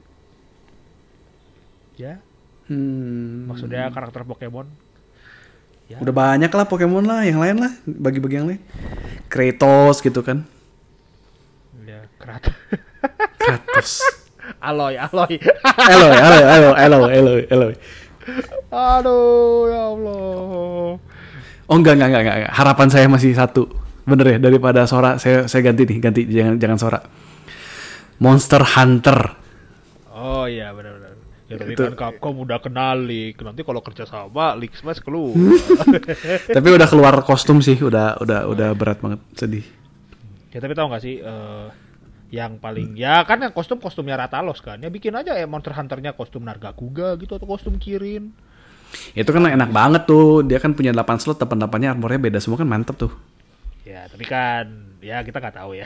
[1.95, 2.19] ya
[2.65, 3.45] Hmm.
[3.45, 4.65] maksudnya karakter Pokemon.
[5.85, 6.01] Ya.
[6.01, 8.61] Udah banyak lah Pokemon lah, yang lain lah, bagi-bagi yang lain.
[9.29, 10.41] Kratos gitu kan.
[11.85, 12.57] Ya karakter.
[13.41, 14.01] Kratos.
[14.57, 15.37] Aloy, Aloy.
[15.93, 17.73] Eloy, Eloy, Eloy, Eloy, Eloy, Eloy.
[18.73, 20.97] Aduh, ya Allah.
[21.69, 22.53] Oh enggak, enggak, enggak, enggak.
[22.53, 23.69] Harapan saya masih satu.
[24.05, 26.99] Bener ya, daripada Sora, saya saya ganti nih, ganti jangan jangan Sora.
[28.21, 29.19] Monster Hunter.
[30.15, 31.17] Oh iya benar-benar.
[31.45, 33.37] Ya tapi kan Capcom udah kenal League.
[33.41, 35.37] Nanti kalau kerja sama League Smash keluar.
[36.57, 39.65] Tapi udah keluar kostum sih, udah udah udah berat banget, sedih.
[40.49, 41.67] ya tapi tahu nggak sih eh,
[42.31, 44.81] yang paling ya kan yang kostum kostumnya Ratalos kan.
[44.81, 48.33] Ya bikin aja ya Monster Hunter-nya kostum Nargacuga gitu atau kostum Kirin.
[49.13, 50.41] Itu kan enak banget tuh.
[50.41, 53.11] Dia kan punya 8 slot, 8-8-nya armornya beda semua kan mantep tuh.
[53.85, 55.85] Ya tapi kan ya kita nggak tahu ya.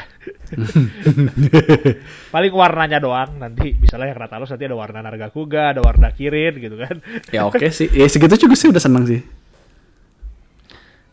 [2.33, 6.79] paling warnanya doang nanti misalnya yang Ratalos nanti ada warna Nargacuga, ada warna Kirin gitu
[6.79, 7.03] kan.
[7.35, 7.91] Ya oke sih.
[7.91, 9.19] Ya segitu juga sih udah seneng sih.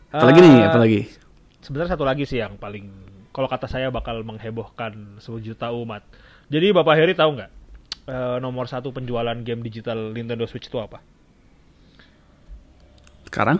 [0.07, 1.01] Apalagi nih, Eh, apalagi.
[1.59, 2.87] Sebenarnya satu lagi sih yang paling
[3.35, 6.07] kalau kata saya bakal menghebohkan sejuta umat.
[6.47, 7.51] Jadi Bapak Heri tahu nggak
[8.07, 11.03] eh, nomor satu penjualan game digital Nintendo Switch itu apa?
[13.27, 13.59] Sekarang?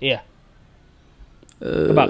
[0.00, 0.24] Iya.
[1.66, 2.08] Eh, Tebak.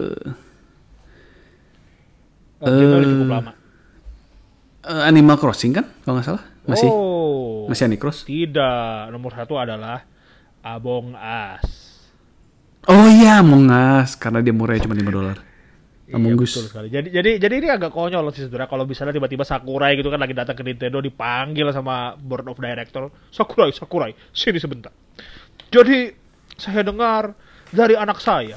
[2.56, 3.52] Eh, gamenya udah cukup lama.
[4.86, 5.84] eh, Animal Crossing kan?
[6.02, 6.44] Kalau nggak salah.
[6.66, 6.88] Masih.
[6.90, 7.66] Oh.
[7.66, 8.22] Masih Anicross.
[8.22, 9.10] Tidak.
[9.10, 10.02] Nomor satu adalah
[10.60, 11.66] Among Us.
[12.86, 14.14] Oh iya, Among Us.
[14.14, 15.38] Karena dia murahnya cuma 5 dolar.
[16.06, 16.50] Among Iya, Us.
[16.54, 16.88] betul sekali.
[16.88, 20.34] Jadi jadi jadi ini agak konyol sih sebenarnya kalau misalnya tiba-tiba Sakurai gitu kan lagi
[20.34, 24.94] datang ke Nintendo dipanggil sama board of director, Sakurai, Sakurai, sini sebentar.
[25.66, 26.14] Jadi
[26.54, 27.34] saya dengar
[27.68, 28.54] dari anak saya,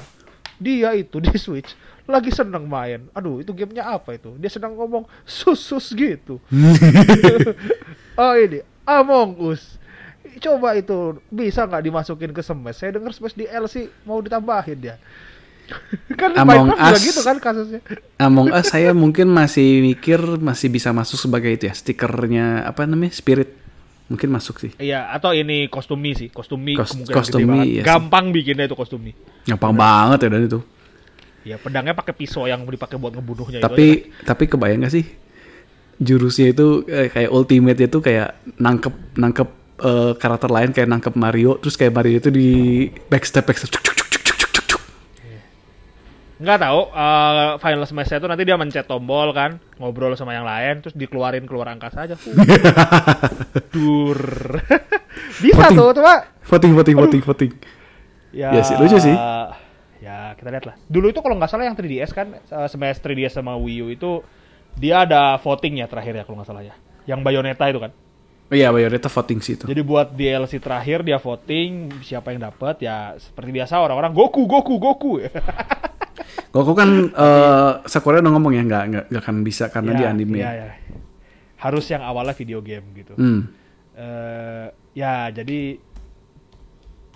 [0.60, 1.72] dia itu di Switch
[2.04, 3.06] lagi seneng main.
[3.16, 4.34] Aduh, itu gamenya apa itu?
[4.36, 6.42] Dia sedang ngomong susus gitu.
[8.20, 9.78] oh ini Among Us.
[10.42, 12.82] Coba itu bisa nggak dimasukin ke Smash?
[12.82, 14.96] Saya dengar Smash DLC mau ditambahin dia.
[16.20, 17.06] kan Among Minecraft juga Us.
[17.06, 17.80] gitu kan kasusnya.
[18.18, 23.14] Among Us saya mungkin masih mikir masih bisa masuk sebagai itu ya stikernya apa namanya
[23.14, 23.54] Spirit
[24.10, 27.46] mungkin masuk sih Iya, atau ini kostum Mi sih, kostum Mi Kos- kemungkinan kostum gede
[27.46, 27.66] Mi, banget.
[27.68, 27.86] iya sih.
[27.86, 29.12] Gampang bikinnya itu kostum Mi.
[29.42, 30.60] gampang banget ya dan itu
[31.40, 34.28] Ya, pedangnya pakai pisau yang dipakai buat ngebunuhnya itu tapi aja.
[34.28, 35.06] tapi kebayang gak sih
[35.96, 41.56] jurusnya itu eh, kayak ultimate itu kayak nangkep nangkep eh, karakter lain kayak nangkep Mario
[41.56, 42.48] terus kayak Mario itu di
[43.06, 43.99] backstep backstep cuk, cuk.
[46.40, 50.80] Nggak tahu, eh, Final Smash itu nanti dia mencet tombol kan, ngobrol sama yang lain,
[50.80, 52.16] terus dikeluarin keluar angkasa aja.
[52.16, 52.32] Uh,
[53.76, 54.20] Dur.
[55.44, 55.76] Bisa Voting.
[55.76, 57.52] tuh, cuma Voting, voting, voting, voting.
[58.32, 59.12] ya Ya sih, lucu sih.
[60.00, 60.74] Ya, kita lihat lah.
[60.88, 64.10] Dulu itu kalau nggak salah yang 3DS kan eh, Smash 3DS sama Wii U itu
[64.80, 66.72] dia ada votingnya terakhir ya kalau nggak salah ya.
[67.04, 67.92] Yang Bayonetta itu kan.
[68.50, 69.68] Oh iya, Bayonetta voting sih itu.
[69.68, 74.80] Jadi buat DLC terakhir dia voting siapa yang dapat ya seperti biasa orang-orang Goku Goku
[74.80, 75.20] Goku.
[76.50, 76.88] Goku kan
[77.24, 80.38] eh Sakura udah ngomong ya nggak nggak nggak akan bisa karena Ya, dia anime.
[80.38, 80.68] iya, iya.
[81.56, 83.12] Harus yang awalnya video game gitu.
[83.14, 83.48] Hmm.
[83.92, 84.66] Eh,
[84.96, 85.76] ya jadi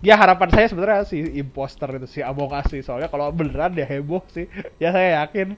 [0.04, 3.88] ya harapan saya sebenarnya si imposter itu si Among Us sih soalnya kalau beneran dia
[3.88, 4.44] heboh sih
[4.82, 5.56] ya saya yakin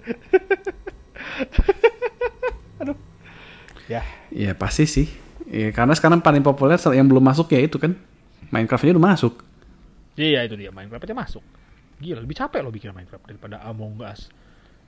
[2.80, 2.96] aduh
[3.86, 5.08] ya Ya pasti sih.
[5.46, 7.94] Ya, karena sekarang paling populer yang belum masuk ya itu kan.
[8.50, 9.34] Minecraft-nya udah masuk.
[10.16, 11.44] iya itu dia Minecraft aja masuk
[11.96, 14.28] gila lebih capek loh bikin Minecraft daripada Among Us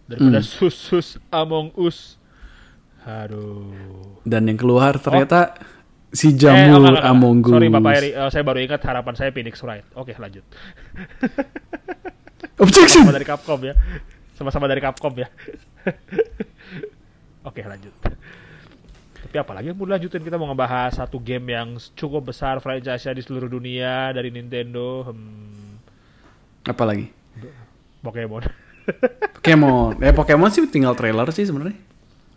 [0.05, 0.47] daripada Hmm.
[0.47, 2.17] susus Among Us
[3.03, 5.57] aduh Dan yang keluar ternyata
[6.09, 7.05] Eh, si Jamur enggak.
[7.05, 7.53] Among Us.
[7.53, 9.85] Sorry Bapak Eri, eh, saya baru ingat harapan saya Phoenix Wright.
[9.93, 10.41] Oke lanjut.
[12.59, 13.05] Objection.
[13.05, 13.75] Sama-sama dari Capcom ya.
[14.33, 15.29] Sama-sama dari Capcom ya.
[17.49, 17.93] Oke lanjut.
[19.19, 23.21] Tapi apalagi yang mau lanjutin kita mau ngebahas satu game yang cukup besar franchise-nya di
[23.21, 25.13] seluruh dunia dari Nintendo.
[25.13, 25.68] Hmm,
[26.65, 27.11] Apalagi?
[28.03, 28.43] Pokemon.
[29.39, 30.01] Pokemon.
[30.01, 31.77] Ya Pokemon sih tinggal trailer sih sebenarnya.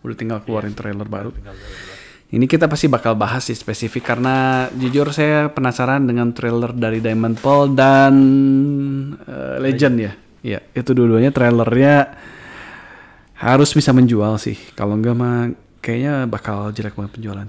[0.02, 1.30] Udah tinggal keluarin trailer baru.
[1.32, 2.02] Tinggal dulu.
[2.32, 7.36] Ini kita pasti bakal bahas sih spesifik karena jujur saya penasaran dengan trailer dari Diamond
[7.36, 8.14] Pearl dan
[9.20, 10.12] eh, Legend ya.
[10.42, 12.16] Iya, itu dua-duanya trailernya
[13.36, 14.56] harus bisa menjual sih.
[14.80, 15.52] Kalau enggak mah
[15.84, 17.48] kayaknya bakal jelek banget penjualan.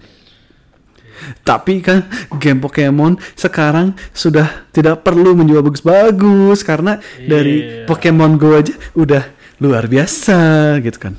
[1.43, 7.87] Tapi kan game Pokemon sekarang sudah tidak perlu menjual bagus-bagus karena dari Iya.
[7.87, 9.23] Pokemon Go aja udah
[9.59, 11.15] luar biasa gitu kan.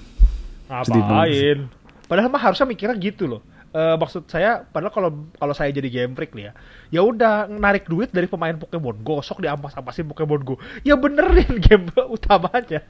[0.67, 1.69] Ngapain?
[2.09, 3.41] Padahal mah harusnya mikirnya gitu loh.
[3.73, 6.53] Eh, maksud saya, padahal kalau kalau saya jadi game freak nih ya,
[6.93, 10.55] ya udah narik duit dari pemain Pokemon Go, sok diampas-ampasin Pokemon Go.
[10.85, 12.85] Ya benerin game utamanya.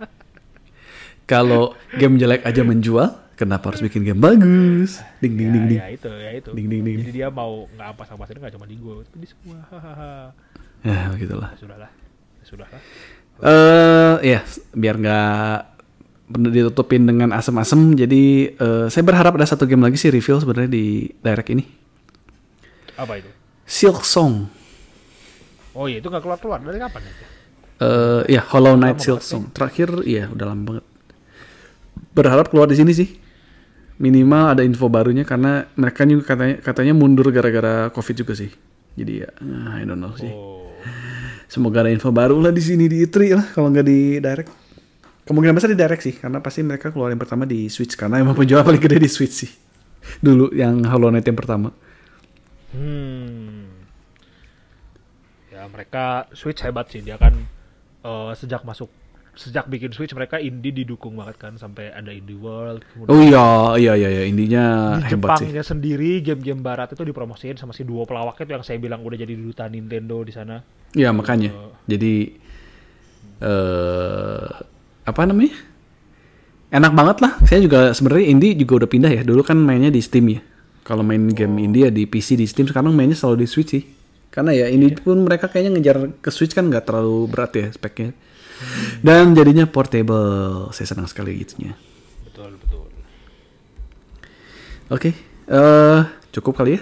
[1.23, 5.01] Kalau game jelek aja menjual, kenapa harus bikin game bagus?
[5.19, 5.79] Ding ding ya, ding ding.
[5.81, 6.49] ya itu, ya itu.
[6.53, 6.97] Ding, ding, ding.
[7.01, 9.59] Jadi dia mau nggak ampas-ampasin nggak cuma di Go, tapi di semua.
[10.83, 11.49] Ya begitulah.
[11.55, 11.91] Ya sudahlah,
[12.35, 12.81] ya sudahlah.
[13.39, 14.39] Eh ya
[14.75, 15.57] biar nggak
[16.33, 21.07] ditutupin dengan asem-asem, jadi eh, saya berharap ada satu game lagi sih reveal sebenarnya di
[21.23, 21.63] direct ini.
[22.99, 23.31] Apa itu?
[23.63, 24.51] Silk Song.
[25.73, 27.23] Oh iya, itu nggak keluar-keluar dari kapan itu?
[27.81, 29.49] Eh ya Hollow Knight Silk Song.
[29.55, 30.85] Terakhir iya udah lama banget.
[32.13, 33.22] Berharap keluar di sini sih.
[34.03, 38.51] Minimal ada info barunya karena mereka juga katanya katanya mundur gara-gara Covid juga sih.
[38.99, 40.27] Jadi ya ah, I don't know sih.
[40.27, 40.67] Oh,
[41.47, 44.51] Semoga ada info baru lah di sini di E3 lah kalau nggak di direct.
[45.23, 48.59] Kemungkinan besar di direct sih karena pasti mereka keluarin pertama di Switch karena emang penjual
[48.67, 49.51] paling gede di Switch sih.
[50.19, 51.71] Dulu yang Hollow Knight yang pertama.
[52.75, 53.71] Hmm.
[55.47, 57.39] Ya mereka Switch hebat sih dia kan
[58.03, 58.91] eh, sejak masuk
[59.33, 63.93] sejak bikin Switch mereka indie didukung banget kan sampai ada Indie World Oh iya iya
[63.97, 64.23] iya, iya.
[64.29, 65.49] indinya di hebat sih.
[65.49, 69.17] Jepangnya sendiri game-game barat itu dipromosiin sama si duo pelawak itu yang saya bilang udah
[69.17, 70.61] jadi duta Nintendo di sana.
[70.93, 71.49] Iya makanya.
[71.89, 72.13] Jadi
[73.41, 74.47] eh
[75.03, 75.57] apa namanya?
[76.73, 77.33] Enak banget lah.
[77.45, 79.21] Saya juga sebenarnya indie juga udah pindah ya.
[79.25, 80.41] Dulu kan mainnya di Steam ya.
[80.85, 83.83] Kalau main game indie ya di PC di Steam sekarang mainnya selalu di Switch sih.
[84.33, 88.13] Karena ya ini pun mereka kayaknya ngejar ke Switch kan nggak terlalu berat ya speknya.
[89.01, 90.69] Dan jadinya portable.
[90.71, 91.75] Saya senang sekali gitunya.
[92.27, 92.87] Betul betul.
[94.91, 95.11] Oke,
[95.47, 96.01] eh
[96.33, 96.81] cukup kali ya.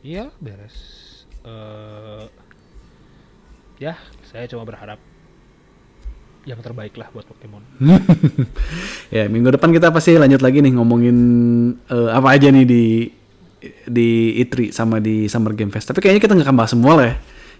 [0.00, 0.76] Iya beres.
[1.44, 2.24] Eh
[3.80, 3.96] ya
[4.28, 5.00] saya cuma berharap
[6.48, 7.64] yang terbaik lah buat Pokemon.
[9.14, 11.16] ya minggu depan kita pasti lanjut lagi nih ngomongin
[11.84, 12.84] eh, apa aja nih di
[13.84, 15.92] di E3 sama di Summer Game Fest.
[15.92, 17.14] Tapi kayaknya kita nggak akan bahas semua lah ya.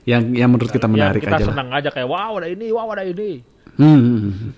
[0.09, 1.53] Yang yang menurut kita menarik ya, kita aja lah.
[1.53, 3.45] senang aja kayak wow ada ini, wow ada ini.
[3.77, 4.57] Hmm.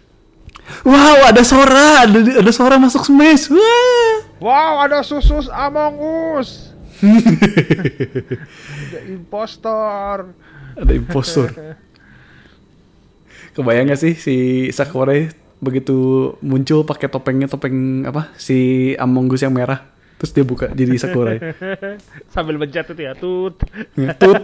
[0.86, 3.51] Wow, ada Sora, ada ada Sora masuk Smash.
[3.51, 4.14] Wah.
[4.43, 5.98] Wow ada susus Among
[6.39, 6.74] Us.
[7.02, 10.31] ada impostor.
[10.78, 11.51] Ada impostor.
[13.55, 14.35] Kebayang gak sih si
[14.73, 15.28] Sakurai
[15.62, 19.86] begitu muncul pakai topengnya topeng apa si Among Us yang merah
[20.19, 21.39] terus dia buka jadi Sakurai.
[22.35, 23.62] Sambil mencet itu ya tut.
[24.19, 24.43] Tut.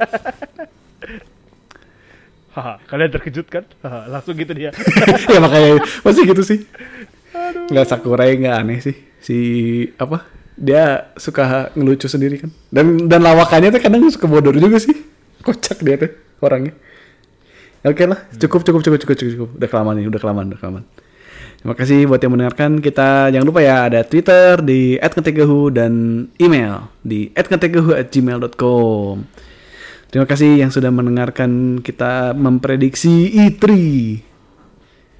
[2.58, 3.64] Haha, kalian terkejut kan?
[3.84, 4.74] Haha, langsung gitu dia.
[5.32, 6.58] ya makanya pasti gitu sih.
[7.70, 8.96] Nggak Sakurai nggak aneh sih.
[9.22, 9.36] Si
[10.00, 10.26] apa?
[10.58, 12.50] Dia suka ngelucu sendiri kan.
[12.72, 14.96] Dan dan lawakannya tuh kadang suka bodoh juga sih.
[15.44, 16.10] Kocak dia tuh
[16.42, 16.74] orangnya.
[17.86, 19.32] Oke lah, cukup cukup cukup cukup cukup.
[19.38, 19.48] cukup.
[19.54, 20.84] Udah kelamaan nih, udah kelamaan, udah kelamaan.
[21.58, 22.78] Terima kasih buat yang mendengarkan.
[22.82, 29.14] Kita jangan lupa ya ada Twitter di @ketegahu dan email di @ketegahu@gmail.com.
[30.08, 33.64] Terima kasih yang sudah mendengarkan kita memprediksi E E3.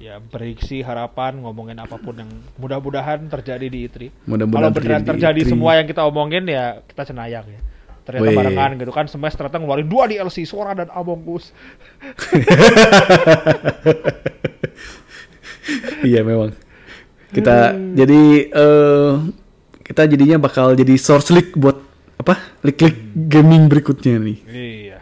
[0.01, 4.25] Ya, prediksi, harapan, ngomongin apa pun yang mudah-mudahan terjadi di E3.
[4.25, 5.51] Mudah-mudahan Kalau beneran terjadi di terjadi E3.
[5.53, 7.61] semua yang kita omongin ya kita cenayang ya.
[8.01, 8.37] Ternyata Wih.
[8.41, 11.53] barengan gitu kan Smash ternyata ngeluarin dua DLC Sora dan Among Us.
[16.09, 16.57] iya memang.
[17.29, 19.13] Kita jadi eh
[19.85, 21.88] kita jadinya bakal jadi source leak buat
[22.19, 22.33] apa?
[22.67, 22.95] Leak-leak
[23.31, 24.37] gaming berikutnya nih.
[24.43, 24.97] Iya.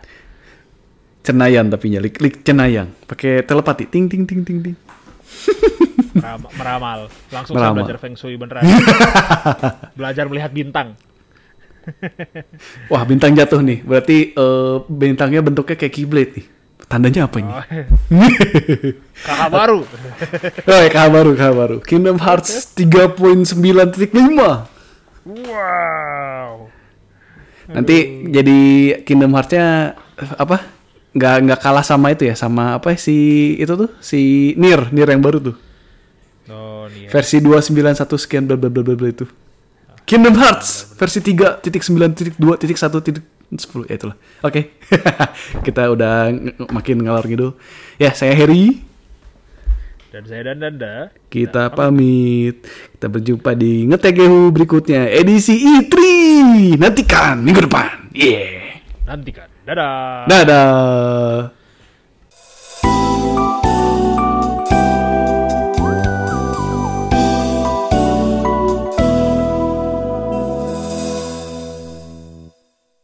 [1.25, 2.93] Cenayan tapi ya, leak, leak cenayang.
[3.09, 3.89] Pakai telepati.
[3.89, 4.77] Ting ting ting ting ting.
[6.21, 6.99] Meram- meramal.
[7.33, 7.83] Langsung saya Meramal.
[7.83, 8.63] belajar Feng Shui beneran.
[9.99, 10.93] belajar melihat bintang.
[12.91, 13.81] Wah, bintang jatuh nih.
[13.81, 16.45] Berarti eh, bintangnya bentuknya kayak keyblade nih.
[16.87, 17.51] Tandanya apa ini?
[17.51, 17.63] Oh,
[19.19, 19.79] kakak baru.
[19.83, 21.77] Oh, ya, baru, kabar baru.
[21.83, 23.43] Kingdom Hearts 3.9.5.
[25.27, 26.71] wow.
[27.67, 28.59] Nanti jadi
[29.03, 29.97] Kingdom Hearts-nya
[30.39, 30.63] apa?
[31.17, 35.23] Nggak nggak kalah sama itu ya, sama apa si itu tuh, si Nier, Nier yang
[35.23, 35.55] baru tuh.
[36.47, 37.11] Oh, ya.
[37.11, 39.27] Versi 291 sekian bla bla bla bla itu.
[40.07, 44.15] Kingdom Hearts versi 3.9.2.1.10 ya itulah.
[44.39, 44.79] Oke.
[45.67, 46.31] Kita udah
[46.71, 47.59] makin ngalor gitu.
[47.99, 48.87] Ya, saya Harry.
[50.17, 51.13] Dan saya dan Danda.
[51.29, 52.65] Kita pamit.
[52.65, 55.93] Kita berjumpa di Ngetegehu berikutnya edisi E3.
[56.73, 58.09] Nantikan minggu depan.
[58.17, 58.81] Yeah.
[59.05, 59.45] Nantikan.
[59.61, 60.25] Dadah.
[60.25, 61.56] Dadah.